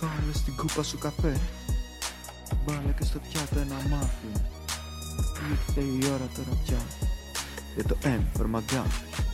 Βάλε 0.00 0.32
στην 0.32 0.56
κούπα 0.56 0.82
σου 0.82 0.98
καφέ. 0.98 1.40
Βάλε 2.66 2.92
και 2.98 3.04
στο 3.04 3.18
πιάτο 3.18 3.58
ένα 3.58 3.74
μάφι 3.90 4.26
Ήρθε 5.50 5.80
η 5.80 6.12
ώρα 6.12 6.28
τώρα 6.36 6.58
πια. 6.64 6.78
Για 7.74 7.84
το 7.84 7.96
M 8.02 8.40
for 8.40 8.44
McGuffin 8.44 8.60
Γεια 8.70 9.29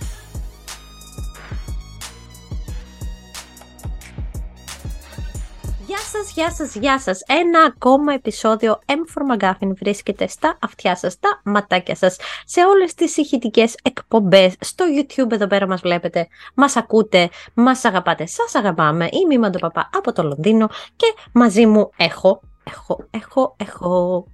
σας, 6.22 6.32
γεια 6.34 6.50
σας, 6.50 6.74
γεια 6.74 6.98
σας. 6.98 7.20
Ένα 7.26 7.58
ακόμα 7.74 8.12
επεισόδιο 8.12 8.78
M 8.86 8.92
for 8.92 9.36
McGuffin 9.38 9.70
βρίσκεται 9.80 10.26
στα 10.26 10.58
αυτιά 10.60 10.96
σας, 10.96 11.12
στα 11.12 11.40
ματάκια 11.44 11.94
σας, 11.94 12.16
σε 12.44 12.60
όλες 12.64 12.94
τις 12.94 13.16
ηχητικές 13.16 13.74
εκπομπές. 13.82 14.56
Στο 14.60 14.84
YouTube 14.96 15.32
εδώ 15.32 15.46
πέρα 15.46 15.66
μας 15.66 15.80
βλέπετε, 15.80 16.26
μας 16.54 16.76
ακούτε, 16.76 17.28
μας 17.54 17.84
αγαπάτε, 17.84 18.26
σας 18.26 18.54
αγαπάμε. 18.54 19.08
Είμαι 19.12 19.34
η 19.34 19.38
Μαντοπαπά 19.38 19.90
από 19.96 20.12
το 20.12 20.22
Λονδίνο 20.22 20.68
και 20.96 21.14
μαζί 21.32 21.66
μου 21.66 21.90
έχω, 21.96 22.40
έχω, 22.64 23.06
έχω, 23.10 23.56
έχω 23.58 24.26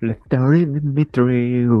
Λευτέρη 0.00 0.64
Δημητρίου 0.64 1.76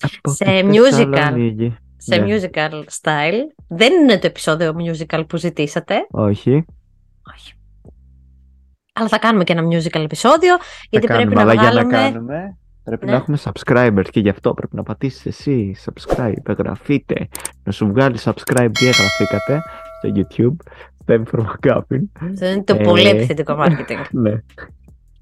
από 0.00 0.34
Σε 0.34 0.44
τη 0.44 0.68
musical. 0.70 1.10
Θεσσαλονίκη. 1.10 1.76
σε 1.96 2.16
Ναι. 2.16 2.26
musical 2.28 2.70
style. 3.00 3.40
Δεν 3.68 3.92
είναι 3.92 4.18
το 4.18 4.26
επεισόδιο 4.26 4.74
musical 4.78 5.24
που 5.28 5.36
ζητήσατε. 5.36 6.06
Όχι 6.10 6.64
Όχι. 7.34 7.54
Αλλά 8.92 9.08
θα 9.08 9.18
κάνουμε 9.18 9.44
και 9.44 9.52
ένα 9.52 9.62
musical 9.66 10.00
επεισόδιο, 10.02 10.56
γιατί 10.90 11.06
θα 11.06 11.14
πρέπει 11.14 11.34
κάνουμε, 11.34 11.34
να 11.34 11.40
αλλά 11.40 11.52
για 11.62 11.70
βγάλουμε... 11.70 11.96
να 11.96 12.10
κάνουμε 12.10 12.56
πρέπει 12.84 13.04
Ναι. 13.04 13.10
να 13.10 13.16
έχουμε 13.16 13.38
subscribers 13.42 14.06
και 14.10 14.20
γι' 14.20 14.28
αυτό 14.28 14.54
πρέπει 14.54 14.76
να 14.76 14.82
πατήσεις 14.82 15.26
εσύ 15.26 15.74
subscribe, 15.84 16.32
εγγραφείτε 16.48 17.28
να 17.64 17.72
σου 17.72 17.86
βγάλει 17.86 18.18
subscribe 18.22 18.70
τι 18.72 18.86
εγγραφήκατε 18.86 19.62
στο 19.98 20.12
YouTube 20.14 20.56
στο 21.02 21.22
M 21.22 21.22
for 21.32 21.44
McGuffin 21.44 22.02
Αυτό 22.30 22.46
είναι 22.46 22.62
το 22.64 22.74
Ε, 22.78 22.82
πολύ 22.84 23.08
επιθετικό 23.08 23.56
marketing. 23.58 24.04
Ναι. 24.22 24.32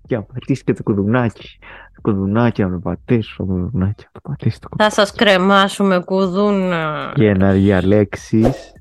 Και 0.06 0.16
να 0.16 0.22
πατήσεις 0.22 0.64
και 0.64 0.72
το 0.72 0.82
κουδουνάκι. 0.82 1.58
Το 1.94 2.00
κουδουνάκι 2.00 2.62
να 2.62 2.70
το 2.70 2.78
πατήσεις, 2.78 3.34
το 3.36 3.44
κουδουνάκι 3.44 4.04
να 4.04 4.10
το 4.12 4.20
πατήσεις. 4.28 4.58
Το 4.58 4.68
Θα 4.68 4.76
κουδουνάκι. 4.76 4.94
σας 4.94 5.12
κρεμάσουμε 5.12 6.00
κουδούνα. 6.04 7.12
Και 7.14 7.32
να 7.32 7.50
διαλέξεις 7.52 8.72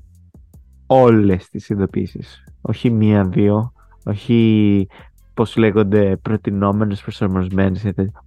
όλες 0.86 1.48
τις 1.48 1.68
ειδοποιήσει. 1.68 2.20
Όχι 2.60 2.90
μία-δύο, 2.90 3.72
όχι 4.04 4.86
πώς 5.34 5.56
λέγονται 5.56 6.16
προτινόμενες, 6.22 7.00
προσαρμοσμένες. 7.02 7.82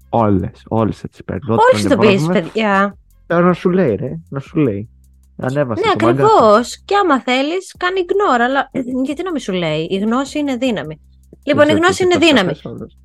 Όλες, 0.09 0.63
όλες 0.67 0.99
θα 0.99 1.07
τις 1.07 1.23
παίρνω. 1.23 1.53
Ό,τι 1.53 1.63
Όλες 1.71 1.83
το 1.83 1.89
το 1.89 1.97
πεις, 1.97 2.07
ανεβάζουμε, 2.07 2.33
παιδιά. 2.41 2.97
Τώρα 3.27 3.41
να 3.45 3.53
σου 3.53 3.69
λέει, 3.69 3.95
ρε. 3.95 4.19
Να 4.29 4.39
σου 4.39 4.57
λέει. 4.57 4.89
Ανέβασε 5.37 5.81
Ναι, 5.85 5.91
το 5.99 6.05
μάγκα. 6.05 6.23
ακριβώς. 6.25 6.77
Και 6.85 6.95
άμα 6.95 7.19
θέλεις, 7.21 7.75
κάνει 7.77 7.99
ignore. 8.05 8.41
Αλλά 8.41 8.69
ε, 8.71 8.79
γιατί 9.03 9.23
να 9.23 9.31
μην 9.31 9.41
σου 9.41 9.51
λέει, 9.53 9.87
η 9.89 9.97
γνώση 9.97 10.39
είναι 10.39 10.55
δύναμη. 10.55 10.99
Λοιπόν, 11.43 11.63
η 11.63 11.67
Δεν 11.67 11.75
γνώση 11.77 11.93
ξέρω 11.93 12.09
είναι 12.09 12.19
τι 12.19 12.25
θα 12.25 12.31
δύναμη. 12.33 12.47
πες 12.51 12.65
όλες. 12.65 12.97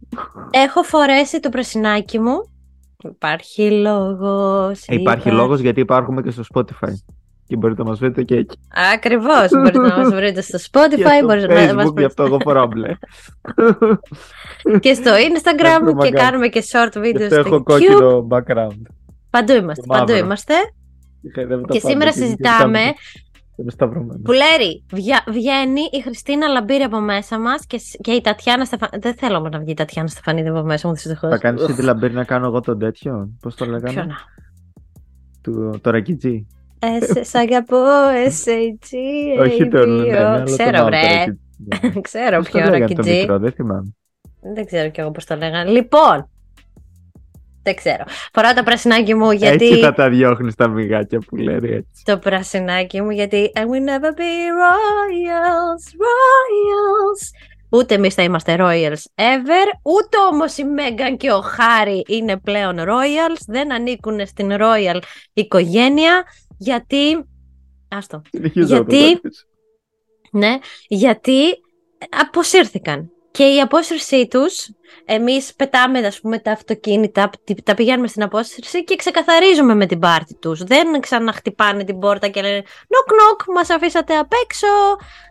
Έχω 0.51 0.83
φορέσει 0.83 1.41
το 1.41 1.49
πρασινάκι 1.49 2.19
μου. 2.19 2.51
Υπάρχει 3.05 3.71
λόγος. 3.71 4.85
Υπάρχει 4.87 5.31
λόγος 5.31 5.61
γιατί 5.61 5.81
υπάρχουμε 5.81 6.23
και 6.23 6.31
στο 6.31 6.43
Spotify. 6.55 6.93
Και 7.49 7.57
μπορείτε 7.57 7.83
να 7.83 7.89
μας 7.89 7.99
βρείτε 7.99 8.23
και 8.23 8.35
εκεί. 8.35 8.59
Ακριβώς. 8.95 9.49
Μπορείτε 9.51 9.79
να 9.79 9.97
μας 9.97 10.15
βρείτε 10.15 10.41
στο 10.41 10.59
Και 10.63 10.65
Spotify, 10.73 11.17
στο 11.17 11.27
μπορείτε 11.27 11.67
να 11.67 11.75
μας 11.75 11.87
Facebook, 11.87 11.97
γι' 11.99 12.05
αυτό 12.05 12.23
εγώ 12.25 12.39
φοράω 12.43 12.67
μπλε. 12.67 12.95
και 14.81 14.95
στο 14.95 15.11
Instagram 15.11 15.65
Έχω 15.65 15.87
και 15.87 15.95
μαγκάκι. 15.95 16.13
κάνουμε 16.13 16.49
και 16.49 16.63
short 16.73 17.03
Γι' 17.03 17.11
videos 17.13 17.23
αυτό 17.23 17.35
έχω 17.35 17.49
στο 17.49 17.57
YouTube. 17.57 17.63
κόκκινο 17.65 18.27
background. 18.31 18.83
Παντού 19.31 19.53
είμαστε. 19.53 19.81
και 19.83 19.87
Παντού 19.89 20.11
μαύρο. 20.13 20.17
είμαστε. 20.27 20.55
Χαϊδεύω 21.35 21.61
τα 21.61 21.73
Και 21.73 21.79
πάντα 21.81 21.93
σήμερα 21.93 22.11
και 22.11 22.19
συζητάμε 22.19 22.81
Είμαι 23.57 23.71
σταυρωμένο. 23.71 24.21
που 24.25 24.33
λέει 24.33 24.85
βγα- 24.93 25.25
βγαίνει 25.29 25.81
η 25.93 26.01
Χριστίνα 26.03 26.47
Λαμπύρη 26.49 26.83
από 26.83 27.01
μέσα 27.01 27.39
μας 27.39 27.67
και, 27.67 27.79
σ- 27.79 28.01
και 28.01 28.13
η 28.13 28.21
Τατιάνα 28.21 28.65
Στεφανίδη. 28.65 28.99
Δεν 29.03 29.15
θέλω 29.15 29.37
όμως 29.37 29.51
να 29.51 29.59
βγει 29.59 29.71
η 29.71 29.75
Τατιάνα 29.75 30.09
Στεφανίδη 30.09 30.49
από 30.49 30.63
μέσα 30.63 30.89
μου, 30.89 30.95
δυστυχώς. 30.95 31.31
Θα 31.31 31.39
κάνεις 31.39 31.65
τη 31.65 31.83
λαμπέρι 31.83 32.13
να 32.15 32.25
κάνω 32.25 32.47
εγώ 32.47 32.61
τον 32.61 32.79
τέτοιο. 32.79 33.29
Πώς 33.41 33.55
το 33.55 33.65
Ποιο 33.65 33.75
λέγανε; 33.75 34.05
να. 34.07 34.17
Του, 35.43 35.79
το 35.83 35.91
ρακιτζί. 35.91 36.47
Ε, 36.79 37.23
σ' 37.25 37.35
αγαπώ, 37.35 37.77
SAG. 38.45 38.97
Όχι 39.41 39.69
το 39.69 39.87
λένε, 39.87 40.19
αλλά 40.19 40.43
το 40.43 40.53
Ξέρω, 40.53 40.71
μαύρο 40.71 40.85
βρε. 40.87 41.01
ρακιτζί. 41.01 42.01
Ξέρω 42.01 42.37
Πώς 42.37 42.51
το 42.51 42.59
ποιο 42.59 42.71
λέγανε 42.71 42.87
το 42.87 42.95
ρακιτζί. 42.95 43.19
μικρό, 43.21 43.39
δεν 43.39 43.53
θυμάμαι. 43.53 43.95
Δεν 44.55 44.67
ξέρω 44.67 44.89
κι 44.91 45.01
εγώ 45.01 45.11
πώς 45.11 45.25
το 45.25 45.37
λέγανε. 45.37 45.71
Λοιπόν. 45.71 46.29
Δεν 47.63 47.77
ξέρω. 47.77 48.05
Φοράω 48.33 48.53
το 48.55 48.63
πρασινάκι 48.63 49.15
μου 49.15 49.31
γιατί. 49.31 49.67
Έτσι 49.69 49.81
θα 49.81 49.93
τα 49.93 50.09
διώχνεις 50.09 50.55
τα 50.55 50.69
μυγάκια 50.69 51.19
που 51.19 51.37
λέει 51.37 51.57
έτσι. 51.63 52.03
Το 52.05 52.19
πρασινάκι 52.19 53.01
μου 53.03 53.11
γιατί. 53.11 53.53
I 53.55 53.59
will 53.61 53.63
never 53.89 54.11
be 54.11 54.31
royals, 54.61 55.85
royals. 56.05 57.31
Ούτε 57.71 57.95
εμείς 57.95 58.15
θα 58.15 58.23
είμαστε 58.23 58.57
royals 58.59 59.03
ever. 59.15 59.79
Ούτε 59.83 60.17
όμως 60.33 60.57
η 60.57 60.65
Μέγαν 60.65 61.17
και 61.17 61.33
ο 61.33 61.41
Χάρη 61.41 62.03
είναι 62.09 62.37
πλέον 62.37 62.77
royals. 62.79 63.41
Δεν 63.47 63.73
ανήκουν 63.73 64.27
στην 64.27 64.51
royal 64.59 64.99
οικογένεια. 65.33 66.25
Γιατί. 66.59 67.25
Άστο. 67.89 68.23
Συνεχίζω 68.31 68.75
να 68.77 68.85
το 68.85 68.95
Γιατί- 68.95 69.13
δάκρυς. 69.15 69.47
Ναι, 70.33 70.59
γιατί 70.89 71.43
αποσύρθηκαν. 72.11 73.11
Και 73.31 73.45
η 73.45 73.61
απόσυρσή 73.61 74.29
τους, 74.29 74.69
εμείς 75.05 75.55
πετάμε 75.55 75.99
ας 75.99 76.21
πούμε 76.21 76.39
τα 76.39 76.53
αυτοκίνητα, 76.53 77.31
τι- 77.45 77.63
τα 77.63 77.75
πηγαίνουμε 77.75 78.07
στην 78.09 78.23
απόσυρση 78.23 78.85
και 78.85 78.97
ξεκαθαρίζουμε 78.97 79.75
με 79.75 79.87
την 79.87 79.99
πάρτη 79.99 80.35
τους. 80.35 80.65
Δεν 80.65 81.01
ξαναχτυπάνε 81.01 81.85
την 81.85 81.99
πόρτα 81.99 82.29
και 82.29 82.41
λένε 82.41 82.55
«Νοκ 82.89 83.23
νοκ, 83.23 83.57
μας 83.57 83.71
αφήσατε 83.71 84.17
απ' 84.17 84.33
έξω, 84.45 84.67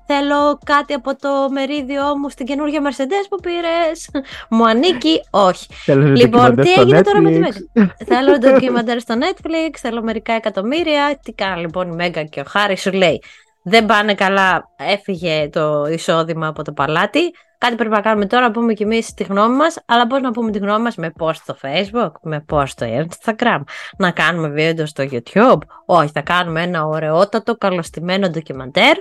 θέλω 0.07 0.57
κάτι 0.65 0.93
από 0.93 1.15
το 1.15 1.29
μερίδιό 1.51 2.17
μου 2.17 2.29
στην 2.29 2.45
καινούργια 2.45 2.81
Mercedes 2.81 3.25
που 3.29 3.37
πήρες, 3.41 4.09
μου 4.49 4.67
ανήκει». 4.67 5.19
Όχι. 5.31 5.67
Θέλετε 5.85 6.11
Λοιπόν, 6.11 6.55
ντοκιμαντέρ 6.55 6.65
τι 6.65 6.71
στο 6.71 6.81
έγινε 6.81 7.01
τώρα 7.01 7.21
με 7.21 7.31
τη 7.31 7.39
Netflix? 7.43 7.65
Μέγαν. 7.73 7.95
θέλω 8.05 8.37
ντοκιμαντέρ 8.37 8.99
στο 8.99 9.15
Netflix, 9.19 9.75
θέλω 9.77 10.01
μερικά 10.01 10.33
εκατομμύρια. 10.33 11.19
Τι 11.23 11.31
κάνει 11.33 11.61
λοιπόν 11.61 11.91
η 11.91 11.95
Μέγαν 11.95 12.29
και 12.29 12.39
ο 12.39 12.43
Χάρης 12.47 12.81
σου 12.81 12.91
λέει. 12.91 13.23
Δεν 13.63 13.85
πάνε 13.85 14.13
καλά, 14.13 14.69
έφυγε 14.77 15.49
το 15.51 15.85
εισόδημα 15.89 16.47
από 16.47 16.63
το 16.63 16.71
παλάτι. 16.71 17.33
Κάτι 17.57 17.75
πρέπει 17.75 17.93
να 17.93 18.01
κάνουμε 18.01 18.25
τώρα, 18.25 18.43
να 18.43 18.51
πούμε 18.51 18.73
κι 18.73 18.83
εμείς 18.83 19.13
τη 19.13 19.23
γνώμη 19.23 19.55
μας. 19.55 19.77
Αλλά 19.85 20.07
πώς 20.07 20.21
να 20.21 20.31
πούμε 20.31 20.51
τη 20.51 20.57
γνώμη 20.57 20.81
μας, 20.81 20.95
με 20.95 21.11
post 21.19 21.35
στο 21.35 21.57
Facebook, 21.61 22.11
με 22.21 22.45
post 22.49 22.67
στο 22.67 22.85
Instagram, 22.85 23.61
να 23.97 24.11
κάνουμε 24.11 24.47
βίντεο 24.47 24.85
στο 24.85 25.03
YouTube. 25.11 25.57
Όχι, 25.85 26.09
θα 26.13 26.21
κάνουμε 26.21 26.61
ένα 26.61 26.85
ωραιότατο, 26.85 27.55
καλωστημένο 27.55 28.29
ντοκιμαντέρ. 28.29 28.97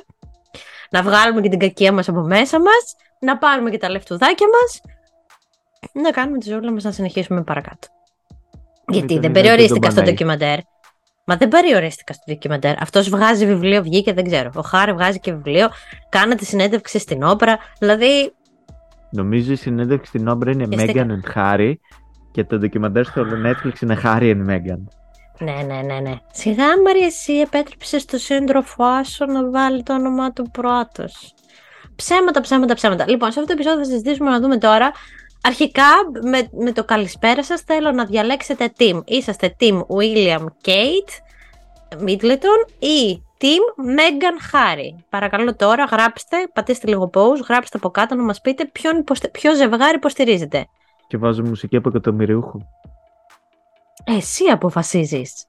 Να 0.90 1.02
βγάλουμε 1.02 1.40
και 1.40 1.48
την 1.48 1.58
κακία 1.58 1.92
μας 1.92 2.08
από 2.08 2.20
μέσα 2.20 2.60
μας. 2.60 2.96
Να 3.20 3.38
πάρουμε 3.38 3.70
και 3.70 3.78
τα 3.78 3.90
λεφτουδάκια 3.90 4.46
μας. 4.46 4.80
Να 5.92 6.10
κάνουμε 6.10 6.38
τη 6.38 6.48
ζωή 6.48 6.60
μας 6.60 6.82
να 6.82 6.92
συνεχίσουμε 6.92 7.42
παρακάτω. 7.42 7.88
Γιατί 8.88 9.12
τον 9.14 9.20
δεν 9.20 9.30
είδα 9.30 9.40
και 9.40 9.40
περιορίστηκα 9.40 9.80
τον 9.80 9.90
στο 9.90 10.00
Πανάγη. 10.00 10.16
ντοκιμαντέρ. 10.16 10.58
Μα 11.24 11.36
δεν 11.36 11.48
περιορίστηκα 11.48 12.12
στο 12.12 12.22
ντοκιμαντέρ. 12.26 12.82
Αυτός 12.82 13.08
βγάζει 13.08 13.46
βιβλίο, 13.46 13.82
βγήκε, 13.82 14.12
δεν 14.12 14.24
ξέρω. 14.24 14.50
Ο 14.54 14.60
Χάρη 14.60 14.92
βγάζει 14.92 15.20
και 15.20 15.32
βιβλίο. 15.32 15.68
Κάνατε 16.08 16.44
συνέντευξη 16.44 16.98
στην 16.98 17.22
όπερα. 17.22 17.58
Δηλαδή, 17.78 18.34
Νομίζω 19.10 19.52
η 19.52 19.56
συνέντευξη 19.56 20.08
στην 20.08 20.28
Όμπρα 20.28 20.50
είναι 20.50 20.68
Πιαστήκα. 20.68 21.06
Megan 21.08 21.10
and 21.10 21.36
Harry 21.36 21.72
και 22.30 22.44
το 22.44 22.58
ντοκιμαντέρ 22.58 23.04
στο 23.04 23.24
Netflix 23.44 23.82
είναι 23.82 24.00
Harry 24.04 24.34
and 24.34 24.46
Meghan. 24.48 24.82
ναι, 25.38 25.52
ναι, 25.66 25.80
ναι, 25.82 26.00
ναι. 26.00 26.14
Σιγά, 26.32 26.82
Μαρία, 26.84 27.06
εσύ 27.06 27.32
επέτρεψες 27.32 28.02
στο 28.02 28.18
σύντροφό 28.18 29.04
σου 29.04 29.24
να 29.24 29.50
βάλει 29.50 29.82
το 29.82 29.94
όνομά 29.94 30.32
του 30.32 30.50
πρώτος. 30.50 31.34
Ψέματα, 31.96 32.40
ψέματα, 32.40 32.74
ψέματα. 32.74 33.08
Λοιπόν, 33.08 33.32
σε 33.32 33.40
αυτό 33.40 33.54
το 33.54 33.60
επεισόδιο 33.60 33.84
θα 33.84 33.90
συζητήσουμε 33.90 34.30
να 34.30 34.40
δούμε 34.40 34.58
τώρα. 34.58 34.92
Αρχικά, 35.40 35.82
με, 36.22 36.48
με 36.64 36.72
το 36.72 36.84
καλησπέρα 36.84 37.44
σας 37.44 37.60
θέλω 37.60 37.92
να 37.92 38.04
διαλέξετε 38.04 38.72
team. 38.78 39.02
Είσαστε 39.04 39.56
team 39.60 39.80
William 39.80 40.44
Kate 40.64 41.12
Middleton 42.06 42.70
ή 42.78 43.22
team 43.40 43.84
Meghan 43.96 44.54
Harry. 44.54 44.94
Παρακαλώ 45.08 45.56
τώρα 45.56 45.84
γράψτε, 45.84 46.36
πατήστε 46.52 46.86
λίγο 46.86 47.10
pause, 47.14 47.40
γράψτε 47.48 47.76
από 47.76 47.90
κάτω 47.90 48.14
να 48.14 48.22
μας 48.22 48.40
πείτε 48.40 48.64
ποιον, 48.64 48.98
υποστε- 48.98 49.30
ποιο 49.30 49.54
ζευγάρι 49.54 49.96
υποστηρίζετε. 49.96 50.66
Και 51.06 51.16
βάζω 51.16 51.42
μουσική 51.42 51.76
από 51.76 51.88
εκατομμυριούχο. 51.88 52.60
Εσύ 54.04 54.44
αποφασίζεις. 54.44 55.46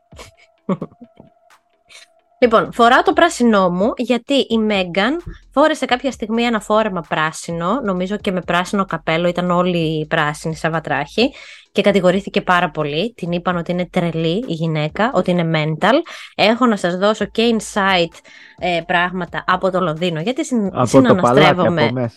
Λοιπόν, 2.40 2.74
φοράω 2.74 3.02
το 3.02 3.14
πράσινό 3.14 3.70
μου 3.70 3.94
γιατί 3.98 4.34
η 4.34 4.58
Μέγκαν 4.58 5.22
φόρεσε 5.52 5.86
κάποια 5.86 6.12
στιγμή 6.12 6.44
ένα 6.44 6.60
φόρεμα 6.60 7.02
πράσινο, 7.10 7.82
νομίζω 7.84 8.18
και 8.18 8.32
με 8.32 8.42
πράσινο 8.42 8.86
καπέλο, 8.86 9.28
ήταν 9.28 9.52
όλοι 9.52 10.06
πράσινοι 10.10 10.56
σαν 10.56 10.72
βατράχη 10.72 11.34
και 11.78 11.84
κατηγορήθηκε 11.84 12.42
πάρα 12.42 12.70
πολύ. 12.70 13.14
Την 13.14 13.32
είπαν 13.32 13.58
ότι 13.58 13.72
είναι 13.72 13.86
τρελή 13.86 14.44
η 14.48 14.54
γυναίκα, 14.54 15.12
ότι 15.14 15.32
είναι 15.32 15.52
mental. 15.54 15.94
Έχω 16.36 16.66
να 16.66 16.76
σας 16.76 16.98
δώσω 16.98 17.26
και 17.26 17.56
insight 17.58 18.20
ε, 18.60 18.82
πράγματα 18.86 19.44
από 19.48 19.72
το 19.72 19.80
Λονδίνο, 19.80 20.22
γιατί 20.22 20.46
συν, 20.46 20.66
Από 20.74 20.74
το 20.74 20.76
παλάτι 20.76 20.90
συναναστρέφομαι 20.90 21.84
από 21.84 21.94
μέσα. 21.94 22.16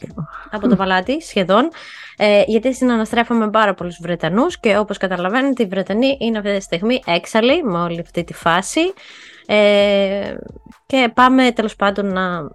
από 0.50 0.68
το 0.68 0.76
παλάτι 0.76 1.22
σχεδόν, 1.22 1.68
ε, 2.16 2.42
γιατί 2.46 2.74
συναναστρέφουμε 2.74 3.50
πάρα 3.50 3.74
πολλούς 3.74 3.98
Βρετανούς 4.00 4.60
και 4.60 4.78
όπως 4.78 4.96
καταλαβαίνετε 4.96 5.62
οι 5.62 5.66
Βρετανοί 5.66 6.16
είναι 6.20 6.38
αυτή 6.38 6.56
τη 6.56 6.62
στιγμή 6.62 7.02
έξαλλοι 7.06 7.62
με 7.64 7.78
όλη 7.78 8.00
αυτή 8.00 8.24
τη 8.24 8.34
φάση 8.34 8.80
ε, 9.52 10.34
και 10.86 11.10
πάμε 11.14 11.52
τέλος 11.52 11.76
πάντων 11.76 12.06
να 12.06 12.50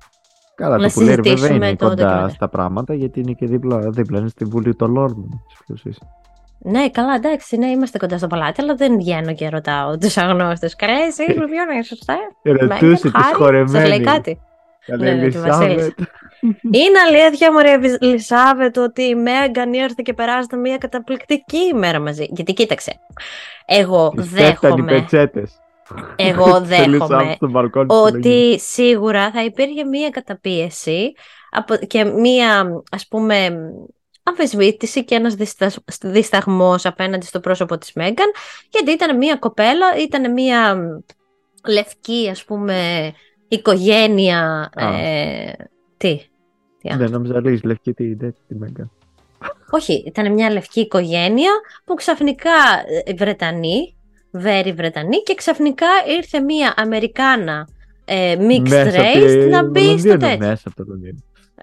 Καλά, 0.55 0.77
Να 0.77 0.87
το 0.87 0.93
που 0.93 1.01
λέει 1.01 1.15
βέβαια 1.15 1.23
συζητήσουμε 1.23 1.67
είναι 1.67 1.75
το 1.75 1.87
κοντά 1.87 1.95
ντοκιμαντέρ. 2.03 2.29
στα 2.29 2.49
πράγματα 2.49 2.93
γιατί 2.93 3.19
είναι 3.19 3.31
και 3.31 3.45
δίπλα, 3.45 3.77
δίπλα 3.89 4.19
είναι 4.19 4.27
στη 4.29 4.45
Βουλή 4.45 4.75
των 4.75 4.91
Λόρδων. 4.91 5.43
της 5.47 5.57
Φλουσής. 5.65 5.99
Ναι, 6.59 6.89
καλά, 6.89 7.13
εντάξει, 7.15 7.57
ναι, 7.57 7.67
είμαστε 7.67 7.97
κοντά 7.97 8.17
στο 8.17 8.27
παλάτι, 8.27 8.61
αλλά 8.61 8.75
δεν 8.75 8.97
βγαίνω 8.97 9.33
και 9.33 9.49
ρωτάω 9.49 9.97
τους 9.97 10.17
αγνώστου. 10.17 10.67
Καλά, 10.77 10.93
εσύ, 11.07 11.25
ποιο 11.25 11.43
είναι, 11.43 11.83
σωστά. 11.83 12.17
Ρωτούσε 12.43 12.65
Μέγαν, 12.65 12.95
τη 12.99 13.09
Χάρη, 13.09 13.23
σας 13.23 13.31
λέει 13.31 13.33
χορεμένη. 13.33 14.03
κάτι. 14.03 14.39
Καλή 14.85 15.03
Ναι, 15.03 15.11
ναι, 15.13 15.27
τη 15.27 15.37
Βασίλισσα. 15.37 15.63
Ελισάβετ. 15.63 15.99
Είναι 16.61 16.99
αλήθεια, 17.07 17.51
Μωρία 17.51 17.79
Λισάβετ, 18.01 18.77
ότι 18.77 19.01
η 19.03 19.15
Μέγαν 19.15 19.73
ήρθε 19.73 20.01
και 20.03 20.13
περάσατε 20.13 20.55
μια 20.55 20.77
καταπληκτική 20.77 21.57
ημέρα 21.73 21.99
μαζί. 21.99 22.25
Γιατί 22.29 22.53
κοίταξε, 22.53 22.99
εγώ 23.65 24.09
Τις 24.15 24.29
πέφτανε 24.29 24.73
οι 24.73 24.75
δέχομαι, 24.75 24.91
πετσέτες. 24.91 25.59
Εγώ 26.15 26.61
Της 26.61 26.69
Ελισάβετ 26.79 27.07
δέχομαι 27.09 27.33
στο 27.35 27.49
μπαλκόνι 27.49 27.87
της 27.87 27.97
Λογής. 27.97 28.15
ότι 28.15 28.59
σίγουρα 28.59 29.31
θα 29.31 29.43
υπήρχε 29.43 29.83
μία 29.83 30.09
καταπίεση 30.09 31.13
από- 31.51 31.75
και 31.75 32.03
μία 32.03 32.67
ας 32.91 33.07
πούμε 33.07 33.57
αμφισβήτηση 34.23 35.05
και 35.05 35.15
ένας 35.15 35.33
διστας- 35.35 35.79
δισταγμός 36.01 36.85
απέναντι 36.85 37.25
στο 37.25 37.39
πρόσωπο 37.39 37.77
της 37.77 37.93
Μέγκαν 37.93 38.31
γιατί 38.71 38.91
ήταν 38.91 39.17
μία 39.17 39.35
κοπέλα, 39.35 39.85
ήταν 39.97 40.33
μία 40.33 40.77
λευκή 41.67 42.27
ας 42.31 42.43
πούμε 42.45 43.11
οικογένεια 43.47 44.69
Α. 44.75 44.93
ε, 44.93 45.69
τι, 45.97 46.21
τι 46.81 46.89
άλλο; 46.89 46.97
Δεν 46.99 47.11
νόμιζα 47.11 47.41
λέγεις 47.41 47.63
λευκή 47.63 47.93
τη, 47.93 48.15
της, 48.15 48.33
τη 48.47 48.55
Μέγκα. 48.55 48.89
όχι, 49.69 50.03
ήταν 50.07 50.33
μια 50.33 50.51
λευκή 50.51 50.79
οικογένεια 50.79 51.51
που 51.85 51.93
ξαφνικά 51.93 52.51
ε, 53.05 53.13
Βρετανοί, 53.13 53.94
very 54.43 54.73
Βρετανοί 54.75 55.17
και 55.17 55.35
ξαφνικά 55.35 55.87
ήρθε 56.17 56.39
μια 56.39 56.73
Αμερικάνα 56.77 57.67
ε, 58.05 58.35
mixed 58.39 58.69
Μέσα 58.69 58.89
από 58.89 59.09
race 59.15 59.39
το 59.41 59.47
να 59.49 59.63
μπει 59.63 59.79
στο 59.79 60.07
Λονδίνο, 60.07 60.17
τέτοιο. 60.17 60.47
Μέσα 60.47 60.63
από 60.65 60.75
το 60.75 60.83
Λονδίνο. 60.87 61.17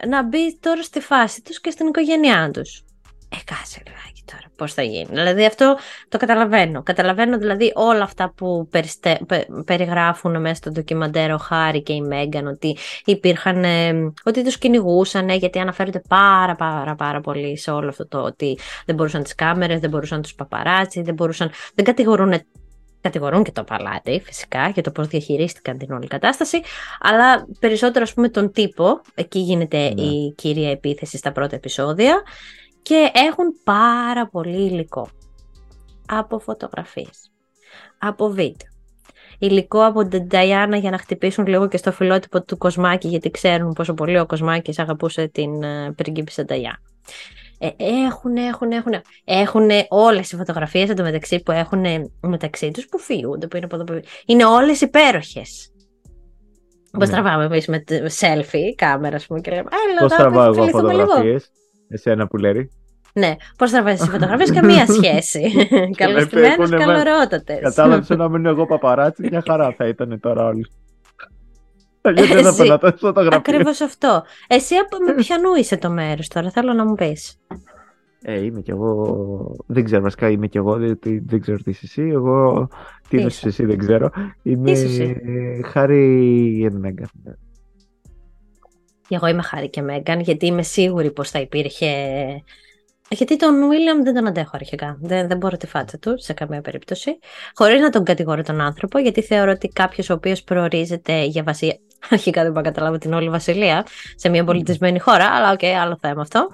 Να 0.09 0.23
μπει 0.23 0.59
τώρα 0.61 0.83
στη 0.83 1.01
φάση 1.01 1.43
τους 1.43 1.61
και 1.61 1.71
στην 1.71 1.87
οικογένειά 1.87 2.51
τους. 2.53 2.85
Ε, 3.29 3.37
κάτσε 3.45 3.83
λιγάκι 3.87 4.23
τώρα, 4.25 4.45
πώς 4.57 4.75
θα 4.75 4.83
γίνει. 4.83 5.07
Δηλαδή 5.11 5.45
αυτό 5.45 5.77
το 6.09 6.19
καταλαβαίνω. 6.19 6.83
Καταλαβαίνω 6.83 7.39
δηλαδή 7.39 7.73
όλα 7.75 8.03
αυτά 8.03 8.33
που 8.37 8.69
περιστε... 8.71 9.21
πε- 9.27 9.47
περιγράφουν 9.65 10.41
μέσα 10.41 10.55
στο 10.55 10.71
ντοκιμαντέρ 10.71 11.33
ο 11.33 11.37
Χάρη 11.37 11.83
και 11.83 11.93
η 11.93 12.01
Μέγκαν 12.01 12.47
ότι 12.47 12.77
υπήρχαν, 13.05 13.65
ε, 13.65 14.13
ότι 14.25 14.45
τους 14.45 14.59
κυνηγούσαν 14.59 15.29
γιατί 15.29 15.59
αναφέρονται 15.59 16.03
πάρα 16.09 16.55
πάρα 16.55 16.95
πάρα 16.95 17.21
πολύ 17.21 17.59
σε 17.59 17.71
όλο 17.71 17.89
αυτό 17.89 18.07
το 18.07 18.19
ότι 18.19 18.59
δεν 18.87 18.95
μπορούσαν 18.95 19.23
τις 19.23 19.35
κάμερες, 19.35 19.81
δεν 19.81 19.91
μπορούσαν 19.91 20.23
τους 20.23 20.35
παπαράτσις, 20.35 21.03
δεν 21.03 21.15
μπορούσαν, 21.15 21.51
δεν 21.75 21.85
κατηγορούν 21.85 22.35
Κατηγορούν 23.03 23.43
και 23.45 23.53
το 23.53 23.65
παλάτι 23.65 24.23
φυσικά 24.25 24.69
για 24.69 24.83
το 24.83 24.91
πώς 24.91 25.07
διαχειρίστηκαν 25.07 25.79
την 25.79 25.93
όλη 25.93 26.07
κατάσταση 26.07 26.61
αλλά 27.01 27.47
περισσότερο 27.61 28.05
ας 28.05 28.15
πούμε 28.15 28.29
τον 28.29 28.53
τύπο. 28.53 29.01
Εκεί 29.15 29.39
γίνεται 29.39 29.89
Ναι. 29.89 30.03
η 30.03 30.35
κύρια 30.37 30.71
επίθεση 30.71 31.17
στα 31.17 31.33
πρώτα 31.33 31.57
επεισόδια 31.57 32.23
και 32.83 33.11
έχουν 33.13 33.47
πάρα 33.65 34.27
πολύ 34.27 34.57
υλικό. 34.67 35.09
Από 36.07 36.39
φωτογραφίες. 36.39 37.31
Από 37.99 38.29
βίντεο. 38.29 38.71
Υλικό 39.39 39.85
από 39.85 40.07
την 40.09 40.27
Νταϊάννα 40.27 40.77
για 40.77 40.91
να 40.91 40.99
χτυπήσουν 40.99 41.47
λίγο 41.47 41.69
και 41.69 41.77
στο 41.77 41.93
φιλότυπο 41.93 42.43
του 42.43 42.59
Κοσμάκη 42.59 43.09
γιατί 43.09 43.31
ξέρουν 43.31 43.73
πόσο 43.73 43.95
πολύ 43.95 44.19
ο 44.19 44.27
Κοσμάκης 44.27 44.79
αγαπούσε 44.79 45.29
την 45.29 45.63
ε, 45.63 45.93
πριγκίπισσα 45.97 46.45
Νταϊάννα 46.45 46.79
ε, 47.67 47.71
έχουν, 48.07 48.37
έχουν, 48.37 48.71
έχουν. 48.71 48.93
Έχουν 49.25 49.69
όλες 49.89 50.33
οι 50.33 50.37
φωτογραφίες 50.37 50.89
εντωμεταξύ 50.91 51.43
που 51.43 51.53
έχουν 51.53 51.85
μεταξύ 52.21 52.71
τους 52.71 52.87
που 52.87 52.99
φύγονται, 52.99 53.47
που 53.47 53.57
είναι 53.57 53.65
από 53.65 53.75
εδώ 53.75 53.85
που... 53.85 54.01
Είναι 54.27 54.45
όλες 54.45 54.81
υπέροχες. 54.81 55.73
Πώς 56.99 57.09
Ναι. 57.09 57.15
τραβάμε 57.15 57.45
εμείς 57.45 57.67
με 57.67 57.79
τε- 57.79 58.11
selfie, 58.21 58.73
κάμερα, 58.77 59.17
ας 59.17 59.27
πούμε, 59.27 59.41
και 59.41 59.51
λέμε, 59.51 59.69
έλα, 59.91 60.01
Πώς 60.01 60.11
να 60.11 60.17
τραβάω 60.17 60.45
εγώ 60.45 60.55
φιληθούμε 60.55 60.93
λίγο». 60.93 61.01
φωτογραφίες. 61.07 61.51
Εσένα 61.89 62.27
που 62.27 62.37
λέει. 62.37 62.71
Ναι, 63.15 63.35
πώς 63.59 63.71
τραβάς 63.71 64.01
τις 64.01 64.09
φωτογραφίες, 64.09 64.53
καμία 64.53 64.87
σχέση. 65.03 65.69
Καλωστημένες, 65.97 66.51
έχουνε 66.53 66.77
βάλει- 66.77 67.05
καλορότατες. 67.05 67.59
Κατάλαβες 67.61 68.09
να 68.09 68.29
μείνω 68.29 68.49
εγώ 68.49 68.67
παπαράτσι, 68.67 69.27
μια 69.31 69.43
χαρά 69.47 69.75
θα 69.77 69.87
ήταν 69.89 70.21
τώρα 70.21 70.45
όλοι. 70.47 70.67
Γιατί 72.03 72.33
δεν 72.33 72.43
θα 72.43 72.49
Εσύ. 72.49 72.63
πένατα 72.63 72.93
τις 72.93 73.01
φωτογραφίες. 73.01 73.39
Ακριβώς 73.39 73.81
αυτό. 73.81 74.23
Εσύ 74.47 74.75
από 74.75 74.97
με 75.07 75.15
ποιανού 75.15 75.55
είσαι 75.55 75.77
το 75.77 75.91
μέρος 75.91 76.29
τώρα, 76.29 76.51
θέλω 76.51 76.73
να 76.73 76.87
μου 76.87 76.95
πεις. 76.95 77.39
Ε, 78.23 78.45
είμαι 78.45 78.61
κι 78.61 78.71
εγώ. 78.71 79.57
Δεν 79.67 79.85
ξέρω, 79.85 80.03
βασικά 80.03 80.29
είμαι 80.31 80.47
κι 80.47 80.57
εγώ, 80.57 80.77
διότι 80.77 81.23
δεν 81.27 81.41
ξέρω 81.41 81.59
τι 81.59 81.71
είσαι 81.71 81.81
εσύ. 81.85 82.03
Εγώ 82.03 82.69
τι 83.09 83.17
Τι 83.17 83.17
είσαι 83.17 83.27
είσαι; 83.27 83.49
εσύ, 83.49 83.65
δεν 83.65 83.79
ξέρω. 83.79 84.11
Είμαι 84.43 84.71
είσαι 84.71 84.85
εσύ; 84.85 85.21
Χάρη 85.65 86.71
Μέγκα. 86.73 87.09
Και 89.09 89.15
εγώ 89.15 89.27
είμαι 89.27 89.43
Χάρη 89.43 89.71
και 89.71 89.83
Μέγκαν, 89.83 90.21
γιατί 90.21 90.47
είμαι 90.47 90.63
σίγουρη 90.63 91.11
πως 91.13 91.31
θα 91.31 91.41
υπήρχε... 91.41 91.87
Γιατί 93.09 93.37
τον 93.37 93.69
Βίλιαμ 93.69 94.03
δεν 94.03 94.15
τον 94.15 94.27
αντέχω 94.27 94.51
αρχικά. 94.55 94.99
Δεν, 95.01 95.29
δεν 95.29 95.37
μπορώ 95.37 95.57
τη 95.57 95.67
φάτσα 95.67 95.99
του 95.99 96.15
σε 96.17 96.33
καμία 96.33 96.61
περίπτωση. 96.61 97.19
Χωρίς 97.55 97.81
να 97.81 97.91
τον 97.91 98.05
κατηγορώ 98.05 98.43
τον 98.43 98.61
άνθρωπο, 98.61 98.99
γιατί 98.99 99.23
θεωρώ 99.23 99.51
ότι 99.51 99.69
κάποιος 99.69 100.11
ο 100.11 100.15
οποίος 100.15 100.43
προορίζεται 100.43 101.25
για 101.25 101.43
βασιλεία... 101.43 101.77
Αρχικά 102.11 102.43
δεν 102.43 102.51
μπορώ 102.53 102.65
να 102.65 102.71
καταλάβω 102.71 102.99
την 102.99 103.13
όλη 103.13 103.29
βασιλεία 103.29 103.87
σε 104.15 104.29
μια 104.29 104.45
πολιτισμένη 104.45 104.99
χώρα, 104.99 105.25
αλλά 105.25 105.53
οκ, 105.53 105.65
άλλο 105.65 105.99
θέμα 106.01 106.21
αυτό. 106.21 106.51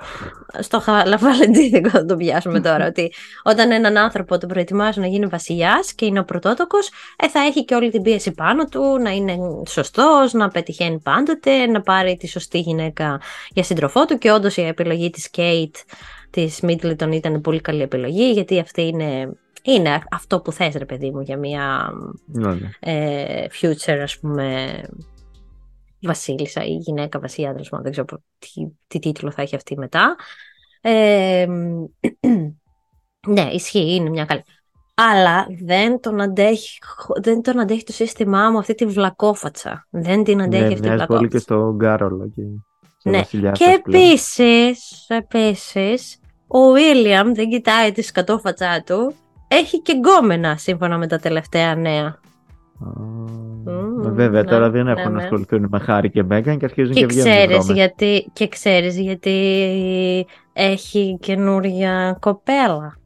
Στο 0.59 0.81
χαλαβαλεντίδικο 0.81 1.89
θα 1.89 2.05
το 2.05 2.17
πιάσουμε 2.17 2.61
τώρα. 2.61 2.87
ότι 2.87 3.12
όταν 3.43 3.71
έναν 3.71 3.97
άνθρωπο 3.97 4.39
τον 4.39 4.49
προετοιμάζουν 4.49 5.03
να 5.03 5.09
γίνει 5.09 5.27
βασιλιάς 5.27 5.93
και 5.95 6.05
είναι 6.06 6.21
ο 6.21 6.25
πρωτότοκος, 6.25 6.91
ε, 7.17 7.29
θα 7.29 7.41
έχει 7.41 7.65
και 7.65 7.75
όλη 7.75 7.91
την 7.91 8.03
πίεση 8.03 8.33
πάνω 8.33 8.65
του, 8.65 8.99
να 9.03 9.11
είναι 9.11 9.37
σωστός, 9.69 10.33
να 10.33 10.49
πετυχαίνει 10.49 10.99
πάντοτε, 10.99 11.67
να 11.67 11.81
πάρει 11.81 12.17
τη 12.17 12.29
σωστή 12.29 12.59
γυναίκα 12.59 13.21
για 13.51 13.62
σύντροφό 13.62 14.05
του. 14.05 14.19
Και 14.19 14.33
όντως 14.33 14.56
η 14.56 14.62
επιλογή 14.62 15.11
της 15.11 15.31
Κέιτ 15.31 15.77
της 16.31 16.61
Μίτλετον 16.61 17.12
ήταν 17.12 17.41
πολύ 17.41 17.61
καλή 17.61 17.83
επιλογή, 17.83 18.31
γιατί 18.33 18.61
αυτή 18.61 18.83
είναι, 18.83 19.33
είναι 19.62 19.99
αυτό 20.11 20.41
που 20.41 20.53
θες 20.53 20.75
ρε 20.75 20.85
παιδί 20.85 21.11
μου 21.11 21.21
για 21.21 21.37
μια 21.37 21.93
Ναι, 22.27 22.55
ναι. 22.55 22.69
ε, 22.81 23.47
future 23.61 23.99
ας 24.03 24.19
πούμε 24.19 24.81
βασίλισσα 26.00 26.65
ή 26.65 26.73
γυναίκα 26.77 27.19
βασιλιά 27.21 27.53
τέλος 27.53 27.69
πάντων, 27.69 27.85
δεν 27.85 27.93
ξέρω 27.93 28.23
τι, 28.39 28.49
τι 28.87 28.99
τίτλο 28.99 29.31
θα 29.31 29.43
έχει 29.43 29.55
αυτή 29.56 29.79
μετά 29.79 30.17
ε, 30.81 31.47
ναι 33.29 33.50
ισχύει 33.53 33.95
είναι 33.95 34.11
μια 34.11 34.25
καλή 34.25 34.45
αλλά 35.00 35.47
δεν 35.65 36.00
τον 36.00 36.21
αντέχει, 36.21 36.79
δεν 37.23 37.43
τον 37.43 37.61
αντέχει 37.61 37.85
το 37.85 37.93
σύστημά 37.93 38.50
μου 38.50 38.59
αυτή 38.59 38.75
τη 38.75 38.87
βλακόφατσα. 38.87 39.87
Δεν 39.91 40.25
την 40.25 40.43
αντέχει 40.43 40.62
Ναι, 40.62 40.69
αυτή 40.69 40.81
τη 40.81 40.89
μοιάζει 40.89 41.06
πολύ 41.06 41.29
και 41.29 41.39
βλακόφατσα. 41.39 41.39
στο 41.39 41.75
Γκάρολο 41.77 42.29
και 42.34 42.43
στο 42.99 43.11
Ναι. 43.11 43.19
βασιλιάς 43.19 43.58
Και 43.58 43.65
σας 43.65 43.81
πλέον. 43.82 44.03
επίσης, 44.05 45.06
επίσης, 45.08 46.19
ο 46.46 46.72
Βίλιαμ 46.72 47.32
δεν 47.32 47.49
κοιτάει 47.49 47.93
τη 47.93 48.03
σκατόφατσά 48.03 48.82
του. 48.87 49.15
Έχει 49.49 49.82
και 49.82 49.93
γκόμενα 49.96 50.56
σύμφωνα 50.56 50.99
με 50.99 51.06
τα 51.06 51.19
τελευταία 51.19 51.75
νέα. 51.75 52.20
Α, 52.81 52.87
Μμμ, 53.65 54.15
Βέβαια, 54.15 54.43
ναι, 54.43 54.49
τώρα 54.49 54.70
δεν 54.70 54.85
ναι, 54.85 54.91
έχουν 54.91 55.13
να 55.13 55.17
ναι. 55.19 55.23
ασχοληθούν 55.23 55.67
με 55.70 55.79
Χάρη 55.79 56.11
και 56.11 56.23
Μέγαν 56.23 56.58
και 56.58 56.65
αρχίζουν 56.65 56.94
Και 56.94 57.01
και 57.01 57.06
βγαίνουν 57.06 57.31
ξέρεις, 57.32 57.56
δρόμες. 57.56 57.77
γιατί, 57.77 58.31
και 58.32 58.49
ξέρεις 58.49 58.99
γιατί 58.99 59.37
έχει 60.53 61.19
καινούρια 61.20 62.17
κοπέλα. 62.20 62.97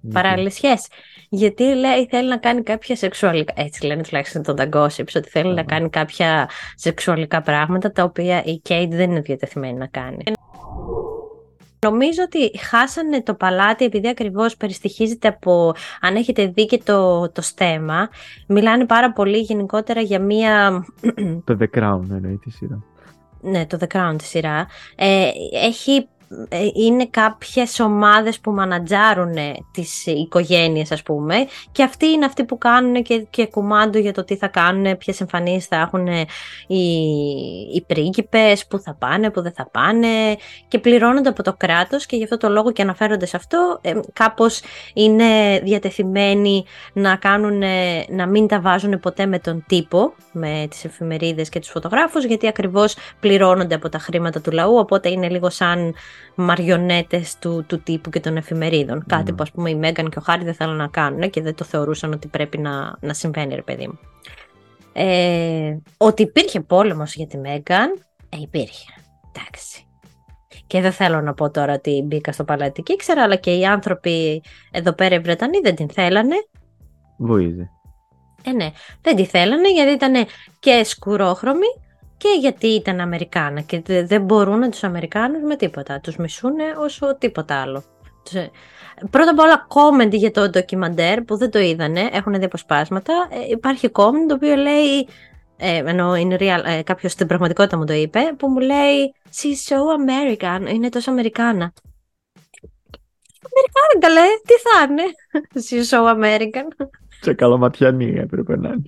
Γιατί- 0.00 0.14
Παράλληλη 0.22 0.50
σχέση. 0.50 0.88
Γιατί 1.28 1.62
λέει 1.62 2.06
θέλει 2.10 2.28
να 2.28 2.36
κάνει 2.36 2.62
κάποια 2.62 2.96
σεξουαλικά. 2.96 3.52
Έτσι 3.56 3.86
λένε 3.86 4.02
τουλάχιστον 4.02 4.42
τον 4.42 4.56
Gossips, 4.72 5.12
ότι 5.16 5.28
θέλει 5.28 5.54
να 5.54 5.60
Α. 5.60 5.64
κάνει 5.64 5.88
κάποια 5.90 6.48
σεξουαλικά 6.74 7.42
πράγματα 7.42 7.92
τα 7.92 8.02
οποία 8.02 8.42
η 8.44 8.62
Kate 8.68 8.88
δεν 8.90 9.10
είναι 9.10 9.20
διατεθειμένη 9.20 9.78
να 9.78 9.86
κάνει. 9.86 10.22
Νομίζω 11.80 12.22
ότι 12.22 12.58
χάσανε 12.58 13.22
το 13.22 13.34
παλάτι 13.34 13.84
επειδή 13.84 14.08
ακριβώς 14.08 14.56
περιστοιχίζεται 14.56 15.28
από, 15.28 15.74
αν 16.00 16.16
έχετε 16.16 16.46
δει 16.46 16.66
και 16.66 16.78
το, 16.84 17.30
το 17.30 17.42
στέμα, 17.42 18.08
μιλάνε 18.46 18.86
πάρα 18.86 19.12
πολύ 19.12 19.38
γενικότερα 19.38 20.00
για 20.00 20.20
μία 20.20 20.84
Το 21.44 21.56
The 21.60 21.78
Crown 21.78 22.00
εννοεί 22.10 22.36
τη 22.44 22.50
σειρά. 22.50 22.82
ναι, 23.40 23.66
το 23.66 23.78
The 23.80 23.96
Crown 23.96 24.14
τη 24.18 24.24
σειρά, 24.24 24.66
ε, 24.96 25.30
έχει, 25.52 25.92
ε, 25.92 26.06
είναι 26.74 27.06
κάποιες 27.06 27.80
ομάδες 27.80 28.40
που 28.40 28.50
μανατζάρουν 28.50 29.34
τις 29.72 30.06
οικογένειες 30.06 30.92
ας 30.92 31.02
πούμε 31.02 31.34
και 31.72 31.82
αυτοί 31.82 32.06
είναι 32.06 32.24
αυτοί 32.24 32.44
που 32.44 32.58
κάνουν 32.58 33.02
και, 33.02 33.26
και 33.30 33.46
κουμάντο 33.46 33.98
για 33.98 34.12
το 34.12 34.24
τι 34.24 34.36
θα 34.36 34.48
κάνουν, 34.48 34.96
ποιες 34.98 35.20
εμφανίσεις 35.20 35.66
θα 35.66 35.76
έχουν 35.76 36.06
οι, 36.66 36.84
οι 37.74 37.84
πρίγκιπες, 37.86 38.66
που 38.66 38.78
θα 38.78 38.94
πάνε, 38.94 39.30
που 39.30 39.42
δεν 39.42 39.52
θα 39.52 39.68
πάνε 39.70 40.08
και 40.68 40.78
πληρώνονται 40.78 41.28
από 41.28 41.42
το 41.42 41.54
κράτος 41.56 42.06
και 42.06 42.16
γι' 42.16 42.24
αυτό 42.24 42.36
το 42.36 42.48
λόγο 42.48 42.72
και 42.72 42.82
αναφέρονται 42.82 43.26
σε 43.26 43.36
αυτό. 43.36 43.78
Ε, 43.82 43.92
κάπως 44.12 44.60
είναι 44.94 45.60
διατεθειμένοι 45.62 46.64
να, 46.92 47.16
κάνουν, 47.16 47.62
να 48.08 48.26
μην 48.26 48.46
τα 48.46 48.60
βάζουν 48.60 49.00
ποτέ 49.00 49.26
με 49.26 49.38
τον 49.38 49.64
τύπο, 49.66 50.14
με 50.32 50.66
τις 50.70 50.84
εφημερίδες 50.84 51.48
και 51.48 51.58
τους 51.58 51.68
φωτογράφους 51.68 52.24
γιατί 52.24 52.46
ακριβώς 52.46 52.96
πληρώνονται 53.20 53.74
από 53.74 53.88
τα 53.88 53.98
χρήματα 53.98 54.40
του 54.40 54.50
λαού, 54.50 54.76
οπότε 54.76 55.08
είναι 55.08 55.28
λίγο 55.28 55.50
σαν 55.50 55.94
μαριονέτες 56.34 57.38
του, 57.38 57.64
του 57.68 57.82
τύπου 57.82 58.10
και 58.10 58.20
των 58.20 58.36
εφημερίδων. 58.36 59.04
Κάτι 59.06 59.30
Ναι. 59.30 59.36
που 59.36 59.42
ας 59.42 59.50
πούμε 59.50 59.70
η 59.70 59.74
Μέγαν 59.74 60.10
και 60.10 60.18
ο 60.18 60.22
Χάρη 60.22 60.44
δεν 60.44 60.54
θέλουν 60.54 60.76
να 60.76 60.88
κάνουν 60.88 61.30
και 61.30 61.42
δεν 61.42 61.54
το 61.54 61.64
θεωρούσαν 61.64 62.12
ότι 62.12 62.28
πρέπει 62.28 62.58
να, 62.58 62.96
να 63.00 63.14
συμβαίνει 63.14 63.54
ρε 63.54 63.62
παιδί 63.62 63.86
μου. 63.86 63.98
Ε, 64.92 65.76
ότι 65.96 66.22
υπήρχε 66.22 66.60
πόλεμος 66.60 67.14
για 67.14 67.26
τη 67.26 67.38
Μέγαν 67.38 68.06
Ε, 68.28 68.36
υπήρχε. 68.40 68.90
Εντάξει. 69.32 69.82
Και 70.66 70.80
δεν 70.80 70.92
θέλω 70.92 71.20
να 71.20 71.34
πω 71.34 71.50
τώρα 71.50 71.72
ότι 71.72 72.02
μπήκα 72.06 72.32
στο 72.32 72.44
παλάτι 72.44 72.82
και 72.82 72.92
ήξερα, 72.92 73.22
αλλά 73.22 73.36
και 73.36 73.50
οι 73.54 73.64
άνθρωποι 73.64 74.42
εδώ 74.70 74.92
πέρα 74.92 75.14
οι 75.14 75.18
Βρετανοί 75.18 75.58
δεν 75.62 75.74
την 75.74 75.88
θέλανε. 75.90 76.34
Βοήθησε. 77.18 77.70
Ε, 78.44 78.52
ναι, 78.52 78.70
δεν 79.00 79.16
τη 79.16 79.24
θέλανε 79.24 79.72
γιατί 79.72 79.90
ήταν 79.90 80.26
και 80.58 80.84
σκουρόχρωμη 80.84 81.66
και 82.18 82.28
γιατί 82.40 82.66
ήταν 82.66 83.00
Αμερικάνα 83.00 83.60
και 83.60 83.82
δεν 84.04 84.22
μπορούν 84.22 84.70
τους 84.70 84.84
Αμερικάνους 84.84 85.42
με 85.42 85.56
τίποτα. 85.56 86.00
Τους 86.00 86.16
μισούνε 86.16 86.64
όσο 86.78 87.16
τίποτα 87.16 87.60
άλλο. 87.60 87.84
Ε, 88.32 88.46
πρώτα 89.10 89.30
απ' 89.30 89.38
όλα, 89.38 89.66
comment 89.68 90.10
για 90.10 90.30
το 90.30 90.48
ντοκιμαντέρ 90.48 91.22
που 91.22 91.36
δεν 91.36 91.50
το 91.50 91.58
είδανε, 91.58 92.08
έχουν 92.12 92.38
δει 92.38 92.44
αποσπάσματα. 92.44 93.28
Ε, 93.30 93.48
υπάρχει 93.50 93.90
comment 93.92 94.26
το 94.28 94.34
οποίο 94.34 94.54
λέει, 94.54 95.08
ε, 95.56 95.76
ενώ 95.76 96.16
είναι 96.16 96.36
real, 96.40 96.62
ε, 96.64 96.82
κάποιος 96.82 97.12
στην 97.12 97.26
πραγματικότητα 97.26 97.76
μου 97.76 97.84
το 97.84 97.92
είπε, 97.92 98.20
που 98.38 98.48
μου 98.48 98.58
λέει 98.58 99.14
She's 99.34 99.74
so 99.74 99.76
American, 99.76 100.74
είναι 100.74 100.88
τόσο 100.88 101.10
Αμερικάνα. 101.10 101.72
Αμερικάνα 103.48 103.98
καλέ, 104.00 104.26
τι 104.46 104.54
θα 104.54 104.82
είναι; 104.88 105.02
She's 105.66 105.88
so 105.90 106.16
American. 106.16 106.86
Σε 107.20 107.34
καλαματιανή 107.34 108.14
έπρεπε 108.16 108.56
να 108.56 108.68
είναι. 108.68 108.82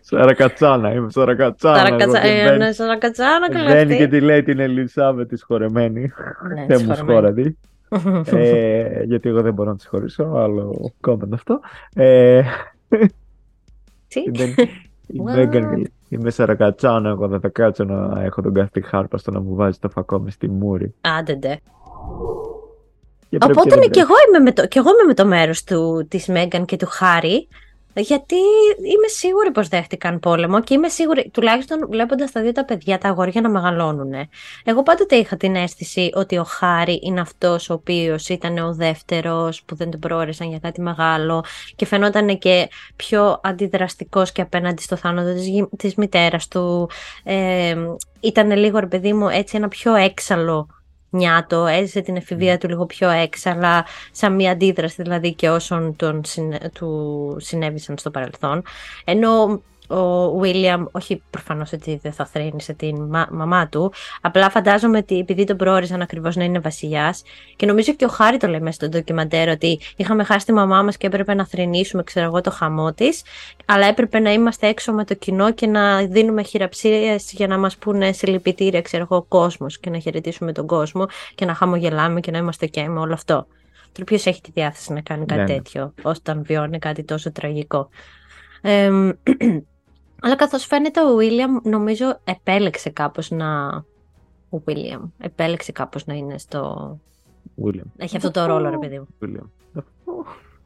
Σαρακατσάνα, 0.00 0.92
είμαι 0.92 1.10
σαρακατσάνα. 1.10 1.76
Σαρακατσα... 1.76 2.26
Ε, 2.26 2.56
ναι, 2.56 2.72
σαρακατσάνα 2.72 3.50
καλά 3.50 3.70
Βγαίνει 3.70 3.96
και 3.96 4.08
τη 4.08 4.20
λέει 4.20 4.42
την 4.42 4.58
Ελισάβε 4.58 5.26
τη 5.26 5.36
σχορεμένη. 5.36 6.00
Ναι, 6.54 6.66
Δεν 6.66 6.78
τη 6.78 6.84
μου 6.84 6.94
σχορεμένη. 6.94 6.96
σχόρατη. 6.96 7.58
ε, 8.36 9.02
γιατί 9.04 9.28
εγώ 9.28 9.42
δεν 9.42 9.54
μπορώ 9.54 9.70
να 9.70 9.76
τη 9.76 9.86
χωρίσω, 9.86 10.22
άλλο 10.24 10.92
κόμμα 11.00 11.28
αυτό. 11.32 11.60
Ε, 11.94 12.42
Τι; 14.08 14.30
δεν- 14.30 14.54
η 15.06 15.20
What? 15.26 15.34
Μέγαν 15.34 15.90
είμαι 16.08 16.30
σαρακατσάνα, 16.30 17.08
εγώ 17.08 17.28
δεν 17.28 17.40
θα 17.40 17.48
κάτσω 17.48 17.84
να 17.84 18.22
έχω 18.22 18.42
τον 18.42 18.54
καθή 18.54 18.80
χάρπα 18.80 19.18
στο 19.18 19.30
να 19.30 19.40
μου 19.40 19.54
βάζει 19.54 19.78
το 19.78 19.88
φακό 19.88 20.18
μες 20.18 20.32
στη 20.34 20.48
μούρη. 20.48 20.94
Άντε 21.00 21.34
ντε. 21.34 21.56
Και 23.30 23.38
πρέπει 23.38 23.52
Οπότε 23.52 23.68
να 23.68 23.76
ναι, 23.76 23.80
τρέχει. 23.80 23.90
και 23.90 24.00
εγώ 24.00 24.14
είμαι 24.28 24.38
με 24.38 24.52
το, 24.52 24.66
και 24.66 24.78
εγώ 24.78 24.88
είμαι 24.90 25.06
με 25.06 25.14
το 25.14 25.26
μέρος 25.26 25.64
του, 25.64 26.06
της 26.10 26.26
Μέγαν 26.26 26.64
και 26.64 26.76
του 26.76 26.86
Χάρη, 26.86 27.48
γιατί 27.94 28.34
είμαι 28.76 29.06
σίγουρη 29.06 29.50
πως 29.50 29.68
δέχτηκαν 29.68 30.20
πόλεμο 30.20 30.60
και 30.62 30.74
είμαι 30.74 30.88
σίγουρη, 30.88 31.30
τουλάχιστον 31.32 31.86
βλέποντας 31.90 32.30
τα 32.32 32.40
δύο 32.40 32.52
τα 32.52 32.64
παιδιά, 32.64 32.98
τα 32.98 33.08
αγόρια 33.08 33.40
να 33.40 33.48
μεγαλώνουν. 33.48 34.12
Εγώ 34.64 34.82
πάντοτε 34.82 35.16
είχα 35.16 35.36
την 35.36 35.54
αίσθηση 35.56 36.10
ότι 36.14 36.38
ο 36.38 36.44
Χάρη 36.44 37.00
είναι 37.02 37.20
αυτός 37.20 37.70
ο 37.70 37.72
οποίος 37.72 38.28
ήταν 38.28 38.58
ο 38.58 38.74
δεύτερος 38.74 39.62
που 39.62 39.74
δεν 39.74 39.90
τον 39.90 40.00
προώρησαν 40.00 40.48
για 40.48 40.58
κάτι 40.58 40.80
μεγάλο 40.80 41.44
και 41.76 41.86
φαινόταν 41.86 42.38
και 42.38 42.68
πιο 42.96 43.40
αντιδραστικός 43.42 44.32
και 44.32 44.42
απέναντι 44.42 44.82
στο 44.82 44.96
θάνατο 44.96 45.32
της, 45.32 45.46
γη- 45.46 45.68
της 45.76 45.94
μητέρας 45.94 46.48
του. 46.48 46.90
Ε, 47.24 47.76
ήταν 48.20 48.50
λίγο, 48.50 48.78
ρε 48.78 48.86
παιδί 48.86 49.12
μου, 49.12 49.28
έτσι 49.28 49.56
ένα 49.56 49.68
πιο 49.68 49.94
έξαλλο 49.94 50.66
νιάτο, 51.10 51.66
έζησε 51.66 52.00
την 52.00 52.16
εφηβεία 52.16 52.58
του 52.58 52.68
λίγο 52.68 52.86
πιο 52.86 53.10
έξαλα, 53.10 53.86
σαν 54.12 54.34
μια 54.34 54.50
αντίδραση 54.50 55.02
δηλαδή 55.02 55.34
και 55.34 55.50
όσων 55.50 55.96
τον 55.96 56.24
συνε- 56.24 56.72
του 56.72 57.36
συνέβησαν 57.40 57.98
στο 57.98 58.10
παρελθόν. 58.10 58.62
Ενώ 59.04 59.62
ο 59.90 60.38
Βίλιαμ, 60.38 60.84
όχι 60.90 61.22
προφανώς 61.30 61.72
ότι 61.72 61.98
δεν 62.02 62.12
θα 62.12 62.26
θρύνησε 62.26 62.72
την 62.72 63.06
μα- 63.10 63.28
μαμά 63.30 63.68
του, 63.68 63.92
απλά 64.20 64.50
φαντάζομαι 64.50 64.98
ότι 64.98 65.18
επειδή 65.18 65.44
τον 65.44 65.56
προόριζαν 65.56 66.02
ακριβώς 66.02 66.36
να 66.36 66.44
είναι 66.44 66.58
βασιλιάς 66.58 67.22
και 67.56 67.66
νομίζω 67.66 67.92
και 67.94 68.04
ο 68.04 68.08
Χάρη 68.08 68.36
το 68.36 68.46
λέει 68.46 68.60
μέσα 68.60 68.72
στο 68.72 68.88
ντοκιμαντέρ 68.88 69.48
ότι 69.48 69.80
είχαμε 69.96 70.24
χάσει 70.24 70.46
τη 70.46 70.52
μαμά 70.52 70.82
μας 70.82 70.96
και 70.96 71.06
έπρεπε 71.06 71.34
να 71.34 71.46
θρυνήσουμε 71.46 72.02
ξέρω 72.02 72.26
εγώ 72.26 72.40
το 72.40 72.50
χαμό 72.50 72.92
της 72.92 73.22
αλλά 73.64 73.86
έπρεπε 73.86 74.18
να 74.18 74.32
είμαστε 74.32 74.66
έξω 74.66 74.92
με 74.92 75.04
το 75.04 75.14
κοινό 75.14 75.52
και 75.52 75.66
να 75.66 76.02
δίνουμε 76.06 76.42
χειραψίες 76.42 77.32
για 77.32 77.46
να 77.46 77.58
μας 77.58 77.76
πούνε 77.76 78.12
συλληπιτήρια, 78.12 78.82
ξέρω 78.82 79.02
εγώ, 79.02 79.16
ο 79.16 79.22
κόσμος 79.22 79.78
και 79.78 79.90
να 79.90 79.98
χαιρετήσουμε 79.98 80.52
τον 80.52 80.66
κόσμο 80.66 81.06
και 81.34 81.44
να 81.44 81.54
χαμογελάμε 81.54 82.20
και 82.20 82.30
να 82.30 82.38
είμαστε 82.38 82.68
ok 82.72 82.84
με 82.88 83.00
όλο 83.00 83.12
αυτό. 83.12 83.46
Τώρα 83.92 84.04
ποιος 84.04 84.26
έχει 84.26 84.40
τη 84.40 84.50
διάθεση 84.54 84.92
να 84.92 85.00
κάνει 85.00 85.26
κάτι 85.26 85.40
Ναι, 85.40 85.46
ναι. 85.46 85.54
τέτοιο 85.54 85.94
όταν 86.02 86.42
βιώνει 86.42 86.78
κάτι 86.78 87.04
τόσο 87.04 87.32
τραγικό. 87.32 87.88
Εμ, 88.62 89.10
αλλά 90.20 90.36
καθώς 90.36 90.64
φαίνεται 90.66 91.00
ο 91.00 91.16
William 91.18 91.62
νομίζω 91.62 92.20
επέλεξε 92.24 92.90
κάπως 92.90 93.30
να... 93.30 93.68
Ο 94.50 94.62
William 94.66 95.00
επέλεξε 95.18 95.72
κάπως 95.72 96.06
να 96.06 96.14
είναι 96.14 96.38
στο... 96.38 96.98
William. 97.64 97.90
να 97.96 98.04
έχει 98.04 98.16
αυτό 98.16 98.30
το 98.30 98.46
ρόλο 98.46 98.70
ρε 98.70 98.78
παιδί 98.78 98.98
μου. 98.98 99.08
William. 99.22 99.82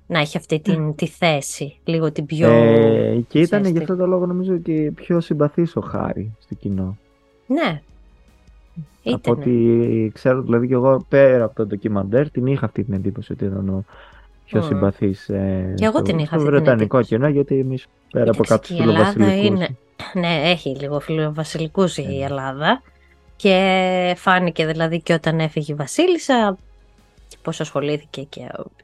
Να 0.06 0.18
έχει 0.18 0.36
αυτή 0.36 0.60
την, 0.60 0.94
τη 0.94 1.06
θέση, 1.06 1.78
λίγο 1.84 2.12
την 2.12 2.26
πιο... 2.26 2.48
Ε, 2.48 3.24
και 3.28 3.40
ήταν 3.40 3.60
γι' 3.62 3.68
ουσιαστική. 3.68 3.78
αυτό 3.78 3.96
το 3.96 4.06
λόγο 4.06 4.26
νομίζω 4.26 4.56
και 4.56 4.92
πιο 4.94 5.20
συμπαθής 5.20 5.76
ο 5.76 5.80
Χάρη 5.80 6.36
στο 6.38 6.54
κοινό. 6.54 6.96
Ναι. 7.46 7.82
Από 9.04 9.16
Ήτανε. 9.16 9.40
ό,τι 9.40 10.10
ξέρω, 10.14 10.42
δηλαδή 10.42 10.66
και 10.66 10.74
εγώ 10.74 11.04
πέρα 11.08 11.44
από 11.44 11.54
το 11.54 11.66
ντοκιμαντέρ 11.66 12.30
την 12.30 12.46
είχα 12.46 12.64
αυτή 12.64 12.84
την 12.84 12.94
εντύπωση 12.94 13.32
ότι 13.32 13.44
ήταν 13.44 13.68
ο 13.68 13.84
πιο 14.44 14.60
Μμμ. 14.60 14.66
συμπαθής 14.66 15.28
ε, 15.28 15.72
Και 15.76 15.84
εγώ 15.84 15.92
στο, 15.98 16.02
την 16.02 16.18
είχα 16.18 16.26
στο 16.26 16.36
αυτή 16.36 16.48
την 16.48 16.54
βρετανικό 16.54 16.96
εντύπωση. 16.96 17.14
κοινό 17.14 17.28
γιατί 17.28 17.58
εμείς 17.58 17.86
πέρα 18.14 18.30
από 18.30 18.42
Κοίταξε, 18.42 18.54
κάποιους 18.54 18.78
και 18.78 18.84
η 18.84 18.88
Ελλάδα 18.88 19.10
φιλοβασιλικούς 19.12 19.46
είναι- 19.58 19.76
Ναι, 20.12 20.50
έχει 20.50 20.76
λίγο 20.76 21.00
φιλοβασιλικούς 21.00 21.96
η 21.96 22.18
Ε. 22.20 22.24
Ελλάδα 22.24 22.82
και 23.36 24.14
φάνηκε 24.16 24.66
δηλαδή 24.66 25.00
και 25.02 25.12
όταν 25.12 25.40
έφυγε 25.40 25.72
η 25.72 25.76
Βασίλισσα 25.76 26.56
πώς 27.42 27.60
ασχολήθηκε 27.60 28.22
και 28.22 28.40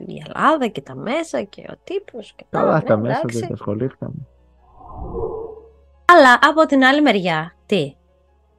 η 0.06 0.22
Ελλάδα 0.26 0.66
και 0.66 0.80
τα 0.80 0.94
μέσα 0.94 1.42
και 1.42 1.64
ο 1.70 1.74
τύπος 1.84 2.32
και 2.36 2.44
Καλά 2.50 2.70
ναι, 2.70 2.76
αυτά 2.76 2.96
μέσα 2.96 3.18
εντάξει. 3.18 3.38
δεν 3.38 3.48
τα 3.48 3.54
ασχολήθηκαν. 3.54 4.10
Αλλά 6.04 6.38
από 6.42 6.66
την 6.66 6.84
άλλη 6.84 7.02
μεριά, 7.02 7.54
τι; 7.66 7.94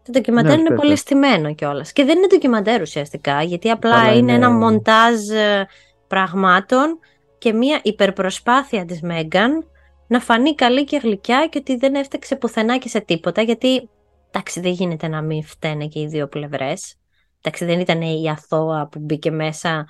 Το 0.06 0.12
ντοκιμαντέρ 0.12 0.51
Ναι, 0.54 0.60
είναι 0.60 0.68
πες, 0.70 0.78
πολύ 0.78 0.90
πες. 0.90 1.00
στημένο 1.00 1.54
κιόλας. 1.54 1.92
Και 1.92 2.04
δεν 2.04 2.18
είναι 2.18 2.28
ντοκιμαντέρ 2.28 2.82
ουσιαστικά, 2.82 3.42
γιατί 3.42 3.70
απλά 3.70 3.92
Καλά, 3.92 4.08
είναι 4.10 4.18
είναι- 4.18 4.32
ένα 4.34 4.50
μοντάζ 4.51 5.30
ε, 5.30 5.68
πραγμάτων 6.08 7.00
και 7.38 7.54
μια 7.54 7.80
υπερπροσπάθεια 7.84 8.86
της 8.86 9.01
Μέγκαν 9.01 9.66
να 10.12 10.20
φανεί 10.20 10.56
καλή 10.56 10.84
και 10.84 10.98
γλυκιά 10.98 11.48
και 11.48 11.58
ότι 11.58 11.75
δεν 11.75 11.96
έφταξε 11.96 12.36
πουθενά 12.36 12.77
και 12.77 12.89
σε 12.89 13.00
τίποτα, 13.00 13.41
γιατί 13.41 13.89
εντάξει 14.27 14.60
δεν 14.60 14.72
γίνεται 14.72 15.08
να 15.08 15.22
μην 15.22 15.44
φταίνε 15.44 15.88
και 15.88 16.00
οι 16.00 16.08
δύο 16.08 16.27
πλευρές. 16.27 16.96
Εντάξει 17.38 17.65
δεν 17.65 17.80
ήταν 17.80 18.01
η 18.01 18.30
αθώα 18.30 18.88
που 18.88 19.00
μπήκε 19.00 19.32
μέσα 19.32 19.88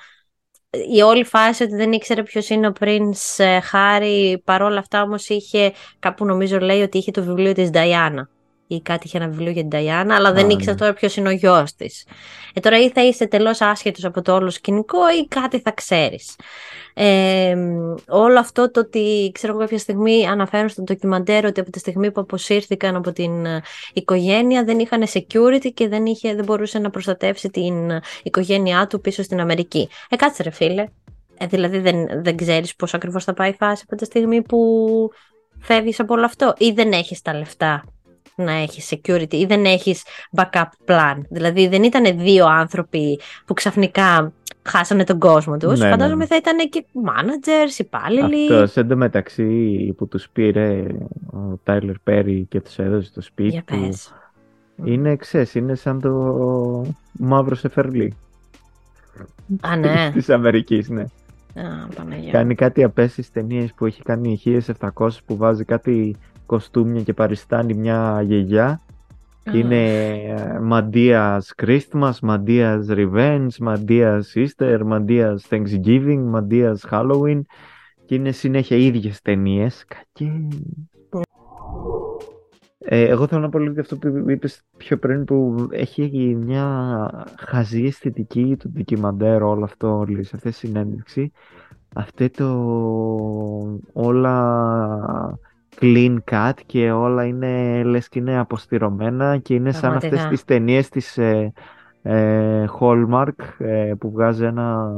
η 0.95 1.01
όλη 1.01 1.23
φάση 1.23 1.63
ότι 1.63 1.75
δεν 1.75 1.91
ήξερε 1.91 2.23
ποιος 2.23 2.49
είναι 2.49 2.67
ο 2.67 2.73
Prince 2.79 3.37
ε, 3.37 3.59
Χάρη, 3.59 4.41
παρόλα 4.45 4.79
αυτά 4.79 5.01
όμως 5.01 5.29
είχε, 5.29 5.73
κάπου 5.99 6.25
νομίζω 6.25 6.59
λέει 6.59 6.81
ότι 6.81 6.97
είχε 6.97 7.11
το 7.11 7.23
βιβλίο 7.23 7.53
της 7.53 7.69
Νταϊάννα 7.69 8.29
ή 8.75 8.81
κάτι 8.81 9.07
είχε 9.07 9.17
ένα 9.17 9.27
βιβλίο 9.27 9.51
για 9.51 9.61
την 9.61 9.69
Νταϊάννα, 9.69 10.15
αλλά 10.15 10.31
δεν 10.31 10.45
Α, 10.45 10.49
ήξερε 10.49 10.71
ναι. 10.71 10.77
τώρα 10.77 10.93
ποιος 10.93 11.15
είναι 11.15 11.27
ο 11.29 11.31
γιος 11.31 11.75
της. 11.75 12.05
Ε, 12.53 12.59
τώρα 12.59 12.79
ή 12.79 12.89
θα 12.89 13.05
είσαι 13.05 13.27
τελώς 13.27 13.61
άσχετος 13.61 14.05
από 14.05 14.21
το 14.21 14.33
όλο 14.33 14.49
σκηνικό 14.49 15.09
ή 15.21 15.27
κάτι 15.27 15.59
θα 15.59 15.71
ξέρεις. 15.71 16.35
Ε, 16.93 17.55
όλο 18.07 18.39
αυτό 18.39 18.71
το 18.71 18.79
ότι 18.79 19.31
ξέρω 19.33 19.53
εγώ 19.53 19.61
κάποια 19.61 19.77
στιγμή 19.77 20.27
αναφέρουν 20.27 20.69
στο 20.69 20.81
ντοκιμαντέρ 20.81 21.45
ότι 21.45 21.59
από 21.59 21.71
τη 21.71 21.79
στιγμή 21.79 22.11
που 22.11 22.21
αποσύρθηκαν 22.21 22.95
από 22.95 23.11
την 23.11 23.45
ε, 23.45 23.61
οικογένεια 23.93 24.63
δεν 24.63 24.79
είχαν 24.79 25.03
security 25.13 25.71
και 25.73 25.87
δεν, 25.87 26.05
είχε, 26.05 26.35
δεν 26.35 26.45
μπορούσε 26.45 26.79
να 26.79 26.89
προστατεύσει 26.89 27.49
την 27.49 27.89
ε, 27.89 28.01
οικογένειά 28.23 28.87
του 28.87 29.01
πίσω 29.01 29.23
στην 29.23 29.39
Αμερική. 29.39 29.89
Ε, 30.09 30.15
κάτσε 30.15 30.43
ρε 30.43 30.49
φίλε. 30.49 30.85
Ε, 31.37 31.45
δηλαδή 31.45 31.79
δεν, 31.79 32.23
δεν 32.23 32.37
ξέρεις 32.37 32.75
πώς 32.75 32.93
ακριβώς 32.93 33.23
θα 33.23 33.33
πάει 33.33 33.49
η 33.49 33.55
φάση 33.59 33.83
από 33.87 33.95
τη 33.95 34.05
στιγμή 34.05 34.41
που 34.41 34.59
φεύγεις 35.59 35.99
από 35.99 36.13
όλο 36.13 36.25
αυτό 36.25 36.53
ή 36.57 36.71
δεν 36.71 36.91
έχεις 36.91 37.21
τα 37.21 37.33
λεφτά 37.33 37.83
να 38.35 38.51
έχεις 38.51 38.93
security 38.93 39.33
ή 39.33 39.45
δεν 39.45 39.65
έχεις 39.65 40.03
backup 40.35 40.69
plan. 40.85 41.17
Δηλαδή 41.29 41.67
δεν 41.67 41.83
ήταν 41.83 42.19
δύο 42.19 42.45
άνθρωποι 42.45 43.19
που 43.45 43.53
ξαφνικά 43.53 44.33
χάσανε 44.63 45.03
τον 45.03 45.19
κόσμο 45.19 45.57
τους. 45.57 45.79
Ναι, 45.79 45.85
ναι, 45.85 45.91
Φαντάζομαι 45.91 46.15
ναι. 46.15 46.25
θα 46.25 46.35
ήταν 46.35 46.69
και 46.69 46.85
managers, 47.05 47.79
υπάλληλοι. 47.79 48.53
Αυτός 48.53 48.75
εντωμεταξύ 48.77 49.93
που 49.97 50.07
τους 50.07 50.29
πήρε 50.29 50.85
ο 51.33 51.59
Τάιλερ 51.63 51.99
Πέρι 51.99 52.45
και 52.49 52.61
τους 52.61 52.79
έδωσε 52.79 53.11
το 53.13 53.21
σπίτι 53.21 53.49
Για 53.49 53.63
του 53.65 53.81
πες. 53.85 54.13
είναι 54.83 55.15
ξέρεις, 55.15 55.55
είναι 55.55 55.75
σαν 55.75 56.01
το 56.01 56.85
μαύρο 57.11 57.55
σεφερλί 57.55 58.15
Α, 59.61 59.75
ναι. 59.75 60.09
της 60.13 60.29
Αμερικής, 60.29 60.89
ναι. 60.89 61.01
Α, 61.01 61.87
Παναγία. 61.95 62.31
Κάνει 62.31 62.55
κάτι 62.55 62.83
απέσεις 62.83 63.31
ταινίες 63.31 63.73
που 63.73 63.85
έχει 63.85 64.01
κάνει 64.03 64.41
1700 64.79 65.09
που 65.25 65.37
βάζει 65.37 65.63
κάτι 65.63 66.15
κοστούμια 66.51 67.01
και 67.01 67.13
παριστάνει 67.13 67.73
μια 67.73 68.21
γιαγιά. 68.21 68.67
Α, 69.43 69.57
Είναι 69.57 69.85
ε, 70.13 70.59
Μαντίας 70.59 71.53
Christmas, 71.63 72.13
Μαντίας 72.21 72.87
Revenge, 72.89 73.47
Μαντίας 73.59 74.33
Easter, 74.35 74.79
Μαντίας 74.85 75.47
Thanksgiving, 75.49 76.23
Μαντίας 76.23 76.85
Halloween 76.91 77.41
και 78.05 78.15
είναι 78.15 78.31
συνέχεια 78.31 78.77
ίδιες 78.77 79.21
ταινίες. 79.21 79.85
Κακέ. 79.87 80.47
Ε, 82.77 83.01
εγώ 83.07 83.27
θέλω 83.27 83.41
να 83.41 83.49
πω 83.49 83.59
λίγο 83.59 83.73
και 83.73 83.79
αυτό 83.79 83.97
που 83.97 84.29
είπες 84.29 84.61
πιο 84.77 84.97
πριν 84.97 85.23
που 85.23 85.67
έχει 85.71 86.37
μια 86.45 87.09
χαζή 87.37 87.85
αισθητική 87.85 88.55
του 88.59 88.69
ντοκιμαντέρ 88.69 89.43
όλο 89.43 89.63
αυτό 89.63 89.97
όλη 89.97 90.23
σε 90.23 90.35
αυτή 90.35 90.49
τη 90.49 90.55
συνέντευξη. 90.55 91.31
Αυτό 91.95 92.29
το 92.29 92.49
όλα 93.93 95.39
clean 95.79 96.17
cut 96.31 96.51
και 96.65 96.91
όλα 96.91 97.25
είναι 97.25 97.83
λες 97.83 98.09
και 98.09 98.19
είναι 98.19 98.37
αποστηρωμένα 98.39 99.37
και 99.37 99.53
είναι 99.53 99.71
σαν 99.71 99.93
αυτές 99.93 100.09
Πραγματικά. 100.09 100.29
τις 100.29 100.45
ταινίες 100.45 100.89
της 100.89 101.17
ε, 101.17 101.53
ε, 102.03 102.65
Hallmark 102.79 103.27
ε, 103.57 103.93
που 103.99 104.11
βγάζει 104.11 104.43
ένα, 104.43 104.91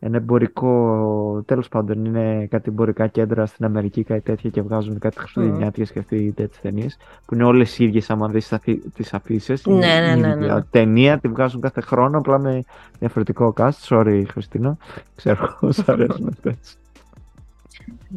ένα 0.00 0.16
εμπορικό, 0.16 1.42
τέλος 1.46 1.68
πάντων 1.68 2.04
είναι 2.04 2.46
κάτι 2.50 2.68
εμπορικά 2.70 3.06
κέντρα 3.06 3.46
στην 3.46 3.64
Αμερική 3.64 4.02
κάτι 4.04 4.20
τέτοια 4.20 4.50
και 4.50 4.62
βγάζουν 4.62 4.98
κάτι 4.98 5.18
χριστουγεννιάτικες 5.18 5.92
και 5.92 5.98
αυτοί 5.98 6.32
τέτοιες 6.36 6.60
ταινίες 6.60 6.96
που 7.26 7.34
είναι 7.34 7.44
όλες 7.44 7.78
οι 7.78 7.84
ίδιες 7.84 8.10
άμα 8.10 8.28
δεις 8.28 8.42
τις 8.48 8.52
αφι- 8.52 8.94
τις 8.94 9.14
αφήσεις. 9.14 9.66
Ναι, 9.66 9.74
Είναι 9.74 10.14
ναι, 10.14 10.16
η 10.16 10.20
ναι, 10.20 10.28
ίδια 10.28 10.54
ναι. 10.54 10.62
Ταινία 10.70 11.18
τη 11.18 11.28
βγάζουν 11.28 11.60
κάθε 11.60 11.80
χρόνο 11.80 12.18
απλά 12.18 12.38
με 12.38 12.62
διαφορετικό 12.98 13.54
cast. 13.56 13.70
Sorry 13.88 14.22
Χριστίνα, 14.30 14.76
ξέρω 15.14 15.48
πώς 15.60 15.88
αρέσουν 15.88 16.28
αυτές. 16.32 16.78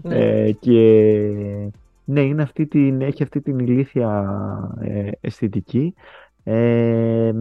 Ναι. 0.01 0.15
Ε, 0.15 0.51
και 0.51 0.79
ναι, 2.05 2.21
είναι 2.21 2.41
αυτή 2.41 2.67
την, 2.67 3.01
έχει 3.01 3.23
αυτή 3.23 3.41
την 3.41 3.59
ηλίθια 3.59 4.27
ε, 4.81 5.09
αισθητική. 5.21 5.93
Ε, 6.43 7.31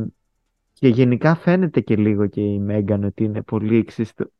και 0.72 0.88
γενικά 0.88 1.34
φαίνεται 1.34 1.80
και 1.80 1.96
λίγο 1.96 2.26
και 2.26 2.40
η 2.40 2.58
Μέγκαν 2.58 3.04
ότι 3.04 3.24
είναι 3.24 3.42
πολύ 3.42 3.76
εξιστο... 3.76 4.30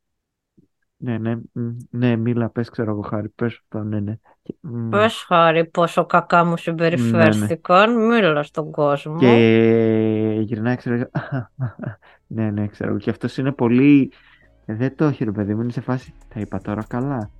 Ναι, 0.96 1.18
ναι, 1.18 1.36
μ, 1.52 1.68
ναι, 1.90 2.16
μίλα, 2.16 2.48
πες, 2.48 2.68
ξέρω 2.68 2.90
εγώ, 2.90 3.00
Χάρη, 3.00 3.28
πες 3.28 3.60
αυτό, 3.62 3.82
ναι, 3.84 4.00
ναι. 4.00 4.14
Και, 4.42 4.54
μ, 4.60 4.88
Πες 4.88 5.24
χάρη 5.26 5.64
πόσο 5.66 6.06
κακά 6.06 6.44
μου 6.44 6.56
συμπεριφέρθηκαν, 6.56 8.06
μίλα 8.06 8.42
στον 8.42 8.70
κόσμο. 8.70 9.18
και 9.18 10.38
γυρνάει, 10.40 10.76
ξέρω 10.76 10.94
εγώ, 10.94 11.10
ναι, 12.26 12.50
ναι, 12.50 12.66
ξέρω 12.66 12.90
εγώ. 12.90 12.98
Και 12.98 13.10
αυτός 13.10 13.36
είναι 13.36 13.52
πολύ... 13.52 14.12
ε, 14.64 14.74
Δεν 14.74 14.96
το 14.96 15.04
έχει, 15.04 15.24
ρε 15.24 15.32
παιδί 15.32 15.54
μου, 15.54 15.62
είναι 15.62 15.72
σε 15.72 15.80
φάση, 15.80 16.14
τα 16.34 16.40
είπα 16.40 16.60
τώρα 16.60 16.84
καλά. 16.88 17.30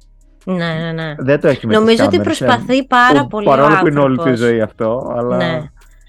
Ναι, 0.45 0.55
ναι, 0.75 0.93
ναι. 0.93 1.15
Δεν 1.19 1.41
το 1.41 1.49
έχει 1.49 1.67
με 1.67 1.73
τις 1.73 1.81
Νομίζω 1.81 2.05
ότι 2.05 2.17
κάμερες, 2.17 2.41
ε. 2.41 2.45
προσπαθεί 2.45 2.87
πάρα 2.87 3.21
Που 3.23 3.29
πολύ 3.29 3.47
Παρόλο 3.47 3.75
ο 3.75 3.79
που 3.81 3.87
είναι 3.87 4.01
όλη 4.01 4.17
τη 4.17 4.23
άνθρωπος. 4.23 4.47
ζωή 4.49 4.61
αυτό, 4.61 5.13
αλλά... 5.17 5.37
Ναι. 5.37 5.63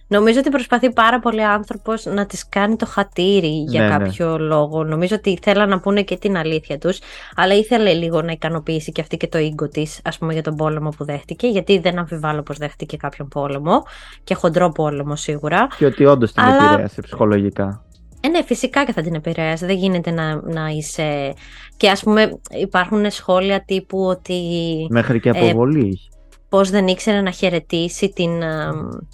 Νομίζω 0.08 0.40
ότι 0.40 0.50
προσπαθεί 0.50 0.94
πάρα 0.94 1.20
πολύ 1.20 1.44
άνθρωπος 1.44 2.06
να 2.06 2.26
τις 2.26 2.50
κάνει 2.50 2.76
το 2.76 2.86
χατήρι 2.86 3.48
για 3.68 3.82
Ναι, 3.82 3.88
ναι. 3.88 3.98
κάποιο 3.98 4.38
λόγο. 4.40 4.84
Νομίζω 4.84 5.16
ότι 5.16 5.40
θέλαν 5.42 5.70
να 5.70 5.80
πούνε 5.80 6.02
και 6.02 6.18
την 6.18 6.38
αλήθεια 6.38 6.78
τους, 6.78 7.00
αλλά 7.36 7.54
ήθελε 7.54 7.94
λίγο 7.94 8.22
να 8.22 8.32
ικανοποιήσει 8.32 8.92
και 8.92 9.02
αυτή 9.02 9.18
και 9.18 9.28
το 9.28 9.38
ίγκο 9.38 9.68
της, 9.68 10.00
ας 10.04 10.18
πούμε, 10.18 10.34
για 10.34 10.42
τον 10.42 10.56
πόλεμο 10.56 10.90
που 10.98 11.06
δέχτηκε, 11.06 11.48
γιατί 11.48 11.80
δεν 11.80 11.98
αμφιβάλλω 12.00 12.42
πως 12.42 12.58
δέχτηκε 12.58 12.98
κάποιον 12.98 13.28
πόλεμο 13.28 13.84
και 14.24 14.34
χοντρό 14.34 14.72
πόλεμο 14.72 15.16
σίγουρα. 15.16 15.68
Και 15.78 15.86
ότι 15.86 16.06
όντως 16.06 16.32
την 16.34 16.44
Αλλά- 16.44 16.68
επηρέασε 16.72 17.02
ψυχολογικά. 17.02 17.83
Ε, 18.26 18.28
ναι, 18.28 18.44
φυσικά 18.44 18.86
και 18.86 18.92
θα 18.94 19.02
την 19.02 19.14
επηρέασε. 19.14 19.66
Δεν 19.66 19.78
γίνεται 19.78 20.12
να, 20.12 20.36
να 20.36 20.68
είσαι... 20.68 21.34
Και 21.78 21.90
ας 21.90 22.04
πούμε 22.04 22.40
υπάρχουν 22.60 23.12
σχόλια 23.12 23.64
τύπου 23.66 24.00
ότι 24.06 24.42
Μέχρι 24.90 25.20
και 25.20 25.30
Ε, 25.30 25.40
αποβολή 25.40 25.88
είχε. 25.88 26.10
πώς 26.50 26.70
δεν 26.70 26.88
ήξερε 26.88 27.22
να 27.22 27.32
χαιρετήσει 27.32 28.10
την... 28.14 28.42
ε, 28.42 28.70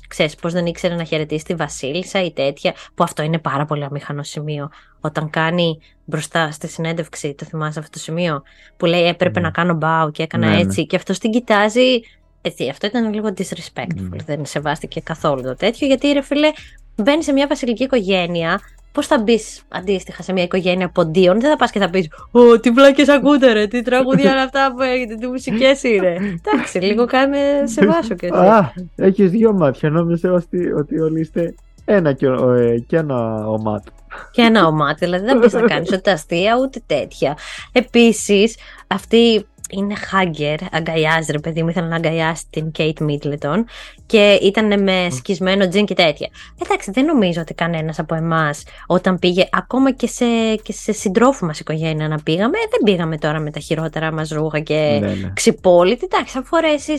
ξέρεις, 0.08 0.36
πώς 0.36 0.54
δεν 0.54 0.66
ήξερε 0.66 0.96
να 0.96 1.04
χαιρετήσει 1.04 1.44
τη 1.46 1.54
Βασίλισσα 1.56 2.24
ή 2.24 2.32
τέτοια, 2.32 2.74
που 2.96 3.04
αυτό 3.04 3.24
είναι 3.24 3.38
πάρα 3.40 3.66
πολύ 3.66 3.84
αμήχανο 3.84 4.24
σημείο. 4.24 4.70
Όταν 5.02 5.30
κάνει 5.30 5.80
μπροστά 6.06 6.52
στη 6.52 6.68
συνέντευξη, 6.68 7.34
το 7.38 7.46
θυμάσαι 7.46 7.80
αυτό 7.80 7.92
το 7.92 8.00
σημείο, 8.00 8.44
που 8.78 8.86
λέει 8.86 9.04
έπρεπε 9.08 9.40
Ναι. 9.40 9.46
να 9.46 9.52
κάνω 9.52 9.74
μπάου 9.74 10.12
και 10.12 10.24
έκανα 10.24 10.48
Ναι, 10.48 10.56
ναι. 10.56 10.62
έτσι 10.62 10.86
και 10.86 10.96
αυτός 10.96 11.20
την 11.20 11.32
κοιτάζει... 11.32 12.00
Έτσι, 12.42 12.70
αυτό 12.70 12.88
ήταν 12.88 13.14
λίγο 13.14 13.28
disrespectful, 13.38 14.10
Ναι. 14.10 14.24
δεν 14.26 14.46
σεβάστηκε 14.46 15.00
καθόλου 15.00 15.42
το 15.42 15.56
τέτοιο, 15.56 15.88
γιατί 15.88 16.12
ρε 16.12 16.22
φίλε, 16.22 16.52
μπαίνει 16.96 17.24
σε 17.24 17.32
μια 17.32 17.48
βασιλική 17.48 17.84
οικογένεια, 17.84 18.60
Πώς 18.92 19.08
θα 19.08 19.20
μπεις 19.20 19.62
αντίστοιχα 19.70 20.24
σε 20.24 20.34
μια 20.34 20.44
οικογένεια 20.44 20.90
ποντίων, 20.90 21.40
δεν 21.40 21.50
θα 21.50 21.56
πας 21.56 21.72
και 21.72 21.80
θα 21.80 21.90
πεις 21.90 22.08
Ω, 22.32 22.60
τι 22.60 22.70
βλάκες 22.72 23.10
ακούτε, 23.10 23.52
ρε, 23.54 23.68
τι 23.68 23.82
τραγούδια 23.82 24.32
είναι 24.32 24.42
αυτά 24.42 24.74
που 24.76 24.82
έχετε, 24.82 25.16
τι 25.16 25.28
μουσικές 25.28 25.84
είναι. 25.84 26.18
Εντάξει, 26.46 26.80
λίγο 26.80 27.06
κάνε 27.06 27.38
σεβάσου 27.64 28.16
και 28.16 28.26
εσύ. 28.26 28.36
Α, 28.48 28.74
έχεις 28.96 29.30
δύο 29.32 29.54
μάτια. 29.54 29.90
Νόμιζα 29.90 30.32
ότι, 30.34 30.72
ότι 30.72 31.00
όλοι 31.00 31.20
είστε 31.20 31.56
ένα 31.86 32.14
και, 32.14 32.28
ο- 32.28 32.52
ε, 32.54 32.84
και 32.88 32.98
ένα 32.98 33.48
ομάτ. 33.48 33.84
και 34.32 34.42
ένα 34.42 34.66
ομάτι, 34.68 35.06
δηλαδή 35.06 35.26
δεν 35.26 35.38
μπορεί 35.38 35.54
να 35.54 35.62
κάνεις 35.62 35.92
ούτε 35.92 36.12
αστεία 36.12 36.58
ούτε 36.62 36.82
τέτοια. 36.86 37.38
Επίσης, 37.72 38.56
αυτή 38.88 39.46
είναι 39.70 39.96
χάγκερ, 39.96 40.60
αγκαλιάζει 40.72 41.32
ρε 41.32 41.40
παιδί 41.40 41.64
μου, 41.64 41.70
ήθελε 41.70 41.88
να 41.88 41.96
αγκαλιάσει 41.96 42.44
την 42.50 42.72
Kate 42.78 43.04
Middleton 43.04 43.64
και 44.06 44.40
ήταν 44.42 44.84
με 44.84 45.08
σκισμένο 45.12 45.68
τζιν 45.68 45.86
και 45.86 45.94
τέτοια. 45.94 46.28
Εντάξει, 46.64 46.92
δεν 46.92 47.06
νομίζω 47.06 47.42
ότι 47.42 47.54
κανένας 47.54 48.00
από 48.00 48.16
εμάς 48.16 48.64
όταν 48.88 49.20
πήγε, 49.20 49.48
ακόμα 49.52 49.92
και 49.92 50.08
σε, 50.08 50.26
και 50.64 50.74
σε 50.74 50.92
συντρόφου 50.92 51.46
μας 51.46 51.60
οικογένεια 51.60 52.08
να 52.08 52.18
πήγαμε, 52.24 52.58
ε, 52.58 52.68
δεν 52.70 52.80
πήγαμε 52.84 53.18
τώρα 53.18 53.40
με 53.40 53.52
τα 53.52 53.60
χειρότερα 53.60 54.12
μας 54.12 54.30
ρούχα 54.30 54.60
και 54.60 54.98
ναι, 55.02 55.08
ναι. 55.08 55.32
ξυπόλυτη. 55.34 56.08
Εντάξει, 56.12 56.34
θα 56.34 56.44
φορέσει. 56.44 56.94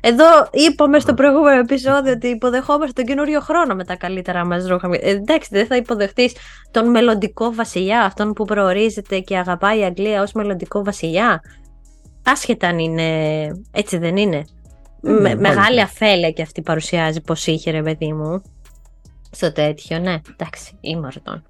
Εδώ 0.00 0.48
είπαμε 0.50 0.98
στο 0.98 1.14
προηγούμενο 1.14 1.58
επεισόδιο 1.58 2.12
ότι 2.12 2.28
υποδεχόμαστε 2.28 2.92
τον 2.92 3.04
καινούριο 3.04 3.40
χρόνο 3.40 3.74
με 3.74 3.84
τα 3.84 3.96
καλύτερα 3.96 4.44
μας 4.44 4.66
ρούχα. 4.66 4.88
Ε, 4.92 5.10
εντάξει, 5.10 5.48
δεν 5.52 5.66
θα 5.66 5.76
υποδεχτείς 5.76 6.32
τον 6.70 6.90
μελλοντικό 6.90 7.54
βασιλιά, 7.54 8.02
αυτόν 8.02 8.32
που 8.32 8.44
προορίζεται 8.44 9.18
και 9.18 9.36
αγαπάει 9.36 9.78
η 9.78 9.84
Αγγλία 9.84 10.22
ως 10.22 10.32
μελλοντικό 10.32 10.84
βασιλιά. 10.84 11.42
Άσχετα 12.26 12.68
αν 12.68 12.78
είναι. 12.78 13.02
Έτσι 13.72 13.98
δεν 13.98 14.16
είναι. 14.16 14.44
Ναι, 15.00 15.12
Με- 15.12 15.20
μάλιστα. 15.20 15.40
μεγάλη 15.40 15.80
αφέλεια 15.80 16.30
και 16.30 16.42
αυτή 16.42 16.62
παρουσιάζει 16.62 17.20
πώ 17.20 17.34
είχε, 17.44 17.70
ρε 17.70 17.82
παιδί 17.82 18.12
μου. 18.12 18.42
Στο 19.30 19.52
τέτοιο, 19.52 19.98
ναι. 19.98 20.20
Εντάξει, 20.38 20.72
ήμαρτον. 20.80 21.42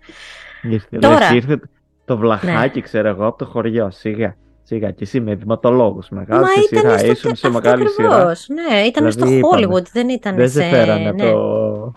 Ήρθε, 0.63 0.99
Τώρα- 0.99 1.19
λες, 1.19 1.31
ήρθε 1.31 1.61
το 2.05 2.17
βλαχάκι, 2.17 2.81
ξέρω 2.81 3.09
εγώ, 3.09 3.27
από 3.27 3.39
το 3.39 3.45
χωριό. 3.45 3.91
Σιγά. 3.91 4.37
Σιγά. 4.63 4.91
Και 4.91 5.03
εσύ 5.05 5.21
με 5.21 5.35
βηματολόγο 5.35 6.03
μεγάλο. 6.11 6.41
Μα 6.41 6.47
Σε 6.49 6.61
ήταν 6.71 6.81
σειρά. 6.81 6.99
στο 6.99 7.11
Ήσουν 7.11 7.31
τε- 7.31 7.37
σε 7.39 7.47
αυτό 7.47 7.51
μεγάλη 7.61 7.89
σειρά. 7.89 8.15
ακριβώς. 8.15 8.47
Ναι, 8.49 8.79
ήταν 8.81 9.11
Δηλαδή, 9.11 9.39
στο 9.39 9.49
είπαμε, 9.57 9.67
Hollywood, 9.67 9.85
δεν 9.93 10.09
ήταν 10.09 10.37
Δεν 10.37 10.51
σε... 10.51 10.61
σε 10.63 10.69
φέρανε 10.69 11.13
ναι. 11.13 11.31
το. 11.31 11.95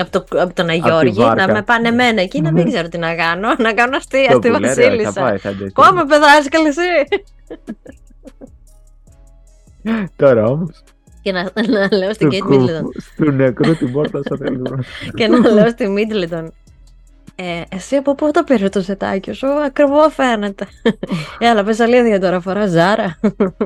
Από, 0.00 0.10
το, 0.10 0.40
από 0.40 0.54
τον 0.54 0.66
τη 0.66 0.72
Αγιώργη 0.72 1.18
να 1.20 1.26
βάρκα. 1.26 1.52
με 1.52 1.62
πάνε 1.62 1.88
εμένα 1.88 2.20
εκεί 2.20 2.40
να 2.40 2.52
μην 2.52 2.64
ξέρω 2.66 2.88
τι 2.88 2.98
να 2.98 3.14
κάνω. 3.14 3.48
Να 3.58 3.72
κάνω 3.72 3.96
αστεία 3.96 4.28
το 4.30 4.36
στη 4.36 4.50
πουλέρι, 4.50 4.74
Θα 4.74 4.82
Βασίλισσα. 4.84 5.20
πάει, 5.20 5.38
θα 5.38 5.48
αντέξει. 5.48 5.72
Κόμε 5.72 6.04
παιδάσκαλε 6.06 6.68
εσύ. 6.68 6.80
Τώρα 10.16 10.44
όμως. 10.44 10.82
και 11.22 11.32
να, 11.32 11.42
να 11.68 11.96
λέω 11.96 12.12
στην 12.14 12.28
Kate 12.32 12.52
Middleton. 12.52 12.82
Στου 13.12 13.30
νεκρού 13.30 13.76
την 13.76 13.92
πόρτα 13.92 14.20
στο 14.24 14.36
τέλος. 14.38 14.86
και 15.14 15.26
να 15.26 15.50
λέω 15.50 15.68
στη 15.68 15.86
Middleton. 15.96 16.48
Ε, 17.40 17.62
εσύ 17.68 17.96
από 17.96 18.14
πού 18.14 18.30
το 18.30 18.44
πήρε 18.44 18.68
το 18.68 18.82
σετάκι 18.82 19.32
σου, 19.32 19.46
ακριβό 19.46 20.10
φαίνεται. 20.10 20.66
Ε, 21.38 21.48
αλλά 21.48 21.64
πες 21.64 21.80
αλήθεια 21.80 22.20
τώρα, 22.20 22.40
φορά 22.40 22.66
ζάρα. 22.66 23.18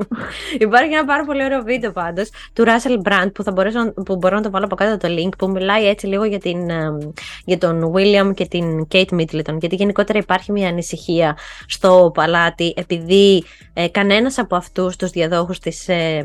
Υπάρχει 0.58 0.92
ένα 0.92 1.04
πάρα 1.04 1.24
πολύ 1.24 1.44
ωραίο 1.44 1.62
βίντεο 1.62 1.92
πάντως 1.92 2.30
του 2.52 2.64
Russell 2.64 3.08
Brand 3.08 3.32
που, 3.34 3.42
θα 3.42 3.52
μπορέσω, 3.52 3.92
που 3.92 4.16
μπορώ 4.16 4.36
να 4.36 4.42
το 4.42 4.50
βάλω 4.50 4.64
από 4.64 4.74
κάτω 4.74 5.08
το 5.08 5.14
link 5.18 5.36
που 5.38 5.50
μιλάει 5.50 5.86
έτσι 5.88 6.06
λίγο 6.06 6.24
για, 6.24 6.38
την, 6.38 6.70
ε, 6.70 6.98
για 7.44 7.58
τον 7.58 7.92
William 7.94 8.34
και 8.34 8.46
την 8.46 8.86
Kate 8.92 9.10
Middleton 9.10 9.56
γιατί 9.60 9.74
γενικότερα 9.74 10.18
υπάρχει 10.18 10.52
μια 10.52 10.68
ανησυχία 10.68 11.36
στο 11.66 12.10
παλάτι 12.14 12.74
επειδή 12.76 13.44
ε, 13.72 13.88
κανένας 13.88 14.38
από 14.38 14.56
αυτούς 14.56 14.96
τους 14.96 15.10
διαδόχους 15.10 15.58
της, 15.58 15.88
ε, 15.88 16.22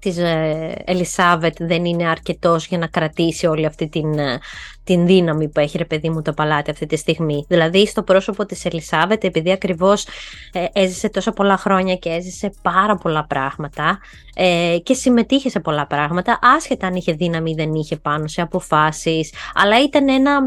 της 0.00 0.18
ε, 0.18 0.74
Ελισάβετ 0.84 1.56
δεν 1.58 1.84
είναι 1.84 2.08
αρκετός 2.08 2.66
για 2.66 2.78
να 2.78 2.86
κρατήσει 2.86 3.46
όλη 3.46 3.66
αυτή 3.66 3.88
την, 3.88 4.18
ε, 4.18 4.38
την 4.84 5.06
δύναμη 5.06 5.48
που 5.48 5.60
έχει 5.60 5.78
ρε 5.78 5.84
παιδί 5.84 6.10
μου 6.10 6.22
το 6.22 6.32
παλάτι 6.32 6.70
αυτή 6.70 6.86
τη 6.86 6.96
στιγμή. 6.96 7.44
Δηλαδή 7.48 7.86
στο 7.86 8.02
πρόσωπο 8.02 8.46
της 8.46 8.64
Ελισάβετ 8.64 9.24
επειδή 9.24 9.52
ακριβώς 9.52 10.06
ε, 10.52 10.64
έζησε 10.72 11.08
τόσα 11.08 11.32
πολλά 11.32 11.56
χρόνια 11.56 11.94
και 11.94 12.10
έζησε 12.10 12.52
πάρα 12.62 12.96
πολλά 12.96 13.26
πράγματα 13.26 13.98
ε, 14.34 14.76
και 14.82 14.94
συμμετείχε 14.94 15.48
σε 15.48 15.60
πολλά 15.60 15.86
πράγματα 15.86 16.38
άσχετα 16.56 16.86
αν 16.86 16.94
είχε 16.94 17.12
δύναμη 17.12 17.50
ή 17.50 17.54
δεν 17.54 17.74
είχε 17.74 17.96
πάνω 17.96 18.26
σε 18.26 18.40
αποφάσεις 18.40 19.32
αλλά 19.54 19.82
ήταν 19.82 20.08
ένα, 20.08 20.38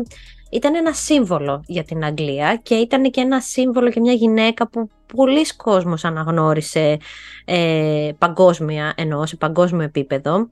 ήταν 0.52 0.76
ένα 0.76 0.94
σύμβολο 0.94 1.64
για 1.68 1.84
την 1.84 2.04
Αγγλία 2.06 2.60
και 2.64 2.76
ήταν 2.76 3.04
και 3.12 3.22
ένα 3.22 3.40
σύμβολο 3.42 3.90
και 3.90 4.00
μια 4.00 4.14
γυναίκα 4.14 4.68
που 4.70 4.90
πολλοί 5.16 5.46
κόσμος 5.56 6.06
αναγνώρισε 6.06 6.98
ε, 7.46 8.10
παγκόσμια 8.18 8.94
εννοώ 8.98 9.26
σε 9.26 9.36
παγκόσμιο 9.36 9.84
επίπεδο 9.84 10.50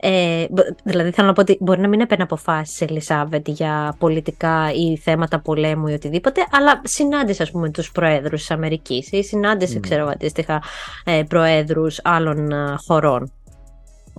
ε, 0.00 0.46
μπο- 0.50 0.62
δηλαδή 0.84 1.10
θέλω 1.10 1.26
να 1.26 1.32
πω 1.32 1.40
ότι 1.40 1.56
μπορεί 1.60 1.80
να 1.80 1.88
μην 1.88 2.00
έπαιρνε 2.00 2.22
αποφάσεις 2.24 2.80
η 2.80 2.86
Ελισάβετ 2.88 3.48
για 3.48 3.96
πολιτικά 3.98 4.72
ή 4.72 4.96
θέματα 4.96 5.40
πολέμου 5.40 5.86
ή 5.88 5.92
οτιδήποτε 5.92 6.40
αλλά 6.50 6.80
συνάντησε 6.84 7.42
ας 7.42 7.50
πούμε 7.50 7.70
τους 7.70 7.92
προέδρους 7.92 8.40
της 8.40 8.50
Αμερικής 8.50 9.12
ή 9.12 9.22
συνάντησε 9.22 9.74
Ναι. 9.74 9.80
ξέρω 9.80 10.00
εγώ, 10.00 10.10
αντίστοιχα 10.10 10.62
ε, 11.04 11.22
προέδρους 11.28 12.00
άλλων 12.04 12.50
ε, 12.52 12.74
χωρών 12.86 13.32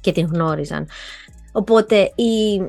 και 0.02 0.12
την 0.12 0.26
γνώριζαν 0.34 0.88
οπότε 1.52 2.12
οι, 2.16 2.62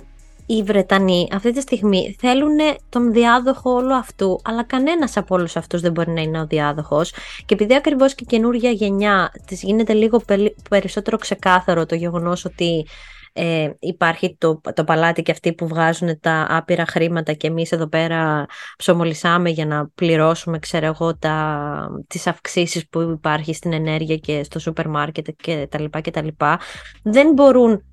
οι 0.50 0.62
Βρετανοί 0.62 1.28
αυτή 1.32 1.52
τη 1.52 1.60
στιγμή 1.60 2.16
θέλουν 2.18 2.56
τον 2.88 3.12
διάδοχο 3.12 3.70
όλου 3.70 3.94
αυτού, 3.94 4.40
αλλά 4.44 4.64
κανένας 4.64 5.16
από 5.16 5.34
όλους 5.34 5.56
αυτούς 5.56 5.80
δεν 5.80 5.92
μπορεί 5.92 6.10
να 6.10 6.20
είναι 6.20 6.40
ο 6.40 6.46
διάδοχος. 6.46 7.10
Και 7.46 7.54
επειδή 7.54 7.74
ακριβώς 7.74 8.14
και 8.14 8.22
η 8.24 8.26
καινούργια 8.26 8.70
γενιά 8.70 9.32
της 9.46 9.62
γίνεται 9.62 9.92
λίγο 9.92 10.18
πελι- 10.18 10.56
περισσότερο 10.70 11.16
ξεκάθαρο 11.16 11.86
το 11.86 11.94
γεγονός 11.94 12.44
ότι 12.44 12.86
ε, 13.32 13.70
υπάρχει 13.78 14.36
το, 14.38 14.60
το 14.74 14.84
παλάτι 14.84 15.22
και 15.22 15.30
αυτοί 15.30 15.52
που 15.52 15.66
βγάζουν 15.66 16.20
τα 16.20 16.46
άπειρα 16.48 16.86
χρήματα 16.86 17.32
και 17.32 17.46
εμείς 17.46 17.72
εδώ 17.72 17.88
πέρα 17.88 18.46
ψωμολισάμε 18.76 19.50
για 19.50 19.66
να 19.66 19.88
πληρώσουμε, 19.94 20.58
ξέρω 20.58 20.86
εγώ, 20.86 21.16
τα, 21.16 22.04
τις 22.06 22.26
αυξήσεις 22.26 22.88
που 22.88 23.00
υπάρχει 23.00 23.54
στην 23.54 23.72
ενέργεια 23.72 24.16
και 24.16 24.42
στο 24.44 24.58
σούπερ 24.58 24.88
μάρκετ 24.88 25.26
και 25.36 25.66
τα 25.70 25.80
λοιπά 25.80 26.00
και 26.00 26.10
τα 26.10 26.22
λοιπά. 26.22 26.60
Δεν 27.02 27.32
μπορούν 27.32 27.84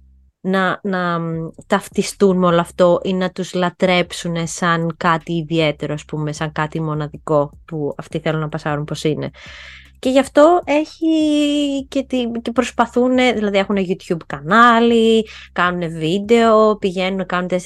να, 0.48 0.80
να 0.84 1.20
ταυτιστούν 1.68 2.38
με 2.38 2.46
όλο 2.46 2.60
αυτό 2.60 3.00
ή 3.04 3.14
να 3.14 3.32
τους 3.32 3.54
λατρέψουν 3.54 4.48
σαν 4.48 4.94
κάτι 4.98 5.34
ιδιαίτερο, 5.34 5.94
ας 5.94 6.06
πούμε, 6.06 6.32
σαν 6.34 6.52
κάτι 6.52 6.82
μοναδικό 6.82 7.52
που 7.66 7.94
αυτοί 7.98 8.20
θέλουν 8.20 8.40
να 8.40 8.50
πασάρουν 8.50 8.84
πως 8.84 9.04
είναι. 9.04 9.30
Και 10.00 10.10
γι' 10.10 10.20
αυτό 10.20 10.62
έχει 10.66 11.08
και, 11.90 12.02
και 12.42 12.52
προσπαθούν, 12.52 13.16
δηλαδή 13.16 13.58
έχουν 13.58 13.76
YouTube 13.78 14.26
κανάλι, 14.26 15.28
κάνουν 15.52 15.92
βίντεο, 15.92 16.78
πηγαίνουν, 16.78 17.26
κάνουν 17.26 17.50
4.000, 17.50 17.58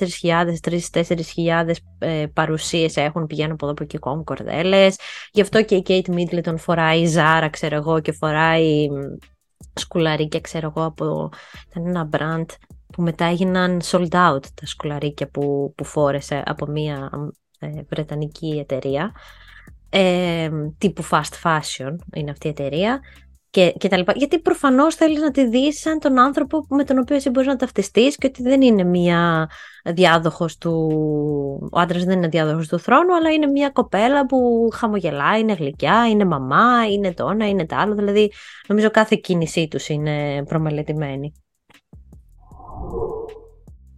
3-4.000 0.92 1.72
ε, 2.00 2.26
παρουσίες 2.34 2.96
έχουν, 2.96 3.28
πηγαίνουν 3.28 3.52
από 3.52 3.66
εδώ 3.66 3.74
από 3.74 3.84
εκεί 3.84 3.98
κόμμα 3.98 4.24
κορδέλες. 4.24 5.00
Γι' 5.32 5.42
αυτό 5.42 5.64
και 5.64 5.76
η 5.76 5.84
Kate 5.88 6.10
Middleton 6.14 6.56
φοράει 6.58 7.14
Zara, 7.16 7.48
ξέρω 7.52 7.76
εγώ, 7.76 8.00
και 8.00 8.12
φοράει 8.12 8.88
σκουλαρίκια, 9.74 10.40
ξέρω 10.40 10.74
εγώ, 10.76 10.86
από 10.86 11.30
ήταν 11.70 11.88
ένα 11.88 12.10
brand 12.12 12.46
που 12.92 13.02
μετά 13.02 13.26
έγιναν 13.26 13.82
sold 13.84 14.12
out 14.12 14.44
τα 14.54 14.66
σκουλαρίκια 14.66 15.30
που, 15.30 15.74
που 15.78 15.84
φόρεσε 15.84 16.44
από 16.46 16.66
μια 16.66 17.10
ε, 17.60 17.68
βρετανική 17.90 18.58
εταιρεία 18.60 19.12
ε, 19.90 20.50
τύπου 20.78 21.04
fast 21.10 21.34
fashion 21.44 21.96
είναι 22.14 22.32
αυτή 22.32 22.48
η 22.48 22.50
εταιρεία 22.50 23.00
και, 23.52 23.74
και 23.78 23.88
τα 23.88 23.98
λοιπά. 23.98 24.14
Γιατί 24.16 24.40
προφανώς 24.40 24.96
θέλεις 24.96 25.22
να 25.22 25.32
τη 25.32 25.48
δεις 25.48 25.80
σαν 25.80 26.00
τον 26.00 26.20
άνθρωπο 26.20 26.66
με 26.70 26.84
τον 26.84 26.98
οποίο 26.98 27.16
εσύ 27.16 27.30
μπορείς 27.30 27.48
να 27.48 27.56
ταυτιστείς 27.56 28.16
και 28.18 28.28
ότι 28.28 28.44
δεν 28.44 28.62
είναι 28.62 28.84
μια 28.84 29.50
διάδοχος 29.84 30.58
του... 30.58 30.72
Ο 31.72 31.80
άντρας 31.80 32.04
δεν 32.04 32.18
είναι 32.18 32.28
διάδοχος 32.28 32.68
του 32.68 32.80
θρόνου, 32.80 33.16
αλλά 33.16 33.30
είναι 33.32 33.48
μια 33.48 33.70
κοπέλα 33.70 34.26
που 34.26 34.70
χαμογελάει, 34.74 35.40
είναι 35.40 35.54
γλυκιά, 35.54 36.08
είναι 36.10 36.26
μαμά, 36.26 36.92
είναι 36.92 37.14
το 37.14 37.30
ένα, 37.30 37.48
είναι 37.48 37.66
το 37.66 37.76
άλλο. 37.76 37.96
Δηλαδή, 37.96 38.32
νομίζω 38.68 38.90
κάθε 38.90 39.16
κίνησή 39.24 39.68
τους 39.68 39.90
είναι 39.90 40.44
προμελετημένη. 40.44 41.34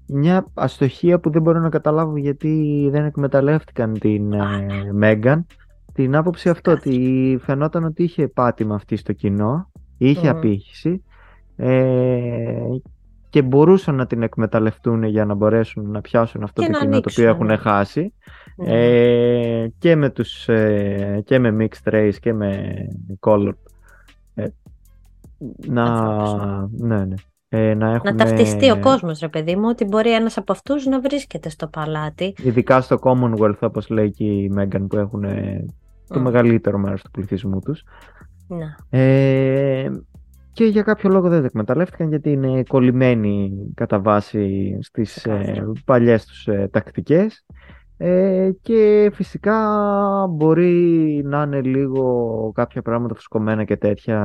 Μια 0.07 0.45
αστοχία 0.53 1.19
που 1.19 1.29
δεν 1.29 1.41
μπορώ 1.41 1.59
να 1.59 1.69
καταλάβω 1.69 2.17
γιατί 2.17 2.87
δεν 2.91 3.05
εκμεταλλεύτηκαν 3.05 3.93
την 3.99 4.33
Μέγαν. 4.91 5.45
Την 5.93 6.15
άποψη 6.15 6.49
αυτό 6.49 6.71
ότι 6.71 7.39
φαινόταν 7.41 7.83
ότι 7.83 8.03
είχε 8.03 8.27
πάτημα 8.27 8.75
αυτή 8.75 8.95
στο 8.95 9.13
κοινό, 9.13 9.71
είχε 9.97 10.27
mm. 10.27 10.35
απήχηση 10.35 11.03
ε, 11.55 12.65
και 13.29 13.41
μπορούσαν 13.41 13.95
να 13.95 14.05
την 14.05 14.23
εκμεταλλευτούν 14.23 15.03
για 15.03 15.25
να 15.25 15.33
μπορέσουν 15.33 15.91
να 15.91 16.01
πιάσουν 16.01 16.43
αυτό 16.43 16.61
το 16.61 16.71
κοινό 16.79 16.99
το 16.99 17.09
οποίο 17.11 17.29
έχουν 17.29 17.57
χάσει. 17.57 18.13
Ε, 18.57 19.67
και, 19.77 19.95
με 19.95 20.09
τους, 20.09 20.49
ε, 20.49 21.21
και 21.25 21.39
με 21.39 21.55
mixed 21.59 21.93
race 21.93 22.15
και 22.19 22.33
με 22.33 22.73
color 23.19 23.53
ε, 24.33 24.45
να, 25.67 26.07
ναι, 26.71 27.05
ναι. 27.05 27.15
Ε, 27.55 27.73
να, 27.73 27.93
έχουμε... 27.93 28.11
να 28.11 28.17
ταυτιστεί 28.17 28.71
ο 28.71 28.79
κόσμος 28.79 29.19
ρε 29.19 29.27
παιδί 29.27 29.55
μου 29.55 29.67
ότι 29.67 29.85
μπορεί 29.85 30.13
ένας 30.13 30.37
από 30.37 30.51
αυτούς 30.51 30.85
να 30.85 30.99
βρίσκεται 30.99 31.49
στο 31.49 31.67
παλάτι 31.67 32.33
ειδικά 32.43 32.81
στο 32.81 32.99
Commonwealth 33.01 33.59
όπως 33.59 33.89
λέει 33.89 34.11
και 34.11 34.23
η 34.23 34.49
Μέγαν 34.49 34.87
που 34.87 34.97
έχουν 34.97 35.25
το 36.07 36.19
μεγαλύτερο 36.19 36.77
μέρος 36.77 37.01
του 37.01 37.11
πληθυσμού 37.11 37.59
τους. 37.59 37.83
Ναι. 38.47 38.99
Ε, 38.99 39.89
και 40.53 40.65
για 40.65 40.81
κάποιο 40.81 41.09
λόγο 41.09 41.29
δεν 41.29 41.39
το 41.39 41.45
εκμεταλλεύτηκαν 41.45 42.09
γιατί 42.09 42.31
είναι 42.31 42.63
κολλημένοι 42.67 43.51
κατά 43.75 43.99
βάση 43.99 44.77
στις 44.81 45.25
ε, 45.25 45.65
παλιές 45.85 46.25
τους 46.25 46.47
ε, 46.47 46.69
τακτικές 46.71 47.45
ε, 47.97 48.49
και 48.61 49.11
φυσικά 49.13 49.57
μπορεί 50.29 51.21
να 51.25 51.41
είναι 51.41 51.61
λίγο 51.61 52.51
κάποια 52.55 52.81
πράγματα 52.81 53.15
φουσκωμένα 53.15 53.63
και 53.63 53.77
τέτοια 53.77 54.19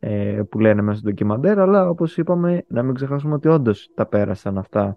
ε, 0.00 0.40
που 0.48 0.58
λένε 0.58 0.82
μέσα 0.82 0.98
στο 0.98 1.08
ντοκιμαντέρ 1.08 1.60
αλλά 1.60 1.88
όπως 1.88 2.16
είπαμε 2.16 2.64
να 2.68 2.82
μην 2.82 2.94
ξεχάσουμε 2.94 3.34
ότι 3.34 3.48
όντως 3.48 3.90
τα 3.94 4.06
πέρασαν 4.06 4.58
αυτά 4.58 4.96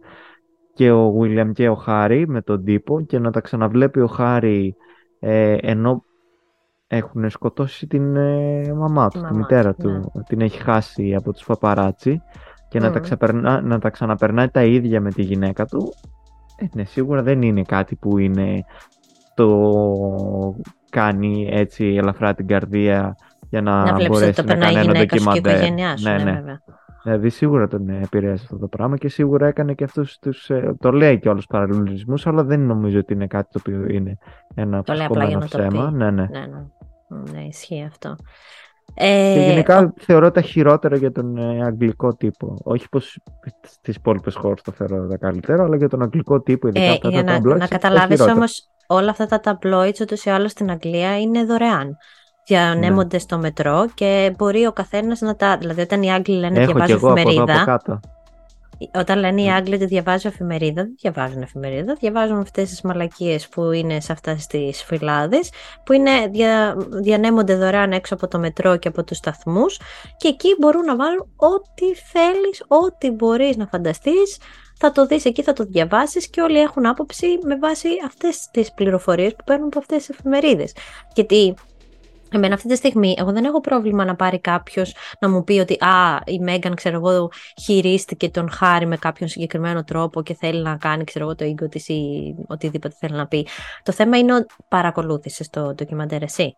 και 0.74 0.92
ο 0.92 1.12
Βίλιαμ 1.12 1.52
και 1.52 1.70
ο 1.70 1.76
Χάρη 1.76 2.28
με 2.28 2.42
τον 2.42 2.64
τύπο 2.64 3.02
και 3.02 3.20
να 3.20 3.32
τα 3.32 3.40
ξαναβλέπει 3.40 4.00
ο 4.00 4.08
Χάρη 4.08 4.76
ε, 5.20 5.58
ενώ 5.62 6.04
έχουν 6.88 7.30
σκοτώσει 7.30 7.88
την 7.88 8.16
ε, 8.16 8.74
μαμά 8.74 9.08
του, 9.08 9.22
τη 9.28 9.34
μητέρα 9.34 9.74
του. 9.74 9.90
Ναι. 9.90 10.24
Την 10.28 10.42
έχει 10.42 10.62
χάσει 10.62 11.16
από 11.16 11.34
τους 11.34 11.46
παπαράτσι 11.46 12.22
και 12.70 12.80
να, 12.80 12.92
τα 12.92 13.00
ξαπερνά, 13.00 13.62
να 13.62 13.80
τα 13.80 13.90
ξαναπερνάει 13.90 14.50
τα 14.50 14.64
ίδια 14.64 15.02
με 15.02 15.12
τη 15.12 15.22
γυναίκα 15.22 15.66
του. 15.66 15.94
Ε, 16.62 16.66
ναι, 16.74 16.84
σίγουρα 16.84 17.24
δεν 17.24 17.42
είναι 17.42 17.62
κάτι 17.62 17.96
που 17.96 18.18
είναι 18.18 18.64
το 19.34 20.56
κάνει 20.90 21.50
έτσι 21.52 21.86
ελαφρά 21.86 22.34
την 22.34 22.48
καρδία 22.48 23.16
για 23.50 23.62
να, 23.62 23.92
να 23.92 24.08
μπορέσει 24.08 24.44
να 24.44 24.56
κάνει 24.56 24.80
ένα 24.80 24.94
ντοκιμαντέρ. 24.94 25.72
Ναι, 25.72 25.96
ναι. 26.02 26.42
ναι. 26.46 26.58
Δηλαδή 27.04 27.30
σίγουρα 27.30 27.68
τον 27.68 27.90
επηρέασε 27.90 28.44
αυτό 28.44 28.58
το 28.58 28.68
πράγμα 28.68 28.98
και 28.98 29.10
σίγουρα 29.10 29.48
έκανε 29.48 29.74
και 29.74 29.84
αυτούς 29.84 30.20
τους, 30.20 30.50
ε, 30.50 30.76
το 30.80 30.92
λέει 30.92 31.20
και 31.20 31.30
όλους 31.30 31.46
τους 31.46 31.58
παραλληλισμούς, 31.58 32.28
αλλά 32.28 32.44
δεν 32.44 32.60
νομίζω 32.60 33.00
ότι 33.00 33.14
είναι 33.14 33.28
κάτι 33.28 33.48
το 33.52 33.60
οποίο 33.60 33.86
είναι 33.96 34.18
ένα 34.56 34.82
ψυχωμένο 34.82 35.40
ψέμα. 35.40 35.92
Ναι, 35.92 36.12
ναι. 36.12 36.28
Ναι, 36.32 36.40
ναι. 36.40 37.32
ναι, 37.32 37.42
ισχύει 37.48 37.84
αυτό. 37.88 38.16
Ε, 38.94 39.34
και 39.34 39.40
γενικά 39.40 39.94
θεωρώ 39.98 40.32
τα 40.32 40.42
χειρότερα 40.42 40.96
για 40.96 41.12
τον 41.12 41.38
ε, 41.38 41.64
αγγλικό 41.64 42.16
τύπο. 42.16 42.58
Όχι 42.64 42.90
πως 42.90 43.20
στις 43.62 43.96
υπόλοιπες 43.96 44.36
χώρες 44.36 44.62
το 44.62 44.72
θεωρώ 44.72 45.08
τα 45.08 45.18
καλύτερα, 45.18 45.64
αλλά 45.64 45.76
για 45.76 45.90
τον 45.90 46.02
αγγλικό 46.02 46.42
τύπο, 46.42 46.68
ειδικά 46.68 46.86
ε, 46.86 46.98
για 47.02 47.24
τα 47.24 47.40
να, 47.40 47.56
να 47.56 47.68
καταλάβεις 47.68 48.22
όμως 48.22 48.70
όλα 48.88 49.10
αυτά 49.10 49.26
τα 49.26 49.42
tabloids 49.44 50.02
ούτως 50.02 50.26
ή 50.26 50.30
άλλως 50.30 50.52
στην 50.52 50.72
Αγγλία 50.72 51.20
είναι 51.20 51.44
δωρεάν 51.44 51.98
διανέμονται 52.46 53.16
ναι. 53.16 53.22
στο 53.22 53.38
μετρό 53.38 53.86
και 53.94 54.34
μπορεί 54.38 54.66
ο 54.66 54.72
καθένας 54.72 55.22
να 55.22 55.36
τα. 55.36 55.58
Δηλαδή, 55.58 55.82
όταν 55.82 56.02
οι 56.02 56.14
Άγγλοι 56.14 56.36
λένε 56.36 56.60
Έχω 56.60 56.66
διαβάζω 56.66 56.94
εγώ 56.94 57.12
εφημερίδα. 57.12 57.42
Από 57.42 57.52
εδώ, 57.52 57.62
από 57.62 57.72
κάτω. 57.72 58.00
Όταν 58.94 59.20
λένε 59.20 59.42
οι 59.42 59.46
ναι. 59.46 59.54
Άγγλοι 59.54 59.76
ότι 59.76 59.86
διαβάζω 59.86 60.28
εφημερίδα, 60.28 60.84
δεν 60.84 60.96
διαβάζουν 61.02 61.42
εφημερίδα, 61.42 61.94
διαβάζουν 61.94 62.40
αυτές 62.40 62.70
τις 62.70 62.82
μαλακίες 62.82 63.48
που 63.48 63.72
είναι 63.72 64.00
σε 64.00 64.12
αυτές 64.12 64.48
τις 64.48 64.84
φυλάδες, 64.84 65.50
που 65.86 65.94
είναι, 65.94 66.28
δια, 66.32 66.76
διανέμονται 66.90 67.56
δωρεάν 67.56 67.92
έξω 67.92 68.14
από 68.14 68.28
το 68.28 68.40
μετρό 68.40 68.78
και 68.78 68.88
από 68.88 69.04
τους 69.04 69.18
σταθμούς 69.18 69.80
και 70.18 70.28
εκεί 70.28 70.56
μπορούν 70.60 70.86
να 70.86 70.96
βάλουν 70.96 71.32
ό,τι 71.36 71.96
θέλεις, 71.96 72.64
ό,τι 72.68 73.12
μπορείς 73.12 73.58
να 73.58 73.68
φανταστείς. 73.68 74.38
Θα 74.84 74.92
το 74.92 75.06
δεις 75.06 75.26
εκεί, 75.26 75.44
θα 75.44 75.54
το 75.54 75.64
διαβάσεις 75.64 76.30
και 76.30 76.42
όλοι 76.42 76.60
έχουν 76.60 76.86
άποψη 76.86 77.28
με 77.44 77.58
βάση 77.58 77.88
αυτές 78.06 78.48
τις 78.52 78.74
πληροφορίες 78.74 79.36
που 79.36 79.44
παίρνουν 79.44 79.68
από 79.68 79.80
αυτές 79.80 79.98
τις 79.98 80.10
εφημερίδες. 80.10 80.76
Γιατί 81.14 81.56
Εμένα 82.34 82.54
αυτή 82.54 82.68
τη 82.68 82.76
στιγμή, 82.76 83.16
εγώ 83.18 83.32
δεν 83.32 83.46
έχω 83.46 83.62
πρόβλημα 83.62 84.06
να 84.06 84.16
πάρει 84.16 84.40
κάποιος 84.40 84.96
να 85.20 85.30
μου 85.30 85.44
πει 85.44 85.60
ότι 85.60 85.74
Α, 85.74 86.22
η 86.26 86.40
Μέγαν, 86.40 86.76
ξέρω 86.76 86.96
εγώ, 86.96 87.32
χειρίστηκε 87.62 88.30
τον 88.30 88.50
Χάρη 88.50 88.86
με 88.86 88.98
κάποιον 88.98 89.30
συγκεκριμένο 89.30 89.84
τρόπο 89.84 90.24
και 90.24 90.34
θέλει 90.34 90.62
να 90.62 90.76
κάνει, 90.76 91.04
ξέρω 91.04 91.26
εγώ, 91.26 91.36
το 91.36 91.46
ego 91.46 91.70
της 91.70 91.88
ή 91.88 92.36
οτιδήποτε 92.48 92.96
θέλει 93.00 93.14
να 93.14 93.28
πει. 93.28 93.48
Το 93.84 93.92
θέμα 93.92 94.18
είναι 94.18 94.34
ότι 94.34 94.54
παρακολούθησε 94.68 95.46
το 95.50 95.74
ντοκιμαντέρ 95.74 96.22
εσύ. 96.22 96.54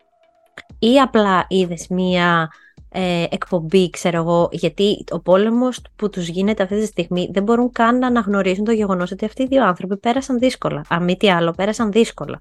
Ή 0.78 1.00
απλά 1.00 1.46
είδες 1.48 1.86
μία 1.88 2.50
ε, 2.96 3.24
εκπομπή, 3.30 3.90
ξέρω 3.90 4.16
εγώ, 4.16 4.48
γιατί 4.52 5.04
ο 5.10 5.20
πόλεμος 5.20 5.80
που 5.96 6.10
τους 6.10 6.28
γίνεται 6.28 6.62
αυτή 6.62 6.80
τη 6.80 6.86
στιγμή 6.86 7.28
δεν 7.32 7.42
μπορούν 7.42 7.72
καν 7.72 7.98
να 7.98 8.06
αναγνωρίσουν 8.06 8.64
το 8.64 8.72
γεγονός 8.72 9.10
ότι 9.10 9.24
αυτοί 9.24 9.42
οι 9.42 9.46
δύο 9.46 9.66
άνθρωποι 9.66 9.96
πέρασαν 9.96 10.38
δύσκολα. 10.38 10.84
Αν 10.88 11.04
μη 11.04 11.16
τι 11.16 11.30
άλλο, 11.30 11.50
πέρασαν 11.50 11.92
δύσκολα. 11.92 12.40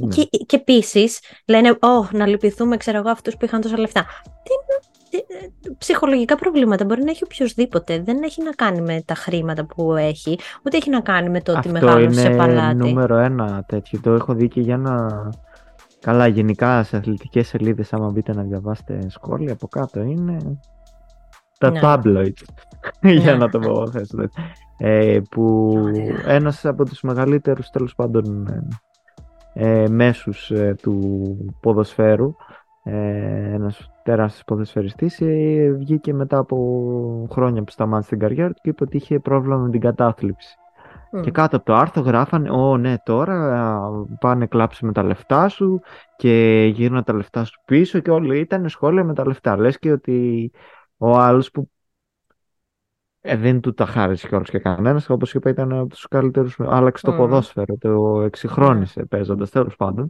Ναι. 0.00 0.14
Και, 0.14 0.28
και 0.46 0.56
επίσης 0.56 1.20
λένε, 1.46 1.70
Ω, 1.70 2.08
να 2.12 2.26
λυπηθούμε, 2.26 2.76
ξέρω 2.76 2.98
εγώ, 2.98 3.10
αυτούς 3.10 3.36
που 3.36 3.44
είχαν 3.44 3.60
τόσα 3.60 3.78
λεφτά. 3.78 4.06
Τι, 4.42 4.50
ε, 5.16 5.20
ψυχολογικά 5.78 6.36
προβλήματα 6.36 6.84
μπορεί 6.84 7.02
να 7.02 7.10
έχει 7.10 7.24
οποιοδήποτε. 7.24 8.02
Δεν 8.02 8.22
έχει 8.22 8.42
να 8.42 8.50
κάνει 8.50 8.80
με 8.80 9.02
τα 9.04 9.14
χρήματα 9.14 9.64
που 9.64 9.94
έχει, 9.94 10.38
ούτε 10.66 10.76
έχει 10.76 10.90
να 10.90 11.00
κάνει 11.00 11.28
με 11.28 11.40
το 11.40 11.56
ότι 11.56 11.68
μεγάλωσε 11.68 12.20
σε 12.20 12.30
παλάτι. 12.30 12.74
Είναι 12.74 12.84
νούμερο 12.88 13.16
ένα 13.16 13.64
τέτοιο. 13.68 14.00
Το 14.00 14.12
έχω 14.12 14.34
δει 14.34 14.48
και 14.48 14.60
για 14.60 14.76
να. 14.76 15.08
Καλά, 16.00 16.26
γενικά 16.26 16.82
σε 16.82 16.96
αθλητικές 16.96 17.48
σελίδες, 17.48 17.92
άμα 17.92 18.10
μπείτε 18.10 18.34
να 18.34 18.42
διαβάσετε 18.42 19.06
σχόλια 19.08 19.52
από 19.52 19.68
κάτω, 19.68 20.00
είναι 20.00 20.60
τα 21.58 21.70
ναι. 21.70 21.80
tabloids, 21.82 22.42
για 23.22 23.32
ναι. 23.32 23.38
να 23.38 23.48
το 23.48 23.58
πω 23.58 23.82
ε, 24.78 25.20
που 25.30 25.74
ένας 26.26 26.64
από 26.64 26.84
τους 26.84 27.00
μεγαλύτερους 27.00 27.70
τέλος 27.70 27.94
πάντων 27.94 28.48
ε, 29.52 29.82
ε, 29.82 29.88
μέσους 29.88 30.50
ε, 30.50 30.74
του 30.82 31.36
ποδοσφαίρου 31.60 32.34
ε, 32.84 33.52
ένας 33.52 33.90
τεράστιος 34.02 34.44
ποδοσφαιριστής 34.44 35.20
ε, 35.20 35.70
βγήκε 35.78 36.14
μετά 36.14 36.38
από 36.38 37.28
χρόνια 37.30 37.62
που 37.62 37.70
σταμάτησε 37.70 38.08
την 38.08 38.18
καριέρα 38.18 38.48
του 38.48 38.60
και 38.62 38.68
είπε 38.70 38.82
ότι 38.84 38.96
είχε 38.96 39.18
πρόβλημα 39.18 39.56
με 39.56 39.70
την 39.70 39.80
κατάθλιψη. 39.80 40.56
Και 41.22 41.30
κάτω 41.30 41.56
από 41.56 41.64
το 41.64 41.74
άρθρο 41.74 42.02
γράφανε 42.02 42.50
«Ω 42.50 42.76
ναι 42.76 42.94
τώρα 43.04 43.90
πάνε 44.20 44.46
κλάψει 44.46 44.84
με 44.84 44.92
τα 44.92 45.02
λεφτά 45.02 45.48
σου 45.48 45.80
και 46.16 46.64
γύρνα 46.74 47.02
τα 47.02 47.12
λεφτά 47.12 47.44
σου 47.44 47.60
πίσω» 47.64 47.98
και 47.98 48.10
όλοι 48.10 48.38
ήταν 48.38 48.68
σχόλια 48.68 49.04
με 49.04 49.14
τα 49.14 49.26
λεφτά. 49.26 49.56
Λες 49.56 49.78
και 49.78 49.92
ότι 49.92 50.50
ο 50.96 51.10
άλλος 51.18 51.50
που 51.50 51.70
ε, 53.24 53.36
δεν 53.36 53.60
του 53.60 53.74
τα 53.74 53.86
χάρισε 53.86 54.28
κιόλας 54.28 54.50
και 54.50 54.58
κανένας. 54.58 55.10
Όπως 55.10 55.34
είπα, 55.34 55.50
ήταν 55.50 55.72
από 55.72 55.88
τους 55.88 56.08
καλύτερους. 56.08 56.56
Άλλαξε 56.60 57.06
το 57.06 57.12
ποδόσφαιρο, 57.12 57.76
το 57.78 58.22
εξυγχρόνισε 58.22 59.02
mm. 59.02 59.08
παίζοντας 59.08 59.50
τέλος 59.50 59.76
πάντων. 59.76 60.08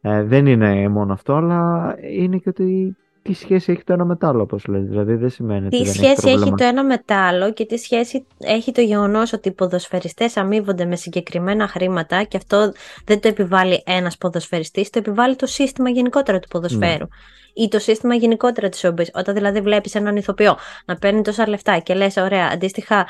Ε, 0.00 0.22
δεν 0.22 0.46
είναι 0.46 0.88
μόνο 0.88 1.12
αυτό, 1.12 1.34
αλλά 1.34 1.94
είναι 2.00 2.36
και 2.36 2.48
ότι 2.48 2.96
τι 3.22 3.32
σχέση 3.32 3.72
έχει 3.72 3.84
το 3.84 3.92
ένα 3.92 4.04
με 4.04 4.16
το 4.16 4.26
άλλο, 4.26 4.42
όπως 4.42 4.66
λέει. 4.66 4.80
Δηλαδή 4.80 5.14
δεν 5.14 5.30
σημαίνει 5.30 5.68
τι 5.68 5.76
ότι 5.76 5.88
σχέση 5.88 6.14
δεν 6.14 6.32
έχει, 6.32 6.42
έχει 6.42 6.54
το 6.54 6.64
ένα 6.64 6.84
με 6.84 7.02
το 7.04 7.14
άλλο 7.14 7.52
και 7.52 7.66
τι 7.66 7.76
σχέση 7.76 8.26
έχει 8.38 8.72
το 8.72 8.80
γεγονός 8.80 9.32
ότι 9.32 9.48
οι 9.48 9.52
ποδοσφαιριστές 9.52 10.36
αμείβονται 10.36 10.84
με 10.84 10.96
συγκεκριμένα 10.96 11.68
χρήματα 11.68 12.22
και 12.22 12.36
αυτό 12.36 12.72
δεν 13.04 13.20
το 13.20 13.28
επιβάλλει 13.28 13.82
ένας 13.86 14.16
ποδοσφαιριστής, 14.16 14.90
το 14.90 14.98
επιβάλλει 14.98 15.36
το 15.36 15.46
σύστημα 15.46 15.90
γενικότερα 15.90 16.38
του 16.38 16.48
ποδοσφαίρου. 16.48 17.06
Ναι. 17.06 17.64
Ή 17.64 17.68
το 17.68 17.78
σύστημα 17.78 18.14
γενικότερα 18.14 18.68
της 18.68 18.84
ομπή. 18.84 19.06
Όταν 19.14 19.34
δηλαδή 19.34 19.60
βλέπεις 19.60 19.94
έναν 19.94 20.16
ηθοποιό 20.16 20.56
να 20.84 20.96
παίρνει 20.96 21.22
τόσα 21.22 21.48
λεφτά 21.48 21.78
και 21.78 21.94
λες, 21.94 22.16
ωραία, 22.16 22.50
αντίστοιχα 22.52 23.06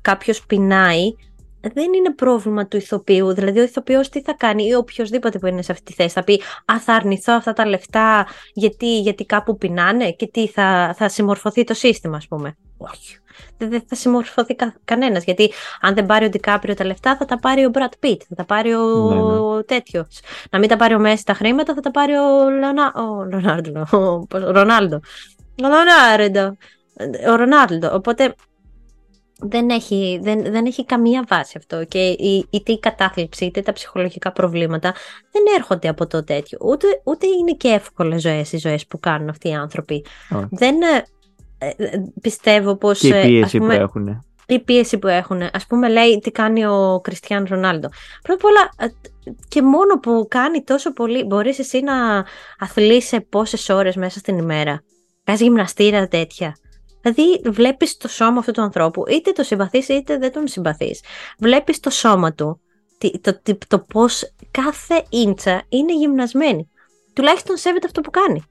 κάποιος 0.00 0.46
πεινάει, 0.46 1.14
δεν 1.74 1.92
είναι 1.92 2.14
πρόβλημα 2.14 2.66
του 2.66 2.76
ηθοποιού. 2.76 3.32
Δηλαδή, 3.32 3.58
ο 3.58 3.62
ηθοποιός 3.62 4.08
τι 4.08 4.22
θα 4.22 4.34
κάνει, 4.34 4.64
ή 4.64 4.74
οποιοδήποτε 4.74 5.38
που 5.38 5.46
είναι 5.46 5.62
σε 5.62 5.72
αυτή 5.72 5.84
τη 5.84 5.92
θέση, 5.92 6.08
θα 6.08 6.24
πει 6.24 6.40
Α, 6.72 6.80
θα 6.80 6.94
αρνηθώ 6.94 7.32
αυτά 7.32 7.52
τα 7.52 7.66
λεφτά 7.66 8.26
γιατί, 8.52 9.00
γιατί 9.00 9.24
κάπου 9.24 9.56
πεινάνε 9.56 10.10
και 10.10 10.26
τι 10.26 10.48
θα, 10.48 10.94
θα 10.98 11.08
συμμορφωθεί 11.08 11.64
το 11.64 11.74
σύστημα, 11.74 12.16
ας 12.16 12.28
πούμε. 12.28 12.56
Όχι. 12.76 13.16
Δεν 13.56 13.82
θα 13.86 13.94
συμμορφωθεί 13.94 14.54
κα, 14.54 14.74
κανένας. 14.84 15.24
Γιατί 15.24 15.52
αν 15.80 15.94
δεν 15.94 16.06
πάρει 16.06 16.24
ο 16.24 16.28
Ντικάπριο 16.28 16.74
τα 16.74 16.84
λεφτά, 16.84 17.16
θα 17.16 17.24
τα 17.24 17.38
πάρει 17.38 17.64
ο 17.64 17.68
Μπρατ 17.68 17.92
Πιτ, 17.98 18.22
θα 18.28 18.34
τα 18.34 18.44
πάρει 18.44 18.74
ο 18.74 19.10
ναι, 19.10 19.56
ναι. 19.56 19.62
τέτοιος. 19.62 20.20
Να 20.50 20.58
μην 20.58 20.68
τα 20.68 20.76
πάρει 20.76 20.94
ο 20.94 20.98
Μέση 20.98 21.24
τα 21.24 21.34
χρήματα, 21.34 21.74
θα 21.74 21.80
τα 21.80 21.90
πάρει 21.90 22.12
ο, 22.12 22.50
Λεωνά... 22.50 22.92
ο 22.94 23.22
Ρονάλντο. 23.22 23.86
Ο 23.90 24.50
Ρονάλντο. 24.50 25.00
Ο 25.62 25.68
Ρονάλντο. 25.68 26.56
Ο 27.30 27.34
Ρονάλντο. 27.34 27.94
Οπότε 27.94 28.34
δεν 29.42 29.68
έχει, 29.68 30.20
δεν, 30.22 30.42
δεν 30.42 30.66
έχει 30.66 30.84
καμία 30.84 31.24
βάση 31.28 31.54
αυτό 31.58 31.84
και 31.84 32.08
η, 32.08 32.46
είτε 32.50 32.72
η 32.72 32.78
κατάθλιψη 32.78 33.44
είτε 33.44 33.62
τα 33.62 33.72
ψυχολογικά 33.72 34.32
προβλήματα 34.32 34.94
δεν 35.32 35.42
έρχονται 35.56 35.88
από 35.88 36.06
το 36.06 36.24
τέτοιο. 36.24 36.58
Ούτε, 36.62 36.86
ούτε 37.04 37.26
είναι 37.26 37.52
και 37.52 37.68
εύκολες 37.68 38.20
ζωές 38.22 38.52
οι 38.52 38.58
ζωές 38.58 38.86
που 38.86 38.98
κάνουν 39.00 39.28
αυτοί 39.28 39.48
οι 39.48 39.54
άνθρωποι. 39.54 40.04
Δεν 40.50 40.76
ε, 40.82 41.04
ε, 41.76 41.88
πιστεύω 42.20 42.76
πως... 42.76 42.98
Και 42.98 43.08
η 43.08 43.10
ε, 43.10 43.22
πίεση 43.22 43.58
πούμε, 43.58 43.76
που 43.76 43.82
έχουν. 43.82 44.24
Η 44.46 44.58
πίεση 44.58 44.98
που 44.98 45.06
έχουν. 45.06 45.42
Ας 45.52 45.66
πούμε 45.66 45.88
λέει 45.88 46.18
τι 46.18 46.30
κάνει 46.30 46.66
ο 46.66 47.00
Κριστιαν 47.02 47.46
Ρονάλντο. 47.48 47.88
Πρώτα 48.22 48.46
απ' 48.46 48.52
όλα 48.52 48.94
και 49.48 49.62
μόνο 49.62 49.98
που 49.98 50.26
κάνει 50.28 50.62
τόσο 50.62 50.92
πολύ 50.92 51.24
μπορείς 51.24 51.58
εσύ 51.58 51.80
να 51.80 52.24
αθλείσαι 52.58 53.20
πόσες 53.20 53.68
ώρες 53.68 53.96
μέσα 53.96 54.18
στην 54.18 54.38
ημέρα. 54.38 54.82
Κάνεις 55.24 55.40
γυμναστήρα 55.40 56.08
τέτοια. 56.08 56.56
Δηλαδή 57.02 57.40
βλέπεις 57.44 57.96
το 57.96 58.08
σώμα 58.08 58.38
αυτού 58.38 58.52
του 58.52 58.62
ανθρώπου, 58.62 59.02
είτε 59.08 59.32
το 59.32 59.42
συμπαθείς 59.42 59.88
είτε 59.88 60.18
δεν 60.18 60.32
τον 60.32 60.48
συμπαθείς. 60.48 61.00
Βλέπεις 61.38 61.80
το 61.80 61.90
σώμα 61.90 62.32
του, 62.32 62.60
το, 63.20 63.40
το, 63.42 63.58
το 63.68 63.78
πώς 63.78 64.34
κάθε 64.50 65.04
ίντσα 65.08 65.62
είναι 65.68 65.94
γυμνασμένη. 65.94 66.68
Τουλάχιστον 67.12 67.56
σέβεται 67.56 67.86
αυτό 67.86 68.00
που 68.00 68.10
κάνει. 68.10 68.42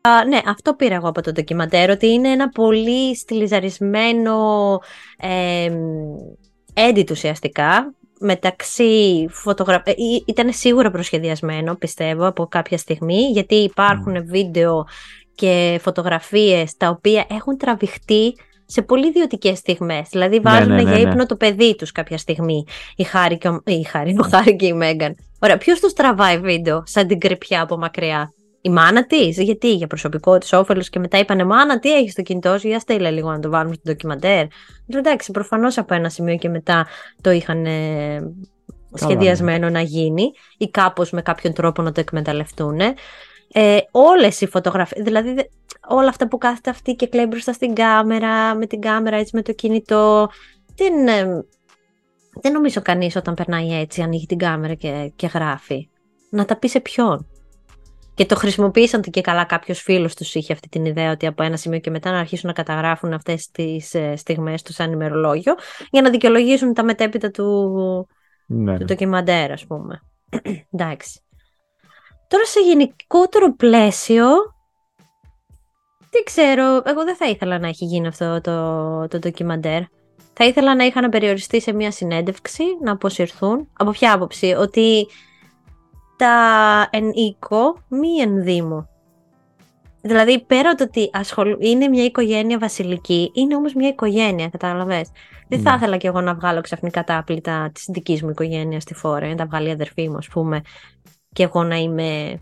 Α, 0.00 0.24
ναι, 0.24 0.40
αυτό 0.46 0.74
πήρα 0.74 0.94
εγώ 0.94 1.08
από 1.08 1.22
το 1.22 1.32
ντοκιματέρ, 1.32 1.90
ότι 1.90 2.06
είναι 2.06 2.28
ένα 2.28 2.48
πολύ 2.48 3.16
στυλιζαρισμένο 3.16 4.78
ε, 5.18 5.72
edit 6.74 7.10
ουσιαστικά, 7.10 7.94
μεταξύ 8.18 9.26
φωτογραφ... 9.30 9.86
Ε, 9.86 9.94
ήταν 10.26 10.52
σίγουρα 10.52 10.90
προσχεδιασμένο, 10.90 11.74
πιστεύω, 11.74 12.26
από 12.26 12.46
κάποια 12.46 12.78
στιγμή, 12.78 13.20
γιατί 13.20 13.54
υπάρχουν 13.54 14.26
βίντεο 14.26 14.86
και 15.34 15.78
φωτογραφίες 15.82 16.76
τα 16.76 16.88
οποία 16.88 17.26
έχουν 17.30 17.56
τραβηχτεί 17.56 18.34
σε 18.66 18.82
πολύ 18.82 19.06
ιδιωτικές 19.06 19.58
στιγμές. 19.58 20.08
Δηλαδή 20.10 20.36
ναι, 20.36 20.42
βάζουν 20.42 20.74
ναι, 20.74 20.82
ναι, 20.82 20.90
για 20.90 21.10
ύπνο 21.10 21.26
το 21.26 21.36
παιδί 21.36 21.76
τους 21.76 21.92
κάποια 21.92 22.18
στιγμή 22.18 22.64
η 22.96 23.02
Χάρη 23.02 23.38
και, 23.38 23.48
ο... 23.48 23.62
η 23.64 23.82
Χάρη, 23.82 24.16
ο 24.18 24.22
Χάρη 24.30 24.56
και 24.56 24.66
η 24.66 24.72
Μέγαν. 24.72 25.14
Ωραία, 25.40 25.58
ποιος 25.58 25.80
τους 25.80 25.92
τραβάει 25.92 26.38
βίντεο 26.38 26.82
σαν 26.86 27.06
την 27.06 27.18
κρυπιά 27.18 27.62
από 27.62 27.76
μακριά; 27.76 28.32
Η 28.60 28.70
μάνα 28.70 29.06
της, 29.06 29.38
γιατί 29.38 29.74
για 29.74 29.86
προσωπικό 29.86 30.38
της 30.38 30.52
όφελος 30.52 30.88
και 30.88 30.98
μετά 30.98 31.18
είπανε 31.18 31.44
Μάνα, 31.44 31.78
τι 31.78 31.94
έχεις 31.94 32.12
στο 32.12 32.22
κινητό 32.22 32.58
σου, 32.58 32.68
για 32.68 32.78
στείλε 32.78 33.10
λίγο 33.10 33.30
να 33.30 33.40
το 33.40 33.50
βάλουμε 33.50 33.74
στο 33.74 33.82
ντοκιμαντέρ. 33.90 34.46
Εντάξει, 34.86 35.30
προφανώς 35.30 35.78
από 35.78 35.94
ένα 35.94 36.08
σημείο 36.08 36.36
και 36.36 36.48
μετά 36.48 36.86
το 37.20 37.30
είχαν 37.30 37.66
σχεδιασμένο 38.94 39.70
να 39.70 39.80
γίνει 39.80 40.30
ή 40.58 40.68
κάπως 40.70 41.10
με 41.10 41.22
κάποιον 41.22 41.52
τρόπο 41.52 41.82
να 41.82 41.92
το 41.92 42.00
εκμεταλλευτούν 42.00 42.78
ε, 43.52 43.78
όλες 43.90 44.40
οι 44.40 44.46
φωτογραφίες, 44.46 45.04
δηλαδή 45.04 45.50
όλα 45.88 46.08
αυτά 46.08 46.28
που 46.28 46.38
κάθεται 46.38 46.70
αυτή 46.70 46.94
και 46.94 47.06
κλαίει 47.06 47.26
μπροστά 47.28 47.52
στην 47.52 47.74
κάμερα, 47.74 48.54
με 48.54 48.66
την 48.66 48.80
κάμερα 48.80 49.16
έτσι 49.16 49.36
με 49.36 49.42
το 49.42 49.52
κινητό, 49.52 50.28
δεν, 50.76 51.08
ε, 51.08 51.44
δεν 52.40 52.52
νομίζω 52.52 52.82
κανείς 52.82 53.16
όταν 53.16 53.34
περνάει 53.34 53.80
έτσι 53.80 54.02
ανοίγει 54.02 54.26
την 54.26 54.38
κάμερα 54.38 54.74
και, 54.74 55.12
και 55.16 55.26
γράφει. 55.26 55.88
Να 56.30 56.44
τα 56.44 56.56
πει 56.56 56.68
σε 56.68 56.80
ποιον. 56.80 57.26
Και 58.14 58.26
το 58.26 58.36
χρησιμοποίησαν 58.36 59.00
και 59.00 59.20
καλά 59.20 59.44
κάποιος 59.44 59.80
φίλος 59.80 60.14
τους 60.14 60.34
είχε 60.34 60.52
αυτή 60.52 60.68
την 60.68 60.84
ιδέα 60.84 61.10
ότι 61.10 61.26
από 61.26 61.42
ένα 61.42 61.56
σημείο 61.56 61.78
και 61.78 61.90
μετά 61.90 62.10
να 62.10 62.18
αρχίσουν 62.18 62.48
να 62.48 62.54
καταγράφουν 62.54 63.12
αυτές 63.12 63.50
τις 63.50 63.94
ε, 63.94 64.16
στιγμές 64.16 64.62
τους 64.62 64.74
σαν 64.74 64.92
ημερολόγιο 64.92 65.54
για 65.90 66.02
να 66.02 66.10
δικαιολογήσουν 66.10 66.74
τα 66.74 66.84
μετέπειτα 66.84 67.30
του, 67.30 68.08
ναι. 68.46 68.78
του 68.78 68.84
ντοκιμαντέρ, 68.84 69.52
ας 69.52 69.66
πούμε. 69.66 70.02
Εντάξει. 70.72 71.21
Τώρα 72.32 72.46
σε 72.46 72.60
γενικότερο 72.60 73.54
πλαίσιο, 73.54 74.26
δεν 76.10 76.22
ξέρω, 76.24 76.82
εγώ 76.84 77.04
δεν 77.04 77.16
θα 77.16 77.28
ήθελα 77.28 77.58
να 77.58 77.68
έχει 77.68 77.84
γίνει 77.84 78.06
αυτό 78.06 78.40
το, 78.40 79.08
το 79.08 79.18
ντοκιμαντέρ. 79.18 79.82
Θα 80.32 80.44
ήθελα 80.44 80.74
να 80.74 80.84
είχαν 80.84 81.10
περιοριστεί 81.10 81.60
σε 81.60 81.72
μια 81.72 81.90
συνέντευξη, 81.90 82.62
να 82.82 82.92
αποσυρθούν. 82.92 83.68
Από 83.72 83.90
ποια 83.90 84.12
άποψη, 84.12 84.54
ότι 84.58 85.06
τα 86.16 86.88
εν 86.90 87.10
οίκο 87.10 87.76
μη 87.88 88.18
εν 88.20 88.42
δήμο. 88.42 88.88
Δηλαδή, 90.02 90.44
πέρα 90.44 90.68
από 90.68 90.78
το 90.78 90.84
ότι 90.84 91.10
ασχολ... 91.12 91.56
είναι 91.58 91.88
μια 91.88 92.04
οικογένεια 92.04 92.58
βασιλική, 92.58 93.30
είναι 93.34 93.56
όμως 93.56 93.74
μια 93.74 93.88
οικογένεια, 93.88 94.48
κατάλαβες. 94.48 95.10
Δεν 95.48 95.60
θα 95.60 95.70
ναι. 95.70 95.76
ήθελα 95.76 95.96
κι 95.96 96.06
εγώ 96.06 96.20
να 96.20 96.34
βγάλω 96.34 96.60
ξαφνικά 96.60 97.04
τα 97.04 97.16
άπλυτα 97.16 97.70
της 97.74 97.84
δικής 97.88 98.22
μου 98.22 98.30
οικογένειας 98.30 98.82
στη 98.82 98.94
φόρα, 98.94 99.28
να 99.28 99.34
τα 99.34 99.46
βγάλει 99.46 99.68
η 99.68 99.72
αδερφή 99.72 100.08
μου, 100.08 100.16
ας 100.16 100.28
πούμε, 100.28 100.62
και 101.32 101.42
εγώ 101.42 101.62
να 101.62 101.76
είμαι. 101.76 102.40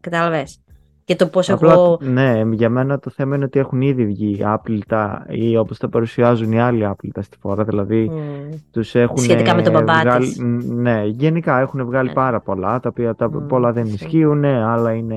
Κατάλαβες; 0.00 0.60
Και 1.04 1.16
το 1.16 1.26
πώς 1.26 1.48
εγώ. 1.48 1.98
Ναι, 2.00 2.42
για 2.50 2.68
μένα 2.68 2.98
το 2.98 3.10
θέμα 3.10 3.36
είναι 3.36 3.44
ότι 3.44 3.58
έχουν 3.58 3.80
ήδη 3.80 4.06
βγει 4.06 4.40
άπλυτα 4.44 5.26
ή 5.28 5.56
όπως 5.56 5.78
τα 5.78 5.88
παρουσιάζουν 5.88 6.52
οι 6.52 6.60
άλλοι 6.60 6.84
άπλυτα 6.84 7.22
στη 7.22 7.36
φορά. 7.40 7.64
Δηλαδή 7.64 8.10
mm. 8.12 8.54
τους 8.70 8.94
έχουν. 8.94 9.18
Σχετικά 9.18 9.54
με 9.54 9.62
τον 9.62 9.72
μπαμπά 9.72 10.00
βγάλει... 10.00 10.36
Ναι, 10.68 11.02
γενικά 11.04 11.60
έχουν 11.60 11.84
βγάλει 11.86 12.08
ναι. 12.08 12.14
πάρα 12.14 12.40
πολλά. 12.40 12.80
Τα 12.80 12.88
οποία 12.88 13.14
τα 13.14 13.26
mm. 13.26 13.48
πολλά 13.48 13.72
δεν 13.72 13.86
ισχύουν, 13.86 14.44
άλλα 14.44 14.92
είναι 14.92 15.16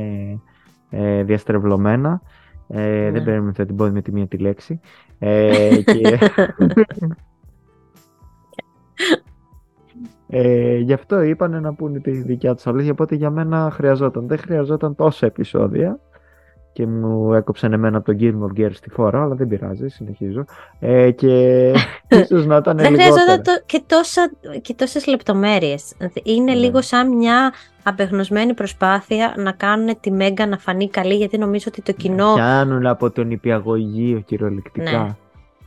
ε, 0.90 1.24
διαστρεβλωμένα. 1.24 2.22
Ε, 2.68 3.12
Δεν 3.12 3.24
παίρνουμε 3.24 3.52
την 3.52 3.76
πω 3.76 3.86
με 3.86 4.02
τη 4.02 4.12
μία 4.12 4.28
τη 4.28 4.38
λέξη. 4.38 4.80
Ε, 5.20 5.82
και... 5.94 6.20
Ε, 10.30 10.78
γι' 10.78 10.94
αυτό 10.94 11.22
είπαν 11.22 11.62
να 11.62 11.74
πούνε 11.74 12.00
τη 12.00 12.12
δικιά 12.12 12.56
τους 12.56 12.68
αλήθεια. 12.68 12.92
Οπότε 12.92 13.16
για 13.16 13.30
μένα 13.30 13.70
χρειαζόταν. 13.72 14.28
Δεν 14.28 14.38
χρειαζόταν 14.38 14.96
τόσα 14.96 15.26
επεισόδια 15.26 16.00
και 16.78 16.88
μου 16.88 17.34
έκοψαν 17.34 17.74
εμένα 17.74 17.98
από 17.98 18.06
τον 18.06 18.18
Game 18.20 18.48
of 18.48 18.60
Gears 18.62 18.74
στη 18.74 18.90
φορά, 18.90 19.24
αλλά 19.24 19.36
δεν 19.36 19.48
πειράζει, 19.48 19.88
συνεχίζω. 19.88 20.46
Ε, 20.80 21.12
και 21.12 21.74
ίσως 22.24 22.46
να 22.46 22.58
ήταν 22.58 22.78
Δεν 22.78 22.94
χρειαζόταν 22.94 23.44
το, 23.44 23.52
και, 23.66 23.82
τόσα, 23.86 24.32
και 24.62 24.74
τόσες 24.74 25.08
λεπτομέρειες. 25.08 25.94
Είναι 26.24 26.54
ναι. 26.54 26.60
λίγο 26.60 26.82
σαν 26.82 27.16
μια 27.16 27.54
απεγνωσμένη 27.84 28.54
προσπάθεια 28.54 29.34
να 29.38 29.52
κάνουν 29.52 30.00
τη 30.00 30.12
Μέγκα 30.12 30.48
να 30.48 30.58
φανεί 30.58 30.90
καλή, 30.90 31.14
γιατί 31.14 31.38
νομίζω 31.38 31.66
ότι 31.68 31.82
το 31.82 31.92
κοινό... 31.92 32.34
Πιάνουν 32.34 32.86
από 32.86 33.12
τον 33.12 33.32
υπηαγωγείο 33.32 34.20
κυριολεκτικά. 34.20 34.92
Ναι. 34.92 35.16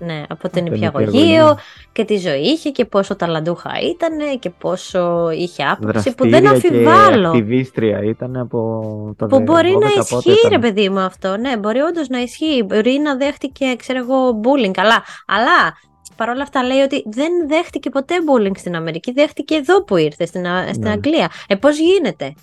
Ναι, 0.02 0.22
από 0.28 0.48
την 0.48 0.66
υπηαγωγείο 0.66 1.58
και 1.92 2.04
τη 2.04 2.18
ζωή 2.18 2.40
είχε 2.40 2.70
και 2.70 2.84
πόσο 2.84 3.16
ταλαντούχα 3.16 3.70
ήταν 3.90 4.38
και 4.38 4.50
πόσο 4.50 5.30
είχε 5.30 5.64
άποψη 5.64 6.14
που 6.14 6.28
δεν 6.28 6.46
αμφιβάλλω. 6.46 7.30
Και 7.30 7.38
ακτιβίστρια 7.38 8.02
ήταν 8.02 8.36
από 8.36 9.14
το 9.16 9.26
Που 9.26 9.40
μπορεί 9.40 9.76
να 9.80 9.86
ισχύει 9.86 10.48
ρε 10.48 10.58
παιδί 10.58 10.88
μου 10.88 10.98
αυτό, 10.98 11.36
ναι, 11.36 11.56
μπορεί 11.56 11.80
όντως 11.80 12.08
να 12.08 12.18
ισχύει. 12.18 12.62
Μπορεί 12.66 13.00
να 13.02 13.16
δέχτηκε, 13.16 13.74
ξέρω 13.76 13.98
εγώ, 13.98 14.40
bullying, 14.42 14.70
καλά. 14.70 15.02
Αλλά 15.26 15.76
παρόλα 16.16 16.42
αυτά 16.42 16.62
λέει 16.62 16.80
ότι 16.80 17.02
δεν 17.06 17.32
δέχτηκε 17.48 17.90
ποτέ 17.90 18.14
bullying 18.28 18.58
στην 18.58 18.76
Αμερική, 18.76 19.12
δέχτηκε 19.12 19.54
εδώ 19.54 19.84
που 19.84 19.96
ήρθε, 19.96 20.26
στην, 20.26 20.44
στην 20.68 20.82
ναι. 20.82 20.90
Αγγλία. 20.90 21.30
Ε, 21.46 21.54
πώς 21.54 21.78
γίνεται; 21.78 22.34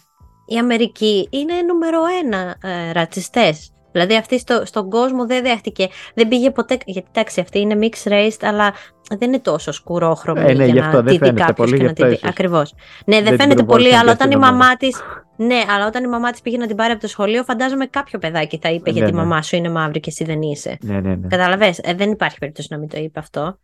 Η 0.45 0.57
Αμερική 0.57 1.27
είναι 1.31 1.53
νούμερο 1.67 1.99
ένα 2.23 2.55
ε, 2.61 2.91
ρατσιστές. 2.91 3.71
Δηλαδή 3.91 4.15
αυτή 4.15 4.39
στο, 4.39 4.62
στον 4.65 4.89
κόσμο 4.89 5.28
δεν 5.28 5.43
δέχτηκε, 5.43 5.88
δεν 6.13 6.28
πήγε 6.28 6.52
ποτέ, 6.52 6.78
γιατί 6.86 7.08
εντάξει 7.13 7.39
αυτή 7.39 7.60
είναι 7.60 7.78
mixed 7.82 8.12
race, 8.12 8.38
αλλά 8.41 8.73
δεν 9.10 9.28
είναι 9.28 9.39
τόσο 9.39 9.71
σκουρόχρωμη 9.71 10.41
ε, 10.41 10.54
ναι, 10.54 10.65
για 10.65 10.89
να 10.93 11.04
τη 11.04 11.17
δει 11.17 11.34
κάποιος 11.34 11.71
και 11.71 11.84
να 11.84 11.93
τη 11.93 12.08
δει. 12.08 12.19
Ακριβώς. 12.23 12.73
Ναι, 13.06 13.15
δεν, 13.15 13.26
δεν 13.26 13.39
φαίνεται 13.39 13.63
πολύ, 13.63 13.95
αλλά 13.95 14.12
όταν 14.12 14.32
η 14.32 14.36
μαμά 14.36 14.78
τη. 14.78 14.88
Ναι, 15.36 15.62
αλλά 15.76 15.88
όταν 15.88 16.04
η 16.04 16.08
μαμά 16.08 16.32
της 16.32 16.41
πήγε 16.41 16.58
να 16.58 16.67
την 16.67 16.76
πάρει 16.76 16.91
από 16.91 17.02
το 17.02 17.08
σχολείο, 17.08 17.43
φαντάζομαι 17.43 17.86
κάποιο 17.86 18.19
παιδάκι 18.19 18.60
θα 18.62 18.69
είπε 18.69 18.91
Ναι, 18.91 18.97
γιατί 18.97 19.12
η 19.12 19.15
ναι. 19.15 19.21
μαμά 19.21 19.41
σου 19.41 19.56
είναι 19.56 19.69
μαύρη 19.69 20.00
και 20.00 20.10
εσύ 20.10 20.23
δεν 20.23 20.41
είσαι. 20.41 20.78
Ναι, 20.82 21.00
ναι, 21.00 21.15
ναι. 21.15 21.28
Καταλαβες, 21.28 21.80
ε, 21.84 21.93
δεν 21.93 22.12
υπάρχει 22.12 22.38
περίπτωση 22.38 22.67
να 22.71 22.78
μην 22.78 22.89
το 22.89 22.97
είπε 23.00 23.19
αυτό. 23.19 23.60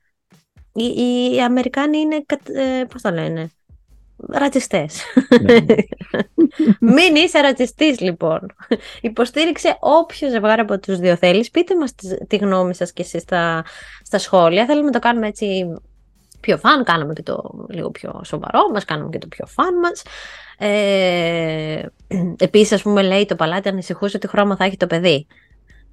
Οι, 0.74 0.84
οι 1.36 1.42
Αμερικάνοι 1.42 1.98
είναι, 1.98 2.24
κατ- 2.26 2.50
ε, 2.50 2.86
πώς 2.86 3.02
το 3.02 3.10
λένε, 3.10 3.50
ρατσιστές. 4.28 5.02
Ναι. 5.42 5.58
Μην 6.94 7.16
είσαι 7.16 7.40
ρατσιστής 7.40 8.00
λοιπόν. 8.00 8.40
Υποστήριξε 9.02 9.78
όποιο 9.80 10.30
ζευγάρι 10.30 10.62
από 10.62 10.80
τους 10.80 10.98
δύο 10.98 11.16
θέλεις. 11.16 11.50
Πείτε 11.50 11.78
μας 11.78 11.96
τη, 11.96 12.26
τη 12.28 12.36
γνώμη 12.36 12.76
σας 12.76 12.94
και 12.94 13.02
εσείς 13.02 13.22
στα, 13.22 13.64
στα 14.04 14.18
σχόλια. 14.18 14.66
Θέλουμε 14.66 14.86
να 14.86 14.92
το 14.92 15.00
κάνουμε 15.00 15.28
έτσι 15.28 15.74
πιο 16.40 16.58
φαν. 16.58 16.84
Κάναμε 16.84 17.14
και 17.14 17.24
το 17.24 17.66
λίγο 17.70 17.92
πιο 17.92 18.22
σοβαρό 18.24 18.70
μας. 18.74 18.86
Κάναμε 18.86 19.10
και 19.10 19.18
το 19.18 19.28
πιο 19.28 19.46
φαν 19.46 19.80
μας. 19.80 20.02
Ε, 20.58 21.86
επίσης, 22.38 22.72
ας 22.72 22.82
πούμε, 22.82 23.02
λέει 23.02 23.26
το 23.26 23.36
παλάτι 23.36 23.70
ανησυχούσε 23.70 24.18
τι 24.18 24.28
χρώμα 24.28 24.56
θα 24.56 24.66
έχει 24.66 24.78
το 24.78 24.88
παιδί. 24.88 25.28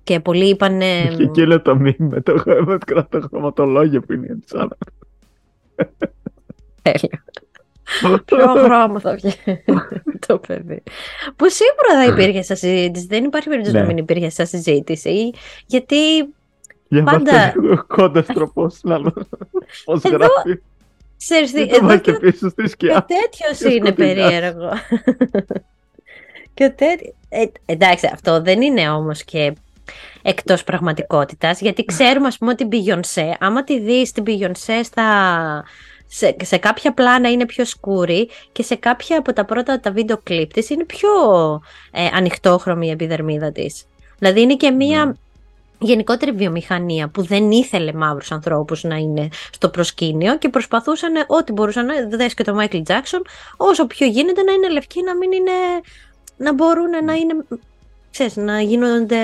Και 0.02 0.20
πολλοί 0.20 0.48
είπαν. 0.48 0.78
Και 0.78 1.22
εκείνο 1.22 1.61
το 1.61 1.76
μήνυμα 1.76 2.09
με 2.09 2.20
το, 2.20 2.42
με 2.64 2.78
το, 2.78 3.06
το 3.09 3.20
χρωματολόγιο 3.20 4.00
που 4.00 4.12
είναι 4.12 4.26
η 4.26 4.30
Αντσάνα. 4.30 4.76
Τέλειο. 6.83 7.22
Ποιο 8.24 8.46
χρώμα 8.64 9.00
θα 9.00 9.14
βγει 9.14 9.35
το 10.26 10.38
παιδί. 10.38 10.83
Που 11.37 11.46
σίγουρα 11.50 12.05
θα 12.05 12.12
υπήρχε 12.12 12.42
στα 12.42 12.55
συζήτηση. 12.55 13.07
Δεν 13.07 13.24
υπάρχει 13.24 13.48
περίπτωση 13.48 13.74
Ναι. 13.76 13.81
να 13.83 13.87
μην 13.87 13.96
υπήρχε 13.96 14.29
στα 14.31 14.44
συζήτηση. 14.44 15.31
Γιατί 15.66 15.96
Για 16.88 17.03
Πάντα. 17.03 17.18
πάντα. 17.55 17.85
Κόντας 17.87 18.26
τροπός 18.26 18.79
να 18.83 19.00
Πώς 19.85 20.03
Εδώ- 20.05 20.16
γράφει. 20.16 20.61
ξέρεις 21.16 21.53
τι, 21.53 21.59
Δεν 21.59 21.68
το 21.68 21.74
εδώ 21.76 21.87
πάει 21.87 22.00
και 22.00 22.12
και 22.12 22.18
πίσω 22.18 22.48
στη 22.48 22.62
Και 22.62 22.68
σκιά. 22.68 23.07
τέτοιος 23.09 23.59
Και 23.59 23.74
είναι 23.76 23.87
σκοτεινιάς. 23.87 23.94
περίεργο. 24.29 24.70
και 26.55 26.68
τέτοιο. 26.68 27.14
Ε, 27.29 27.44
εντάξει, 27.66 28.11
αυτό 28.12 28.42
δεν 28.42 28.61
είναι 28.62 28.90
όμως 28.90 29.24
και 29.24 29.53
εκτός 30.22 30.64
πραγματικότητας, 30.64 31.61
γιατί 31.61 31.85
ξέρουμε 31.85 32.26
ας 32.26 32.38
πούμε 32.38 32.50
ότι 32.50 32.68
την 32.68 32.85
Beyoncé, 32.85 33.35
άμα 33.38 33.64
τη 33.64 33.81
δεις 33.81 34.12
την 34.12 34.24
Beyoncé 34.26 34.81
στα... 34.83 35.05
Σε, 36.12 36.37
σε 36.42 36.57
κάποια 36.57 36.92
πλάνα 36.92 37.31
είναι 37.31 37.46
πιο 37.46 37.64
σκούρη 37.64 38.29
και 38.53 38.62
σε 38.62 38.75
κάποια 38.75 39.18
από 39.18 39.33
τα 39.33 39.44
πρώτα 39.44 39.81
τα 39.81 39.90
βίντεο 39.92 40.20
κλιπ 40.23 40.53
της 40.53 40.70
είναι 40.70 40.85
πιο 40.85 41.09
ε, 41.90 42.07
ανοιχτόχρωμη 42.12 42.87
η 42.87 42.90
επιδερμίδα 42.90 43.53
της. 43.53 43.85
Δηλαδή 44.18 44.40
είναι 44.40 44.57
και 44.57 44.70
μία 44.70 45.05
Ναι. 45.05 45.12
γενικότερη 45.79 46.33
βιομηχανία 46.33 47.09
που 47.09 47.23
δεν 47.23 47.51
ήθελε 47.51 47.92
μαύρους 47.92 48.33
ανθρώπους 48.33 48.83
να 48.83 48.96
είναι 48.96 49.29
στο 49.51 49.68
προσκήνιο 49.68 50.38
και 50.38 50.49
προσπαθούσαν 50.49 51.12
ό,τι 51.27 51.53
μπορούσαν 51.53 51.87
να 51.87 52.16
δες 52.16 52.35
και 52.35 52.44
το 52.44 52.57
Michael 52.61 52.83
Jackson 52.83 53.23
όσο 53.57 53.87
πιο 53.87 54.07
γίνεται 54.07 54.42
να 54.42 54.53
είναι 54.53 54.68
λευκοί 54.68 55.03
να 55.03 55.16
μην 55.16 55.33
είναι 55.33 55.53
να 56.37 56.55
μπορούν 56.55 57.05
να 57.05 57.12
είναι 57.14 57.35
ξέρεις, 58.11 58.37
να 58.37 58.61
γίνονται 58.61 59.18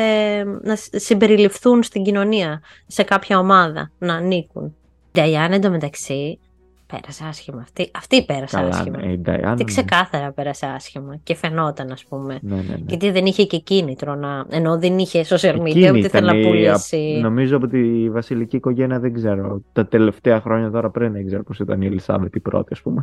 να 0.45 0.77
συμπεριληφθούν 0.93 1.83
στην 1.83 2.03
κοινωνία 2.03 2.63
σε 2.87 3.03
κάποια 3.03 3.39
ομάδα 3.39 3.91
να 3.99 4.15
ανήκουν. 4.15 4.77
Η 5.13 5.19
Diana 5.19 5.51
εντωμεταξύ 5.53 6.39
πέρασε 6.87 7.25
άσχημα 7.29 7.61
αυτή, 7.61 7.91
αυτή 7.95 8.25
πέρασε 8.25 8.57
Καλά, 8.57 8.69
άσχημα 8.69 8.99
ναι, 8.99 9.13
η 9.13 9.21
Diana, 9.27 9.31
αυτή 9.45 9.57
ναι. 9.57 9.65
ξεκάθαρα 9.65 10.31
πέρασε 10.33 10.67
άσχημα 10.67 11.17
και 11.23 11.35
φαινόταν 11.35 11.91
ας 11.93 12.05
πούμε 12.05 12.39
Ναι, 12.43 12.55
ναι, 12.55 12.61
ναι. 12.63 12.77
γιατί 12.87 13.11
δεν 13.11 13.27
είχε 13.27 13.45
και 13.45 13.59
κίνητρο 13.59 14.15
να. 14.15 14.47
ενώ 14.49 14.79
δεν 14.79 14.99
είχε 14.99 15.25
social 15.29 15.57
media, 15.57 15.67
Εκείνη 15.67 15.89
ούτε 15.91 15.99
ήθελε 15.99 16.07
ήταν 16.07 16.25
να 16.25 16.37
η- 16.37 16.43
πουλήσει. 16.47 17.19
Νομίζω 17.23 17.57
από 17.57 17.67
τη 17.67 18.11
βασιλική 18.11 18.57
οικογένεια 18.57 18.99
δεν 19.01 19.15
ξέρω. 19.15 19.61
Τα 19.73 19.87
τελευταία 19.87 20.41
χρόνια 20.41 20.71
τώρα 20.71 20.91
πριν 20.91 21.13
δεν 21.13 21.27
ξέρω 21.27 21.43
πώς 21.43 21.59
ήταν 21.59 21.83
η 21.83 21.87
Ελισάβετ 21.87 22.35
η 22.35 22.41
πρώτη, 22.41 22.73
ας 22.73 22.81
πούμε. 22.81 23.03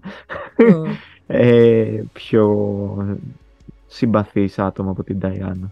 Μμ. 0.57 0.83
Ε, 1.27 2.03
πιο 2.13 3.17
συμπαθής 3.87 4.59
άτομο 4.59 4.91
από 4.91 5.03
την 5.03 5.17
Diana. 5.21 5.67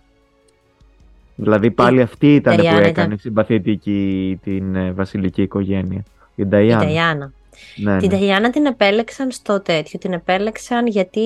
Δηλαδή 1.36 1.71
πάλι 1.71 2.02
αυτή 2.02 2.36
ήταν 2.36 2.56
που 2.56 2.62
Diana 2.62 2.65
έκανε 2.65 2.88
ήταν- 2.89 3.17
συμπαθητική 3.19 4.39
την 4.43 4.76
ε, 4.76 4.91
βασιλική 4.91 5.41
οικογένεια. 5.41 6.04
Η 6.36 6.41
Η 6.43 6.45
Diana. 6.52 6.78
Νταϊάννα. 6.78 7.32
Ναι, 7.75 7.97
Την 7.97 8.09
ναι. 8.09 8.17
Νταϊάννα 8.17 8.49
την 8.49 8.65
επέλεξαν 8.65 9.31
στο 9.31 9.61
τέτοιο. 9.61 9.99
Την 9.99 10.13
επέλεξαν 10.13 10.87
γιατί 10.87 11.21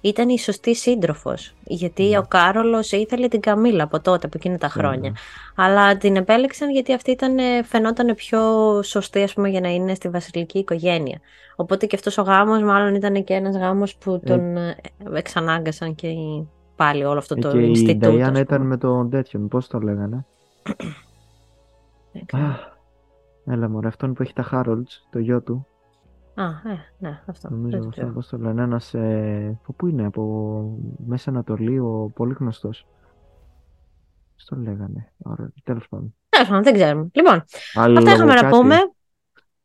ήταν 0.00 0.28
η 0.28 0.38
σωστή 0.38 0.74
σύντροφος. 0.74 1.54
Γιατί 1.64 2.02
Ναι. 2.08 2.18
ο 2.18 2.22
Κάρολος 2.28 2.92
ήθελε 2.92 3.28
την 3.28 3.40
Καμίλα 3.40 3.82
από 3.84 4.00
τότε, 4.00 4.26
από 4.26 4.36
εκείνα 4.36 4.58
τα 4.58 4.68
χρόνια. 4.68 5.10
Ναι. 5.10 5.16
Αλλά 5.64 5.96
την 5.96 6.16
επέλεξαν 6.16 6.70
γιατί 6.70 6.92
αυτή 6.94 7.10
ήταν, 7.10 7.36
φαινόταν 7.64 8.14
πιο 8.14 8.40
σωστή, 8.82 9.22
ας 9.22 9.32
πούμε, 9.32 9.48
για 9.48 9.60
να 9.60 9.68
είναι 9.68 9.94
στη 9.94 10.08
βασιλική 10.08 10.58
οικογένεια. 10.58 11.20
Οπότε 11.56 11.86
και 11.86 11.96
αυτός 11.96 12.18
ο 12.18 12.22
γάμος 12.22 12.62
μάλλον 12.62 12.94
ήταν 12.94 13.24
και 13.24 13.34
ένας 13.34 13.56
γάμος 13.56 13.96
που 13.96 14.20
τον 14.24 14.56
ε, 14.56 14.76
εξανάγκασαν 15.14 15.94
και 15.94 16.06
οι- 16.06 16.48
πάλι 16.76 17.04
όλο 17.04 17.18
αυτό 17.18 17.34
Ε, 17.38 17.40
το 17.40 17.50
και 17.50 17.58
η 17.58 17.64
Ινστιτούτο. 17.68 18.08
ας 18.08 18.14
Diana 18.14 18.26
πούμε. 18.26 18.38
ήταν 18.40 18.62
με 18.62 18.76
τον 18.76 19.10
τέτοιον, 19.10 19.48
πώς 19.48 19.66
το 19.68 19.78
λέγανε; 19.78 20.24
Δεν 22.12 22.22
ξέρω. 22.26 22.44
Αχ, 22.44 22.56
Έλα 23.46 23.68
μωρέ, 23.68 23.88
αυτόν 23.88 24.12
που 24.12 24.22
έχει 24.22 24.32
τα 24.32 24.48
Harolds, 24.52 25.08
το 25.10 25.18
γιο 25.18 25.42
του. 25.42 25.66
Α, 26.34 26.44
ε, 26.44 26.78
ναι, 26.98 27.22
αυτό. 27.26 27.50
Νομίζω 27.50 27.70
δεν 27.70 27.80
το 27.80 27.88
αυτό, 27.88 28.00
ξέρω. 28.00 28.12
πώς 28.12 28.28
το 28.28 28.38
λένε, 28.38 28.62
ένας, 28.62 28.94
ε, 28.94 29.58
από 29.62 29.72
πού 29.72 29.86
είναι, 29.86 30.06
από 30.06 30.78
Μέση 31.06 31.28
Ανατολή, 31.28 31.78
ο 31.78 32.12
πολύ 32.14 32.34
γνωστός. 32.38 32.86
Πώς 34.34 34.44
το 34.44 34.56
λέγανε, 34.56 35.12
ωραία, 35.18 35.52
τέλος 35.64 35.88
πάντων. 35.88 36.14
Τέλος 36.28 36.48
πάντων, 36.48 36.62
δεν 36.62 36.74
ξέρουμε. 36.74 37.08
Λοιπόν, 37.12 37.44
Άλλο 37.74 37.98
αυτά 37.98 38.12
είχαμε 38.12 38.34
να 38.34 38.40
κάτι; 38.40 38.56
πούμε. 38.56 38.76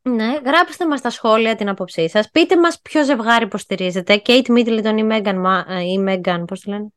Ναι, 0.02 0.38
γράψτε 0.44 0.86
μας 0.86 0.98
στα 0.98 1.10
σχόλια 1.10 1.56
την 1.56 1.68
άποψή 1.68 2.08
σας. 2.08 2.30
Πείτε 2.30 2.58
μας 2.58 2.80
ποιο 2.80 3.04
ζευγάρι 3.04 3.44
υποστηρίζετε. 3.44 4.22
Kate 4.24 4.46
Middleton 4.46 4.94
ή 4.98 5.06
Meghan, 5.10 5.44
Ma- 5.44 5.64
ε, 5.68 5.82
ή 5.82 6.04
Meghan 6.06 6.44
πώς 6.46 6.60
τη 6.60 6.68
λένε; 6.68 6.88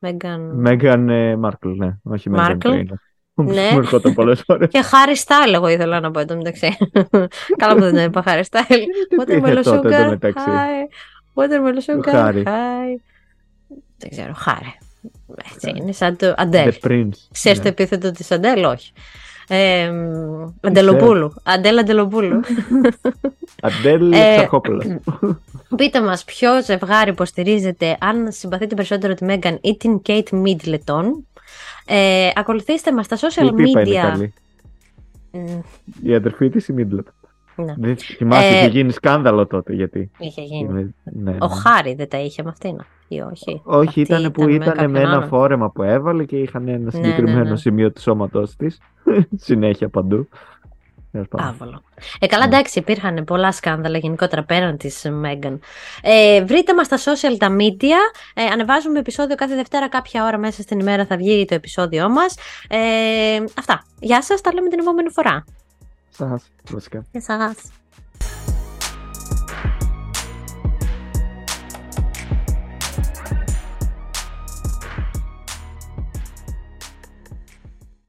Meghan... 0.00 0.50
Μέγαν 0.52 1.08
ε, 1.08 1.36
Μάρκλ, 1.36 1.68
ναι, 1.70 1.96
όχι 2.02 2.30
Μέγαν 2.30 2.58
Markle. 2.62 2.68
Trainor. 2.68 3.13
Ναι. 3.34 3.68
Μου 3.72 3.78
έρχονταν 3.78 4.14
πολλές 4.14 4.42
φορές. 4.46 4.68
Και 4.70 4.82
Harry 4.82 5.16
Style 5.24 5.54
εγώ 5.54 5.68
ήθελα 5.68 6.00
να 6.00 6.10
πω 6.10 6.20
εντωμεταξύ. 6.20 6.76
Καλά 7.56 7.74
που 7.74 7.80
δεν 7.80 7.94
το 7.94 8.00
είπα 8.00 8.22
Harry 8.26 8.42
Style. 8.50 8.84
Τι 9.08 9.16
Watermelon 9.20 9.42
πήγε 9.42 9.60
τότε 9.60 9.88
sugar, 9.88 9.92
εντωμεταξύ. 10.00 10.44
hi. 10.48 10.88
Watermelon 11.42 11.94
sugar, 12.08 12.10
Χάρη. 12.10 12.42
hi. 12.46 13.00
Δεν 13.98 14.10
ξέρω, 14.10 14.32
Χάρη. 14.34 14.78
Έτσι 15.54 15.72
είναι, 15.76 15.92
σαν 15.92 16.16
το 16.16 16.30
The 16.30 16.34
Αντέλ. 16.36 16.72
Prince. 16.82 17.08
Ξέρεις 17.32 17.58
το 17.58 17.64
ναι. 17.64 17.70
επίθετο 17.70 18.10
της 18.10 18.30
Αντέλ, 18.30 18.64
όχι. 18.64 18.92
Ε, 19.48 19.90
μ, 19.90 20.66
Αντελοπούλου. 20.66 21.34
Αντέλ 21.42 21.78
Αντελοπούλου. 21.78 22.40
Αντέλ 23.62 24.12
Ε, 24.12 24.32
Εξαρχόπουλος. 24.32 24.84
Πείτε 25.76 26.00
μας 26.00 26.24
ποιο 26.24 26.62
ζευγάρι 26.62 27.10
υποστηρίζετε, 27.10 27.96
αν 28.00 28.32
συμπαθείτε 28.32 28.74
περισσότερο 28.74 29.14
τη 29.14 29.24
Μέγαν 29.24 29.58
ή 29.62 29.76
την 29.76 30.02
Kate 30.06 30.28
Middleton. 30.44 31.04
Ε, 31.86 32.30
ακολουθήστε 32.34 32.92
μας 32.92 33.06
στα 33.06 33.16
social 33.16 33.46
Η 33.46 33.52
Πίπα 33.54 33.80
είναι 33.80 33.90
media. 33.90 34.02
καλή. 34.10 34.32
Μ, 35.30 35.38
Η 36.02 36.14
αδερφή 36.14 36.48
της 36.48 36.68
η 36.68 36.72
Μίτλετ. 36.72 37.06
ναι, 37.56 37.74
Δεν 37.78 37.96
θυμάσαι, 37.96 38.46
Ε, 38.46 38.56
είχε 38.58 38.66
γίνει 38.68 38.92
σκάνδαλο 38.92 39.46
τότε 39.46 39.72
γιατί. 39.74 40.10
είχε 40.18 40.42
γίνει. 40.42 40.68
Είναι- 40.70 40.94
ναι, 41.04 41.30
ναι. 41.30 41.36
Ο 41.40 41.46
Χάρη 41.46 41.94
δεν 41.94 42.08
τα 42.08 42.18
είχε 42.18 42.42
με 42.42 42.48
αυτήν 42.48 42.76
ή 43.08 43.20
όχι; 43.20 43.60
Όχι, 43.64 43.86
Αυτή 43.88 44.00
ήταν 44.00 44.32
που 44.32 44.42
με 44.42 44.52
ήταν 44.52 44.68
με 44.68 44.74
κάποιον 44.74 44.96
ένα 44.96 45.10
άλλον. 45.16 45.28
φόρεμα 45.28 45.70
που 45.70 45.82
έβαλε 45.82 46.24
και 46.24 46.36
είχαν 46.36 46.68
ένα 46.68 46.78
ναι, 46.78 46.90
συγκεκριμένο 46.90 47.48
ναι. 47.50 47.56
σημείο 47.56 47.92
του 47.92 48.00
σώματός 48.00 48.56
της. 48.56 48.78
Συνέχεια 49.36 49.88
παντού. 49.88 50.28
Τέλος 51.14 51.28
πάντων. 51.28 51.46
Άβολο. 51.46 51.82
Ε, 52.18 52.26
καλά, 52.26 52.46
Ναι. 52.46 52.56
εντάξει, 52.56 52.78
υπήρχαν 52.78 53.24
πολλά 53.24 53.52
σκάνδαλα 53.52 53.98
γενικότερα 53.98 54.42
πέραν 54.42 54.76
της 54.76 55.02
Μέγαν. 55.10 55.60
Ε, 56.02 56.44
βρείτε 56.44 56.74
μας 56.74 56.86
στα 56.86 56.98
social 56.98 57.36
τα 57.38 57.56
media. 57.60 57.98
Ε, 58.34 58.44
ανεβάζουμε 58.44 58.98
επεισόδιο 58.98 59.36
κάθε 59.36 59.54
Δευτέρα, 59.54 59.88
κάποια 59.88 60.24
ώρα 60.24 60.38
μέσα 60.38 60.62
στην 60.62 60.78
ημέρα 60.80 61.06
θα 61.06 61.16
βγει 61.16 61.44
το 61.44 61.54
επεισόδιό 61.54 62.08
μας. 62.08 62.34
Ε, 62.68 62.78
αυτά. 63.58 63.84
Γεια 64.00 64.22
σας, 64.22 64.40
τα 64.40 64.52
λέμε 64.54 64.68
την 64.68 64.78
επόμενη 64.78 65.10
φορά. 65.10 65.44
Σας, 66.10 66.50
βασικά. 66.70 67.04
Γεια 67.12 67.20
σας. 67.20 67.54